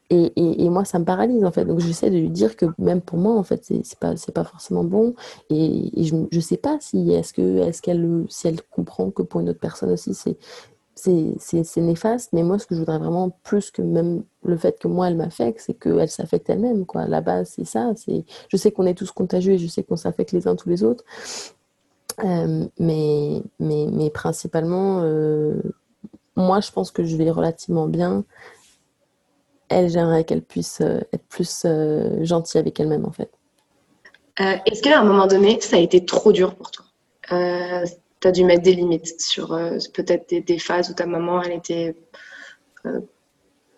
et, 0.08 0.32
et, 0.36 0.64
et, 0.64 0.70
moi, 0.70 0.84
ça 0.84 1.00
me 1.00 1.04
paralyse 1.04 1.44
en 1.44 1.50
fait. 1.50 1.64
Donc, 1.64 1.80
j'essaie 1.80 2.10
de 2.10 2.16
lui 2.16 2.30
dire 2.30 2.54
que 2.56 2.66
même 2.78 3.00
pour 3.00 3.18
moi, 3.18 3.34
en 3.34 3.42
fait, 3.42 3.64
c'est 3.64 3.98
pas, 3.98 4.14
pas 4.32 4.44
forcément 4.44 4.84
bon. 4.84 5.14
Et, 5.50 6.00
et 6.00 6.04
je 6.04 6.14
ne 6.14 6.40
sais 6.40 6.56
pas 6.56 6.78
si 6.80 7.10
est-ce 7.10 7.32
que 7.32 7.58
est-ce 7.58 7.82
qu'elle 7.82 8.24
si 8.28 8.46
elle 8.46 8.62
comprend 8.62 9.10
que 9.10 9.22
pour 9.22 9.40
une 9.40 9.48
autre 9.48 9.58
personne 9.58 9.90
aussi, 9.90 10.14
c'est 10.14 10.36
c'est 10.96 11.76
néfaste, 11.76 12.32
mais 12.32 12.42
moi, 12.42 12.58
ce 12.58 12.66
que 12.66 12.74
je 12.74 12.80
voudrais 12.80 12.98
vraiment, 12.98 13.30
plus 13.42 13.70
que 13.70 13.82
même 13.82 14.24
le 14.42 14.56
fait 14.56 14.78
que 14.78 14.88
moi, 14.88 15.08
elle 15.08 15.16
m'affecte, 15.16 15.60
c'est 15.64 15.74
qu'elle 15.74 16.08
s'affecte 16.08 16.48
elle-même. 16.48 16.86
Quoi. 16.86 17.06
La 17.06 17.20
base, 17.20 17.52
c'est 17.54 17.66
ça. 17.66 17.92
Je 18.48 18.56
sais 18.56 18.72
qu'on 18.72 18.86
est 18.86 18.94
tous 18.94 19.10
contagieux 19.12 19.54
et 19.54 19.58
je 19.58 19.66
sais 19.66 19.82
qu'on 19.82 19.96
s'affecte 19.96 20.32
les 20.32 20.48
uns 20.48 20.56
tous 20.56 20.68
les 20.68 20.82
autres. 20.82 21.04
Euh, 22.24 22.66
mais, 22.78 23.42
mais, 23.60 23.86
mais, 23.92 24.10
principalement, 24.10 25.02
euh, 25.02 25.60
moi, 26.34 26.60
je 26.60 26.70
pense 26.70 26.90
que 26.90 27.04
je 27.04 27.16
vais 27.16 27.30
relativement 27.30 27.88
bien. 27.88 28.24
Elle, 29.68 29.90
j'aimerais 29.90 30.24
qu'elle 30.24 30.42
puisse 30.42 30.80
euh, 30.80 31.00
être 31.12 31.26
plus 31.28 31.66
gentille 32.22 32.58
avec 32.58 32.80
elle-même, 32.80 33.04
en 33.04 33.12
fait. 33.12 33.30
Est-ce 34.38 34.82
qu'à 34.82 35.00
un 35.00 35.04
moment 35.04 35.26
donné, 35.26 35.60
ça 35.60 35.76
a 35.76 35.80
été 35.80 36.04
trop 36.04 36.32
dur 36.32 36.54
pour 36.54 36.70
toi? 36.70 36.84
Tu 38.26 38.28
as 38.28 38.32
dû 38.32 38.44
mettre 38.44 38.62
des 38.62 38.74
limites 38.74 39.20
sur 39.20 39.52
euh, 39.52 39.78
peut-être 39.94 40.28
des, 40.28 40.58
phases 40.58 40.90
où 40.90 40.94
ta 40.94 41.06
maman, 41.06 41.42
elle 41.42 41.52
était 41.52 41.94
euh, 42.84 43.00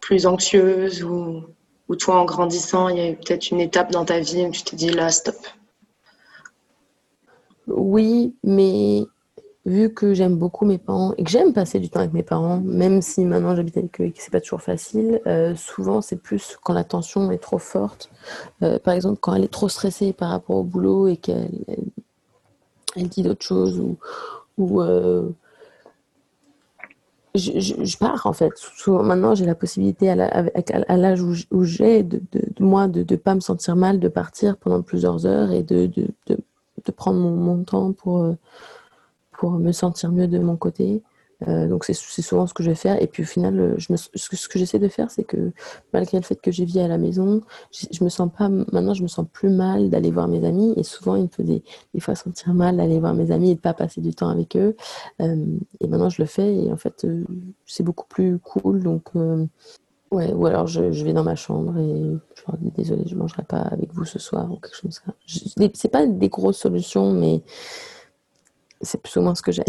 plus 0.01 0.27
anxieuse 0.27 1.05
ou, 1.05 1.43
ou, 1.89 1.97
toi, 1.97 2.17
en 2.17 2.25
grandissant, 2.25 2.89
il 2.89 2.97
y 2.97 3.01
a 3.01 3.11
eu 3.11 3.17
peut-être 3.17 3.51
une 3.51 3.61
étape 3.61 3.93
dans 3.93 4.05
ta 4.05 4.21
vie 4.21 4.47
où 4.47 4.51
tu 4.51 4.63
t'es 4.63 4.77
dit 4.77 4.91
là, 4.91 5.11
stop. 5.11 5.37
Oui, 7.67 8.35
mais 8.43 9.05
vu 9.67 9.93
que 9.93 10.15
j'aime 10.15 10.37
beaucoup 10.37 10.65
mes 10.65 10.79
parents 10.79 11.13
et 11.19 11.25
que 11.25 11.31
j'aime 11.31 11.53
passer 11.53 11.79
du 11.79 11.91
temps 11.91 12.01
avec 12.01 12.15
mes 12.15 12.23
parents, 12.23 12.63
même 12.65 13.03
si 13.03 13.27
maintenant 13.27 13.55
j'habite 13.55 13.77
avec 13.77 14.01
eux 14.01 14.05
et 14.05 14.13
que 14.13 14.23
c'est 14.23 14.33
pas 14.33 14.41
toujours 14.41 14.63
facile, 14.63 15.21
euh, 15.27 15.55
souvent 15.57 16.01
c'est 16.01 16.17
plus 16.17 16.57
quand 16.65 16.73
la 16.73 16.85
tension 16.85 17.31
est 17.31 17.39
trop 17.39 17.59
forte. 17.59 18.09
par 18.61 18.95
exemple, 18.95 19.19
quand 19.21 19.35
elle 19.35 19.45
est 19.45 19.53
trop 19.53 19.69
stressée 19.69 20.15
par 20.15 20.31
rapport 20.31 20.57
au 20.57 20.63
boulot 20.63 21.09
et 21.09 21.19
qu'elle 21.19 21.51
elle 22.97 23.09
dit 23.09 23.23
d'autres 23.23 23.45
choses 23.45 23.79
ou, 23.79 23.99
ou 24.59 24.83
euh, 24.83 25.31
je, 27.35 27.97
pars 27.97 28.27
en 28.27 28.33
fait. 28.33 28.53
maintenant, 28.87 29.35
j'ai 29.35 29.47
la 29.47 29.55
possibilité 29.55 30.11
à 30.11 30.97
l'âge 30.97 31.23
où, 31.23 31.65
j'ai 31.65 32.03
de, 32.03 32.21
moi 32.61 32.89
de 32.89 33.05
ne 33.09 33.17
pas 33.17 33.35
me 33.35 33.41
sentir 33.41 33.77
mal, 33.77 34.01
de 34.01 34.09
partir 34.09 34.57
pendant 34.57 34.83
plusieurs 34.83 35.25
heures 35.27 35.53
et 35.53 35.63
de, 35.63 35.87
de 35.87 36.93
prendre 36.93 37.19
mon, 37.19 37.31
mon, 37.31 37.65
temps 37.65 37.93
pour, 37.93 38.19
euh, 38.23 38.35
pour 39.33 39.53
me 39.53 39.73
sentir 39.73 40.13
mieux 40.13 40.29
de 40.29 40.39
mon 40.39 40.57
côté. 40.57 41.03
Euh, 41.47 41.69
donc 41.69 41.85
c'est 41.85 41.95
souvent 41.95 42.47
ce 42.47 42.55
que 42.55 42.63
je 42.63 42.71
vais 42.71 42.77
faire. 42.77 43.01
Et 43.01 43.07
puis 43.07 43.23
au 43.23 43.27
final, 43.27 43.59
euh, 43.59 43.75
je 43.79 43.95
ce 43.95 44.49
que 44.49 44.59
j'essaie 44.59 44.79
de 44.79 44.89
faire, 44.89 45.11
c'est 45.11 45.25
que 45.25 45.53
malgré 45.93 46.19
le 46.19 46.25
fait 46.25 46.41
que 46.41 46.51
j'ai 46.51 46.65
vie 46.65 46.81
à 46.81 46.89
la 46.89 46.99
maison, 46.99 47.43
je, 47.71 48.03
me 48.03 48.09
sens 48.09 48.31
pas 48.37 48.49
maintenant, 48.49 48.95
je 48.95 49.03
me 49.03 49.09
sens 49.09 49.27
plus 49.33 49.51
mal 49.51 49.91
d'aller 49.91 50.11
voir 50.11 50.29
mes 50.29 50.45
amis. 50.45 50.75
Et 50.77 50.83
souvent, 50.83 51.15
il 51.17 51.25
me 51.25 51.29
faut 51.29 51.43
des, 51.43 51.63
fois 52.01 52.15
sentir 52.15 52.55
mal 52.55 52.77
d'aller 52.77 52.99
voir 52.99 53.15
mes 53.15 53.31
amis 53.31 53.51
et 53.51 53.55
de 53.55 53.61
pas 53.61 53.75
passer 53.75 54.01
du 54.01 54.15
temps 54.15 54.29
avec 54.29 54.57
eux. 54.57 54.77
Euh, 55.21 55.47
et 55.81 55.87
maintenant, 55.87 56.09
je 56.09 56.21
le 56.23 56.27
fais 56.27 56.55
et 56.55 56.73
en 56.73 56.77
fait, 56.77 57.07
c'est 57.67 57.85
beaucoup 57.85 58.07
plus 58.07 58.39
cool. 58.39 58.83
Donc 58.83 59.13
ouais, 60.11 60.33
ou 60.33 60.47
alors 60.47 60.67
je, 60.67 60.83
vais 60.83 61.13
dans 61.13 61.25
ma 61.25 61.37
chambre 61.37 61.77
et 61.79 62.17
je 62.35 62.43
leur 62.47 62.57
dis 62.59 62.71
désolé, 62.71 63.05
je 63.07 63.15
mangerai 63.15 63.43
pas 63.43 63.61
avec 63.61 63.93
vous 63.93 64.05
ce 64.05 64.19
soir 64.19 64.51
ou 64.51 64.57
quelque 64.57 64.75
chose 64.75 64.99
comme 64.99 65.15
ça. 65.27 65.71
C'est 65.75 65.89
pas 65.89 66.07
des 66.07 66.29
grosses 66.29 66.59
solutions, 66.59 67.13
mais 67.13 67.43
c'est 68.81 69.01
plus 69.01 69.17
ou 69.17 69.23
moins 69.23 69.35
ce 69.35 69.43
que 69.43 69.53
j'ai. 69.53 69.65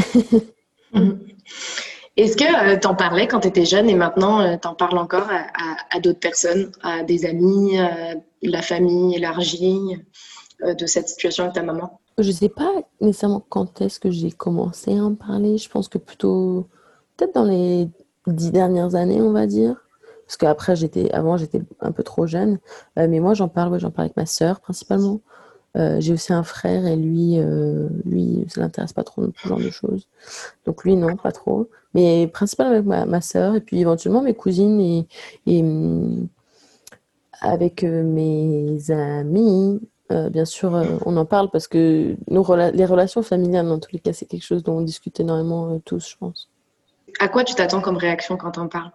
Est-ce 2.19 2.35
que 2.35 2.73
euh, 2.73 2.77
tu 2.77 2.85
en 2.85 2.95
parlais 2.95 3.27
quand 3.27 3.39
tu 3.39 3.47
étais 3.47 3.63
jeune 3.63 3.89
et 3.89 3.95
maintenant 3.95 4.41
euh, 4.41 4.57
tu 4.61 4.67
en 4.67 4.75
parles 4.75 4.97
encore 4.97 5.29
à, 5.29 5.99
d'autres 6.01 6.19
personnes, 6.19 6.69
à 6.83 7.01
des 7.03 7.25
amis, 7.25 7.79
à 7.79 8.15
la 8.43 8.61
famille 8.61 9.15
élargie 9.15 9.97
euh, 10.65 10.73
de 10.73 10.85
cette 10.85 11.07
situation 11.07 11.45
avec 11.45 11.55
ta 11.55 11.63
maman? 11.63 12.01
Je 12.17 12.27
ne 12.27 12.33
sais 12.33 12.49
pas 12.49 12.73
nécessairement 12.99 13.41
quand 13.47 13.81
est-ce 13.81 14.01
que 14.01 14.11
j'ai 14.11 14.31
commencé 14.31 14.97
à 14.97 15.03
en 15.03 15.15
parler. 15.15 15.57
Je 15.57 15.69
pense 15.69 15.87
que 15.87 15.97
plutôt 15.97 16.67
peut-être 17.15 17.35
dans 17.35 17.45
les 17.45 17.87
dix 18.27 18.51
dernières 18.51 18.95
années, 18.95 19.21
on 19.21 19.31
va 19.31 19.47
dire. 19.47 19.75
Parce 20.25 20.35
qu'après, 20.35 20.75
avant, 21.13 21.37
j'étais 21.37 21.61
un 21.79 21.91
peu 21.93 22.03
trop 22.03 22.27
jeune. 22.27 22.59
mais 22.97 23.19
moi, 23.19 23.33
j'en 23.33 23.47
parle, 23.47 23.79
j'en 23.79 23.91
parle 23.91 24.07
avec 24.07 24.17
ma 24.17 24.25
sœur 24.25 24.59
principalement. 24.59 25.21
Euh, 25.77 25.97
j'ai 25.99 26.13
aussi 26.13 26.33
un 26.33 26.43
frère 26.43 26.85
et 26.87 26.95
lui, 26.95 27.37
euh, 27.37 27.89
lui, 28.05 28.45
ça 28.49 28.61
l'intéresse 28.61 28.93
pas 28.93 29.03
trop 29.03 29.25
ce 29.35 29.47
genre 29.47 29.59
de 29.59 29.69
choses. 29.69 30.07
Donc 30.65 30.83
lui, 30.83 30.95
non, 30.95 31.15
pas 31.15 31.31
trop. 31.31 31.69
Mais 31.93 32.27
principalement 32.27 32.73
avec 32.73 32.85
ma, 32.85 33.05
ma 33.05 33.21
soeur 33.21 33.55
et 33.55 33.61
puis 33.61 33.79
éventuellement 33.79 34.21
mes 34.21 34.33
cousines 34.33 35.05
et, 35.45 35.63
mm, 35.63 36.27
avec 37.41 37.83
euh, 37.83 38.03
mes 38.03 38.91
amis. 38.91 39.79
bien 40.09 40.45
sûr, 40.45 40.71
on 41.05 41.17
en 41.17 41.25
parle 41.25 41.51
parce 41.51 41.67
que 41.67 42.15
nos 42.29 42.43
les 42.55 42.85
relations 42.85 43.21
familiales, 43.21 43.67
dans 43.67 43.79
tous 43.79 43.91
les 43.93 43.99
cas, 43.99 44.11
c'est 44.11 44.25
quelque 44.25 44.43
chose 44.43 44.63
dont 44.63 44.77
on 44.77 44.81
discute 44.81 45.19
énormément 45.19 45.79
tous, 45.85 46.09
je 46.09 46.17
pense. 46.17 46.49
À 47.19 47.27
quoi 47.27 47.43
tu 47.43 47.53
t'attends 47.53 47.81
comme 47.81 47.97
réaction 47.97 48.35
quand 48.37 48.57
on 48.57 48.67
parle 48.67 48.91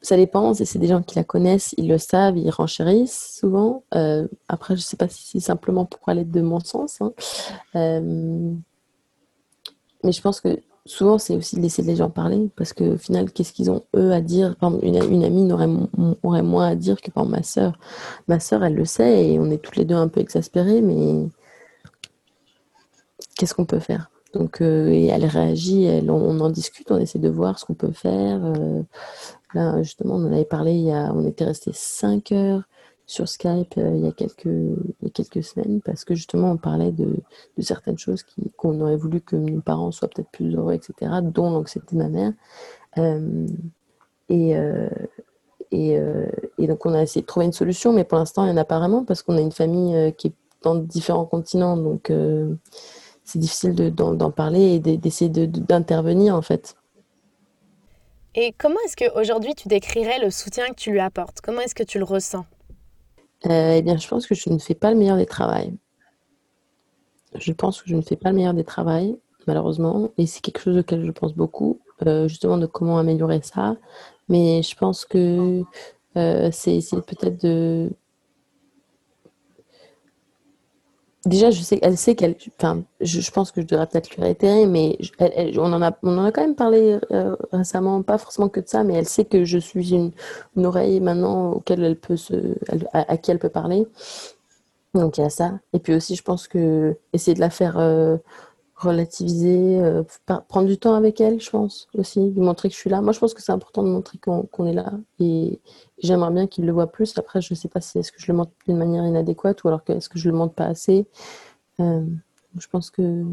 ça 0.00 0.16
dépend, 0.16 0.54
c'est 0.54 0.78
des 0.78 0.86
gens 0.86 1.02
qui 1.02 1.16
la 1.16 1.24
connaissent, 1.24 1.74
ils 1.76 1.88
le 1.88 1.98
savent, 1.98 2.36
ils 2.36 2.50
renchérissent 2.50 3.36
souvent. 3.40 3.82
Euh, 3.94 4.28
après, 4.48 4.76
je 4.76 4.80
ne 4.80 4.84
sais 4.84 4.96
pas 4.96 5.08
si 5.08 5.26
c'est 5.26 5.40
simplement 5.40 5.84
pour 5.86 6.08
aller 6.08 6.24
de 6.24 6.40
mon 6.40 6.60
sens. 6.60 7.00
Hein. 7.00 7.12
Euh, 7.74 8.52
mais 10.04 10.12
je 10.12 10.20
pense 10.20 10.40
que 10.40 10.60
souvent, 10.86 11.18
c'est 11.18 11.34
aussi 11.34 11.56
de 11.56 11.60
laisser 11.60 11.82
les 11.82 11.96
gens 11.96 12.10
parler, 12.10 12.48
parce 12.56 12.72
qu'au 12.72 12.96
final, 12.96 13.32
qu'est-ce 13.32 13.52
qu'ils 13.52 13.70
ont, 13.70 13.84
eux, 13.96 14.12
à 14.12 14.20
dire? 14.20 14.56
Une, 14.82 14.96
amie 14.96 15.52
aurait, 15.52 15.68
aurait, 16.22 16.42
moins 16.42 16.68
à 16.68 16.74
dire 16.76 17.00
que 17.00 17.10
ma 17.24 17.42
sœur. 17.42 17.78
Ma 18.28 18.38
sœur, 18.38 18.64
elle 18.64 18.74
le 18.74 18.84
sait, 18.84 19.26
et 19.26 19.38
on 19.38 19.50
est 19.50 19.58
toutes 19.58 19.76
les 19.76 19.84
deux 19.84 19.96
un 19.96 20.08
peu 20.08 20.20
exaspérées, 20.20 20.80
mais 20.80 21.28
qu'est-ce 23.36 23.54
qu'on 23.54 23.66
peut 23.66 23.80
faire? 23.80 24.10
Donc, 24.34 24.60
euh, 24.60 24.88
et 24.88 25.06
elle 25.06 25.24
réagit, 25.24 25.84
elle, 25.84 26.10
on, 26.10 26.40
en 26.40 26.50
discute, 26.50 26.90
on 26.90 26.98
essaie 26.98 27.18
de 27.18 27.28
voir 27.28 27.58
ce 27.58 27.64
qu'on 27.64 27.74
peut 27.74 27.92
faire. 27.92 28.40
Là, 29.54 29.82
justement, 29.82 30.16
on 30.16 30.26
en 30.26 30.32
avait 30.32 30.44
parlé, 30.44 30.72
il 30.72 30.84
y 30.84 30.92
a, 30.92 31.12
on 31.14 31.26
était 31.26 31.44
resté 31.44 31.70
5 31.72 32.32
heures 32.32 32.62
sur 33.08 33.26
Skype 33.26 33.74
euh, 33.78 33.94
il, 33.94 34.04
y 34.04 34.06
a 34.06 34.12
quelques, 34.12 34.44
il 34.44 34.94
y 35.02 35.06
a 35.06 35.10
quelques 35.10 35.42
semaines 35.42 35.80
parce 35.80 36.04
que 36.04 36.14
justement, 36.14 36.52
on 36.52 36.56
parlait 36.58 36.92
de, 36.92 37.16
certaines 37.60 37.98
choses 37.98 38.24
qu'on 38.56 38.80
aurait 38.82 38.96
voulu 38.96 39.22
que 39.22 39.34
nos 39.34 39.62
parents 39.62 39.90
soient 39.90 40.08
peut-être 40.08 40.30
plus 40.30 40.54
heureux, 40.54 40.74
etc., 40.74 41.10
dont 41.22 41.50
l'anxiété 41.50 41.96
de 41.96 42.02
ma 42.02 42.08
mère. 42.08 42.32
Euh, 42.98 43.46
et, 44.28 44.56
euh, 44.58 44.90
et, 45.70 45.98
et, 46.58 46.66
donc, 46.66 46.84
on 46.84 46.92
a 46.94 47.02
essayé 47.02 47.22
de 47.22 47.26
trouver 47.26 47.46
une 47.46 47.52
solution, 47.52 47.92
mais 47.94 48.04
pour 48.04 48.18
l'instant, 48.18 48.44
il 48.44 48.48
n'y 48.48 48.52
en 48.52 48.60
a 48.60 48.64
pas 48.64 48.78
vraiment 48.78 49.04
parce 49.04 49.22
qu'on 49.22 49.36
a 49.36 49.40
une 49.40 49.52
famille 49.52 50.14
qui 50.14 50.28
est 50.28 50.34
dans 50.62 50.74
différents 50.74 51.26
continents. 51.26 51.76
Donc, 51.76 52.12
c'est 53.28 53.38
difficile 53.38 53.74
d'en 53.94 54.30
parler 54.30 54.76
et 54.76 54.96
d'essayer 54.96 55.28
d'intervenir, 55.28 56.34
en 56.34 56.40
fait. 56.40 56.76
Et 58.34 58.54
comment 58.56 58.78
est-ce 58.86 58.96
qu'aujourd'hui 58.96 59.54
tu 59.54 59.68
décrirais 59.68 60.18
le 60.18 60.30
soutien 60.30 60.68
que 60.68 60.76
tu 60.76 60.92
lui 60.92 61.00
apportes? 61.00 61.42
Comment 61.42 61.60
est-ce 61.60 61.74
que 61.74 61.82
tu 61.82 61.98
le 61.98 62.04
ressens? 62.04 62.46
Euh, 63.44 63.74
Eh 63.76 63.82
bien, 63.82 63.98
je 63.98 64.08
pense 64.08 64.26
que 64.26 64.34
je 64.34 64.48
ne 64.48 64.58
fais 64.58 64.74
pas 64.74 64.90
le 64.90 64.96
meilleur 64.96 65.18
des 65.18 65.26
travails. 65.26 65.76
Je 67.34 67.52
pense 67.52 67.82
que 67.82 67.90
je 67.90 67.96
ne 67.96 68.00
fais 68.00 68.16
pas 68.16 68.30
le 68.30 68.36
meilleur 68.36 68.54
des 68.54 68.64
travails, 68.64 69.18
malheureusement. 69.46 70.08
Et 70.16 70.26
c'est 70.26 70.40
quelque 70.40 70.60
chose 70.60 70.78
auquel 70.78 71.04
je 71.04 71.10
pense 71.10 71.34
beaucoup, 71.34 71.80
euh, 72.06 72.28
justement 72.28 72.56
de 72.56 72.64
comment 72.66 72.96
améliorer 72.96 73.40
ça. 73.42 73.76
Mais 74.30 74.62
je 74.62 74.74
pense 74.74 75.04
que 75.04 75.62
euh, 76.16 76.48
c'est 76.50 76.80
peut-être 77.06 77.42
de 77.42 77.90
déjà, 81.28 81.50
je 81.50 81.60
sais, 81.62 81.78
elle 81.82 81.96
sait 81.96 82.14
qu'elle. 82.14 82.36
Enfin, 82.58 82.82
je, 83.00 83.30
pense 83.30 83.52
que 83.52 83.60
je 83.60 83.66
devrais 83.66 83.86
peut-être 83.86 84.10
lui 84.14 84.22
réitérer, 84.22 84.66
mais 84.66 84.98
on, 85.56 85.72
en 85.72 85.82
a, 85.82 85.96
on 86.02 86.18
en 86.18 86.24
a 86.24 86.32
quand 86.32 86.40
même 86.40 86.54
parlé 86.54 86.98
euh, 87.12 87.36
récemment, 87.52 88.02
pas 88.02 88.18
forcément 88.18 88.48
que 88.48 88.60
de 88.60 88.68
ça, 88.68 88.84
mais 88.84 88.94
elle 88.94 89.08
sait 89.08 89.24
que 89.24 89.44
je 89.44 89.58
suis 89.58 89.94
une, 89.94 90.12
oreille 90.56 91.00
maintenant 91.00 91.52
auquel 91.52 91.84
elle 91.84 91.96
peut 91.96 92.16
se, 92.16 92.34
à, 92.92 93.16
qui 93.16 93.30
elle 93.30 93.38
peut 93.38 93.48
parler. 93.48 93.86
Donc 94.94 95.18
il 95.18 95.20
y 95.22 95.24
a 95.24 95.30
ça. 95.30 95.58
Et 95.72 95.78
puis 95.78 95.94
aussi, 95.94 96.16
je 96.16 96.22
pense 96.22 96.48
que 96.48 96.96
essayer 97.12 97.34
de 97.34 97.40
la 97.40 97.50
faire 97.50 97.78
euh, 97.78 98.16
relativiser, 98.78 99.80
euh, 99.80 100.04
prendre 100.48 100.68
du 100.68 100.78
temps 100.78 100.94
avec 100.94 101.20
elle, 101.20 101.40
je 101.40 101.50
pense 101.50 101.88
aussi, 101.94 102.30
lui 102.30 102.40
montrer 102.40 102.68
que 102.68 102.74
je 102.74 102.78
suis 102.78 102.90
là. 102.90 103.00
Moi, 103.00 103.12
je 103.12 103.18
pense 103.18 103.34
que 103.34 103.42
c'est 103.42 103.52
important 103.52 103.82
de 103.82 103.88
montrer 103.88 104.18
qu'on 104.18 104.66
est 104.66 104.72
là 104.72 104.92
et 105.18 105.60
j'aimerais 105.98 106.30
bien 106.30 106.46
qu'il 106.46 106.64
le 106.64 106.72
voit 106.72 106.86
plus. 106.86 107.18
Après, 107.18 107.40
je 107.40 107.52
ne 107.52 107.56
sais 107.56 107.68
pas 107.68 107.80
si 107.80 107.98
est-ce 107.98 108.12
que 108.12 108.20
je 108.20 108.30
le 108.30 108.38
montre 108.38 108.52
d'une 108.66 108.76
manière 108.76 109.04
inadéquate 109.04 109.64
ou 109.64 109.68
alors 109.68 109.82
que 109.82 109.92
est-ce 109.92 110.08
que 110.08 110.18
je 110.18 110.30
le 110.30 110.36
montre 110.36 110.54
pas 110.54 110.66
assez. 110.66 111.06
Euh, 111.80 112.04
je 112.56 112.68
pense 112.68 112.90
que. 112.90 113.24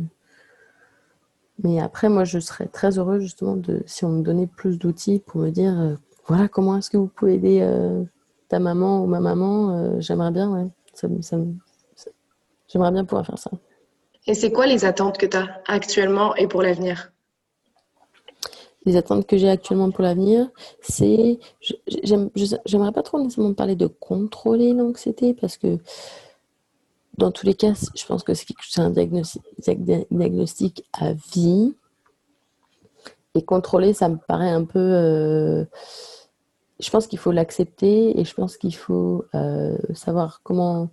Mais 1.63 1.79
après, 1.79 2.09
moi, 2.09 2.23
je 2.23 2.39
serais 2.39 2.67
très 2.67 2.97
heureuse 2.97 3.21
justement 3.21 3.55
de 3.55 3.83
si 3.85 4.03
on 4.03 4.09
me 4.09 4.23
donnait 4.23 4.47
plus 4.47 4.79
d'outils 4.79 5.19
pour 5.19 5.41
me 5.41 5.51
dire 5.51 5.79
euh, 5.79 5.95
voilà 6.27 6.47
comment 6.47 6.75
est-ce 6.75 6.89
que 6.89 6.97
vous 6.97 7.07
pouvez 7.07 7.35
aider 7.35 7.65
ta 8.49 8.59
maman 8.59 9.03
ou 9.03 9.05
ma 9.05 9.19
maman. 9.19 9.99
J'aimerais 9.99 10.31
bien, 10.31 10.51
ouais. 10.51 10.67
Ça, 10.95 11.07
J'aimerais 12.67 12.91
bien 12.91 13.05
pouvoir 13.05 13.27
faire 13.27 13.37
ça. 13.37 13.51
Et 14.27 14.33
c'est 14.33 14.51
quoi 14.51 14.65
les 14.65 14.85
attentes 14.85 15.17
que 15.17 15.25
tu 15.25 15.37
as 15.37 15.61
actuellement 15.67 16.35
et 16.35 16.47
pour 16.47 16.61
l'avenir? 16.61 17.11
Les 18.85 18.97
attentes 18.97 19.25
que 19.25 19.37
j'ai 19.37 19.49
actuellement 19.49 19.89
pour 19.89 20.03
l'avenir, 20.03 20.47
c'est. 20.81 21.39
J'aimerais 22.03 22.91
pas 22.91 23.01
trop 23.03 23.19
nécessairement 23.19 23.53
parler 23.53 23.75
de 23.75 23.87
contrôler 23.87 24.73
l'anxiété 24.73 25.33
parce 25.33 25.57
que 25.57 25.79
dans 27.17 27.31
tous 27.31 27.45
les 27.45 27.55
cas, 27.55 27.73
je 27.95 28.05
pense 28.05 28.23
que 28.23 28.33
c'est 28.33 28.81
un 28.81 28.89
diagnostic, 28.91 30.83
à 30.93 31.13
vie. 31.33 31.75
Et 33.33 33.43
contrôler, 33.43 33.93
ça 33.93 34.07
me 34.09 34.17
paraît 34.17 34.49
un 34.49 34.63
peu. 34.63 34.79
Euh, 34.79 35.65
je 36.79 36.89
pense 36.89 37.07
qu'il 37.07 37.19
faut 37.19 37.31
l'accepter 37.31 38.19
et 38.19 38.25
je 38.25 38.33
pense 38.33 38.57
qu'il 38.57 38.75
faut 38.75 39.25
euh, 39.33 39.77
savoir 39.93 40.41
comment 40.43 40.89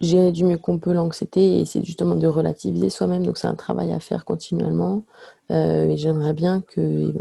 gérer 0.00 0.32
du 0.32 0.44
mieux 0.44 0.58
qu'on 0.58 0.78
peut 0.78 0.92
l'anxiété 0.92 1.60
et 1.60 1.64
c'est 1.64 1.84
justement 1.84 2.16
de 2.16 2.26
relativiser 2.26 2.90
soi-même. 2.90 3.24
Donc 3.24 3.38
c'est 3.38 3.46
un 3.46 3.54
travail 3.54 3.92
à 3.92 4.00
faire 4.00 4.24
continuellement. 4.24 5.04
Euh, 5.50 5.88
et 5.88 5.96
j'aimerais 5.96 6.34
bien 6.34 6.60
que, 6.60 7.12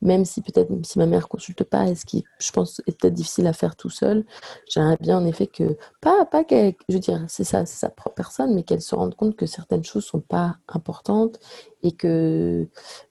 même 0.00 0.24
si 0.24 0.42
peut-être 0.42 0.70
si 0.84 0.98
ma 0.98 1.06
mère 1.06 1.28
consulte 1.28 1.62
pas, 1.64 1.88
et 1.88 1.94
ce 1.94 2.06
qui 2.06 2.24
je 2.38 2.50
pense 2.50 2.80
est 2.86 2.98
peut-être 2.98 3.14
difficile 3.14 3.46
à 3.46 3.52
faire 3.52 3.76
tout 3.76 3.90
seul, 3.90 4.24
j'aimerais 4.68 4.96
bien 5.00 5.18
en 5.18 5.26
effet 5.26 5.46
que 5.46 5.76
pas 6.00 6.24
pas 6.24 6.44
qu'elle, 6.44 6.74
je 6.88 6.94
veux 6.94 7.00
dire 7.00 7.24
c'est 7.28 7.44
ça 7.44 7.66
sa 7.66 7.90
propre 7.90 8.14
personne, 8.16 8.54
mais 8.54 8.62
qu'elle 8.62 8.80
se 8.80 8.94
rende 8.94 9.14
compte 9.14 9.36
que 9.36 9.46
certaines 9.46 9.84
choses 9.84 10.04
sont 10.04 10.20
pas 10.20 10.56
importantes 10.68 11.38
et 11.82 11.92
que 11.92 12.68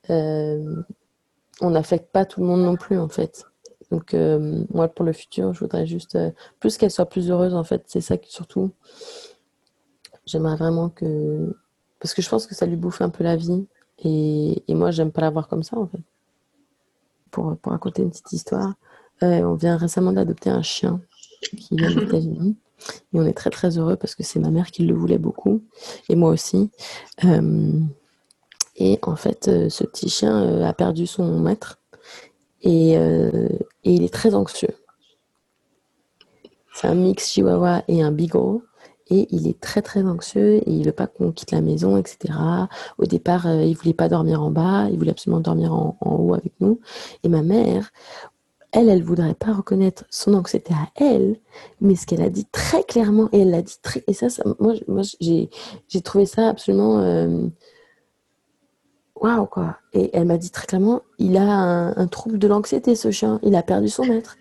euh, 0.09 0.83
on 1.61 1.69
n'affecte 1.71 2.11
pas 2.11 2.25
tout 2.25 2.41
le 2.41 2.47
monde 2.47 2.63
non 2.63 2.75
plus 2.75 2.99
en 2.99 3.09
fait. 3.09 3.45
Donc 3.91 4.13
euh, 4.13 4.63
moi 4.73 4.87
pour 4.87 5.05
le 5.05 5.13
futur, 5.13 5.53
je 5.53 5.59
voudrais 5.59 5.85
juste 5.85 6.15
euh, 6.15 6.31
plus 6.59 6.77
qu'elle 6.77 6.91
soit 6.91 7.05
plus 7.07 7.31
heureuse 7.31 7.53
en 7.53 7.63
fait, 7.63 7.83
c'est 7.87 8.01
ça 8.01 8.17
qui 8.17 8.31
surtout 8.31 8.71
j'aimerais 10.25 10.57
vraiment 10.57 10.89
que 10.89 11.55
parce 11.99 12.13
que 12.13 12.21
je 12.21 12.29
pense 12.29 12.47
que 12.47 12.55
ça 12.55 12.65
lui 12.65 12.75
bouffe 12.75 13.01
un 13.01 13.09
peu 13.09 13.23
la 13.23 13.35
vie 13.35 13.65
et, 13.99 14.63
et 14.67 14.75
moi 14.75 14.91
j'aime 14.91 15.11
pas 15.11 15.21
la 15.21 15.29
voir 15.29 15.47
comme 15.47 15.63
ça 15.63 15.77
en 15.77 15.87
fait. 15.87 16.01
Pour, 17.31 17.57
pour 17.57 17.71
raconter 17.71 18.01
une 18.01 18.09
petite 18.09 18.31
histoire, 18.31 18.73
euh, 19.23 19.41
on 19.41 19.55
vient 19.55 19.77
récemment 19.77 20.11
d'adopter 20.11 20.49
un 20.49 20.61
chien 20.61 21.01
qui 21.41 21.75
vient 21.75 21.93
des 21.93 22.03
États-Unis. 22.03 22.55
Et 23.13 23.19
on 23.19 23.25
est 23.25 23.33
très 23.33 23.49
très 23.49 23.77
heureux 23.77 23.95
parce 23.95 24.15
que 24.15 24.23
c'est 24.23 24.39
ma 24.39 24.51
mère 24.51 24.71
qui 24.71 24.85
le 24.85 24.93
voulait 24.93 25.17
beaucoup 25.17 25.63
et 26.09 26.15
moi 26.15 26.29
aussi. 26.29 26.69
et 28.75 28.99
en 29.01 29.15
fait, 29.15 29.69
ce 29.69 29.83
petit 29.83 30.09
chien 30.09 30.61
a 30.61 30.73
perdu 30.73 31.07
son 31.07 31.39
maître 31.39 31.79
euh, 32.65 33.49
et, 33.83 33.93
il 33.93 34.03
est 34.03 34.13
très 34.13 34.33
anxieux. 34.33 34.75
C'est 36.73 36.87
un 36.87 36.95
mix 36.95 37.31
chihuahua 37.31 37.83
et 37.87 38.01
un 38.01 38.11
beagle. 38.11 38.59
Et 39.09 39.25
il 39.31 39.47
est 39.47 39.59
très 39.61 39.81
très 39.81 40.03
anxieux 40.03 40.55
et 40.55 40.69
il 40.69 40.85
veut 40.85 40.91
pas 40.91 41.07
qu'on 41.07 41.31
quitte 41.31 41.51
la 41.51 41.61
maison, 41.61 41.95
etc. 41.95 42.33
Au 42.97 43.05
départ, 43.05 43.47
euh, 43.47 43.63
il 43.63 43.73
voulait 43.73 43.93
pas 43.93 44.09
dormir 44.09 44.43
en 44.43 44.51
bas, 44.51 44.89
il 44.91 44.97
voulait 44.97 45.11
absolument 45.11 45.39
dormir 45.39 45.73
en, 45.73 45.97
haut 46.01 46.33
avec 46.33 46.51
nous. 46.59 46.81
Et 47.23 47.29
ma 47.29 47.41
mère, 47.41 47.91
elle, 48.73 48.89
elle 48.89 49.03
voudrait 49.03 49.33
pas 49.33 49.53
reconnaître 49.53 50.03
son 50.09 50.33
anxiété 50.33 50.73
à 50.73 50.89
elle, 51.01 51.37
mais 51.79 51.95
ce 51.95 52.05
qu'elle 52.05 52.21
a 52.21 52.29
dit 52.29 52.45
très 52.51 52.83
clairement, 52.83 53.29
et 53.31 53.41
elle 53.41 53.51
l'a 53.51 53.61
dit 53.61 53.77
très, 53.81 54.03
et 54.07 54.13
ça, 54.13 54.27
moi, 54.59 54.73
moi 54.89 55.03
j'ai, 55.21 55.49
trouvé 56.03 56.25
ça 56.25 56.49
absolument 56.49 56.99
euh, 56.99 57.47
waouh 59.21 59.45
quoi. 59.45 59.77
Et 59.93 60.09
elle 60.13 60.25
m'a 60.25 60.37
dit 60.37 60.51
très 60.51 60.67
clairement, 60.67 61.01
il 61.19 61.37
a 61.37 61.43
un, 61.43 62.07
trouble 62.07 62.37
de 62.37 62.47
l'anxiété 62.47 62.95
ce 62.95 63.11
chien, 63.11 63.39
il 63.43 63.55
a 63.55 63.63
perdu 63.63 63.89
son 63.89 64.05
maître. 64.05 64.37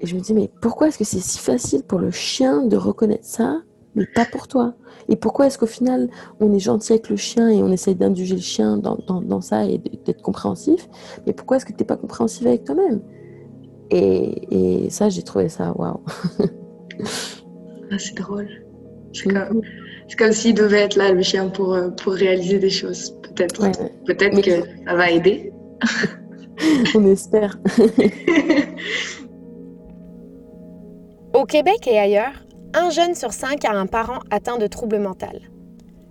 Et 0.00 0.06
je 0.06 0.14
me 0.14 0.20
dis 0.20 0.34
mais 0.34 0.50
pourquoi 0.60 0.88
est-ce 0.88 0.98
que 0.98 1.04
c'est 1.04 1.20
si 1.20 1.38
facile 1.38 1.82
pour 1.82 1.98
le 1.98 2.10
chien 2.10 2.62
de 2.62 2.76
reconnaître 2.76 3.24
ça, 3.24 3.62
mais 3.94 4.06
pas 4.06 4.24
pour 4.24 4.48
toi? 4.48 4.74
Et 5.08 5.16
pourquoi 5.16 5.46
est-ce 5.46 5.58
qu'au 5.58 5.66
final 5.66 6.08
on 6.40 6.52
est 6.52 6.58
gentil 6.58 6.92
avec 6.92 7.08
le 7.08 7.16
chien 7.16 7.48
et 7.48 7.62
on 7.62 7.72
essaie 7.72 7.94
d'indulger 7.94 8.36
le 8.36 8.40
chien 8.40 8.76
dans, 8.76 9.40
ça 9.40 9.64
et 9.64 9.78
d'être 9.78 10.22
compréhensif, 10.22 10.88
mais 11.26 11.32
pourquoi 11.32 11.56
est-ce 11.56 11.66
que 11.66 11.72
tu 11.72 11.78
n'es 11.78 11.86
pas 11.86 11.96
compréhensif 11.96 12.46
avec 12.46 12.64
toi-même? 12.64 13.00
Et, 13.90 14.88
ça 14.90 15.08
j'ai 15.08 15.22
trouvé 15.22 15.48
ça 15.48 15.72
waouh. 15.76 16.00
ah, 17.90 17.98
c'est 17.98 18.14
drôle. 18.14 18.48
C'est 19.12 19.32
comme 19.32 19.62
c'est 20.08 20.16
comme 20.16 20.32
s'il 20.32 20.54
devait 20.54 20.80
être 20.80 20.96
là, 20.96 21.12
le 21.12 21.22
chien, 21.22 21.48
pour, 21.48 21.74
euh, 21.74 21.90
pour 21.90 22.14
réaliser 22.14 22.58
des 22.58 22.70
choses. 22.70 23.14
Peut-être 23.22 23.70
peut-être 24.06 24.40
que 24.40 24.62
ça 24.86 24.94
va 24.94 25.10
aider. 25.10 25.52
On 26.94 27.06
espère. 27.06 27.58
Au 31.34 31.44
Québec 31.44 31.86
et 31.86 31.98
ailleurs, 31.98 32.32
un 32.74 32.90
jeune 32.90 33.14
sur 33.14 33.32
cinq 33.32 33.64
a 33.64 33.72
un 33.72 33.86
parent 33.86 34.20
atteint 34.30 34.58
de 34.58 34.66
troubles 34.66 34.98
mentaux. 34.98 35.26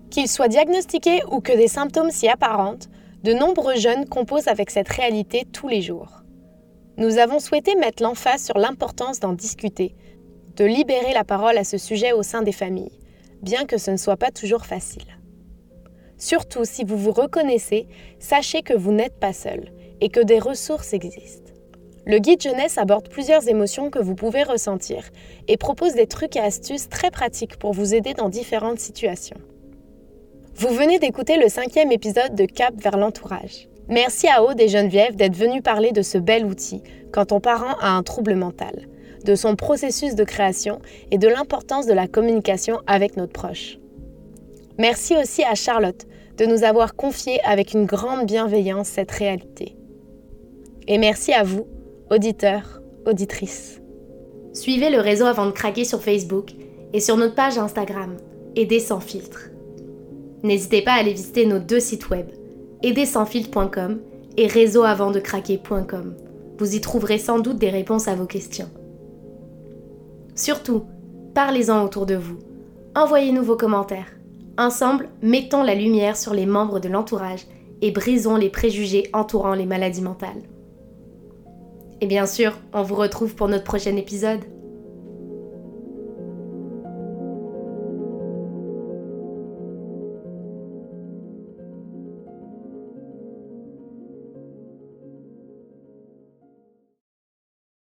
Qu'il 0.09 0.27
soit 0.27 0.47
diagnostiqué 0.47 1.21
ou 1.31 1.41
que 1.41 1.51
des 1.51 1.67
symptômes 1.67 2.11
s'y 2.11 2.29
apparentent, 2.29 2.87
de 3.23 3.33
nombreux 3.33 3.75
jeunes 3.75 4.07
composent 4.07 4.47
avec 4.47 4.69
cette 4.69 4.87
réalité 4.87 5.43
tous 5.51 5.67
les 5.67 5.81
jours. 5.81 6.21
Nous 6.97 7.17
avons 7.17 7.39
souhaité 7.39 7.75
mettre 7.75 8.03
l'emphase 8.03 8.43
sur 8.43 8.57
l'importance 8.57 9.19
d'en 9.19 9.33
discuter, 9.33 9.95
de 10.55 10.65
libérer 10.65 11.13
la 11.13 11.23
parole 11.23 11.57
à 11.57 11.63
ce 11.63 11.77
sujet 11.77 12.13
au 12.13 12.23
sein 12.23 12.41
des 12.41 12.51
familles, 12.51 12.99
bien 13.41 13.65
que 13.65 13.77
ce 13.77 13.91
ne 13.91 13.97
soit 13.97 14.17
pas 14.17 14.31
toujours 14.31 14.65
facile. 14.65 15.17
Surtout 16.17 16.65
si 16.65 16.83
vous 16.83 16.97
vous 16.97 17.11
reconnaissez, 17.11 17.87
sachez 18.19 18.61
que 18.63 18.73
vous 18.73 18.91
n'êtes 18.91 19.19
pas 19.19 19.33
seul 19.33 19.71
et 20.01 20.09
que 20.09 20.19
des 20.19 20.39
ressources 20.39 20.93
existent. 20.93 21.51
Le 22.05 22.19
guide 22.19 22.41
jeunesse 22.41 22.77
aborde 22.77 23.09
plusieurs 23.09 23.49
émotions 23.49 23.89
que 23.89 23.99
vous 23.99 24.15
pouvez 24.15 24.43
ressentir 24.43 25.03
et 25.47 25.57
propose 25.57 25.93
des 25.93 26.07
trucs 26.07 26.37
et 26.37 26.39
astuces 26.39 26.87
très 26.89 27.11
pratiques 27.11 27.57
pour 27.57 27.73
vous 27.73 27.93
aider 27.93 28.13
dans 28.13 28.29
différentes 28.29 28.79
situations. 28.79 29.37
Vous 30.55 30.69
venez 30.69 30.99
d'écouter 30.99 31.37
le 31.37 31.49
cinquième 31.49 31.91
épisode 31.91 32.33
de 32.33 32.45
Cap 32.45 32.73
vers 32.77 32.97
l'entourage. 32.97 33.67
Merci 33.89 34.27
à 34.27 34.43
Aude 34.43 34.59
et 34.59 34.69
Geneviève 34.69 35.15
d'être 35.15 35.35
venus 35.35 35.61
parler 35.61 35.91
de 35.91 36.01
ce 36.01 36.17
bel 36.17 36.45
outil 36.45 36.81
quand 37.11 37.25
ton 37.25 37.39
parent 37.39 37.75
a 37.79 37.91
un 37.91 38.03
trouble 38.03 38.35
mental 38.35 38.87
de 39.25 39.35
son 39.35 39.55
processus 39.55 40.15
de 40.15 40.23
création 40.23 40.79
et 41.11 41.17
de 41.17 41.27
l'importance 41.27 41.85
de 41.85 41.93
la 41.93 42.07
communication 42.07 42.79
avec 42.87 43.17
notre 43.17 43.33
proche. 43.33 43.77
Merci 44.77 45.15
aussi 45.17 45.43
à 45.43 45.55
Charlotte 45.55 46.05
de 46.37 46.45
nous 46.45 46.63
avoir 46.63 46.95
confié 46.95 47.39
avec 47.43 47.73
une 47.73 47.85
grande 47.85 48.25
bienveillance 48.25 48.87
cette 48.87 49.11
réalité. 49.11 49.75
Et 50.87 50.97
merci 50.97 51.33
à 51.33 51.43
vous, 51.43 51.67
auditeurs, 52.11 52.81
auditrices. 53.05 53.81
Suivez 54.53 54.89
le 54.89 54.99
réseau 54.99 55.25
avant 55.25 55.45
de 55.45 55.51
craquer 55.51 55.83
sur 55.83 56.01
Facebook 56.01 56.51
et 56.93 56.99
sur 56.99 57.17
notre 57.17 57.35
page 57.35 57.57
Instagram, 57.57 58.17
Aider 58.55 58.79
sans 58.79 58.99
filtre. 58.99 59.49
N'hésitez 60.43 60.81
pas 60.81 60.93
à 60.93 60.99
aller 60.99 61.13
visiter 61.13 61.45
nos 61.45 61.59
deux 61.59 61.79
sites 61.79 62.09
web, 62.09 62.27
aidersansfiltre.com 62.83 63.99
et 64.37 64.47
réseauavantdecraquer.com. 64.47 66.15
Vous 66.57 66.75
y 66.75 66.81
trouverez 66.81 67.19
sans 67.19 67.39
doute 67.39 67.57
des 67.57 67.69
réponses 67.69 68.07
à 68.07 68.15
vos 68.15 68.25
questions. 68.25 68.69
Surtout, 70.37 70.85
parlez-en 71.33 71.83
autour 71.83 72.05
de 72.05 72.15
vous. 72.15 72.37
Envoyez-nous 72.95 73.43
vos 73.43 73.57
commentaires. 73.57 74.13
Ensemble, 74.59 75.09
mettons 75.23 75.63
la 75.63 75.73
lumière 75.73 76.15
sur 76.15 76.33
les 76.33 76.45
membres 76.45 76.79
de 76.79 76.87
l'entourage 76.87 77.45
et 77.81 77.91
brisons 77.91 78.37
les 78.37 78.49
préjugés 78.49 79.09
entourant 79.13 79.55
les 79.55 79.65
maladies 79.65 80.03
mentales. 80.03 80.43
Et 82.01 82.07
bien 82.07 82.27
sûr, 82.27 82.53
on 82.71 82.83
vous 82.83 82.95
retrouve 82.95 83.33
pour 83.33 83.47
notre 83.47 83.63
prochain 83.63 83.95
épisode. 83.95 84.41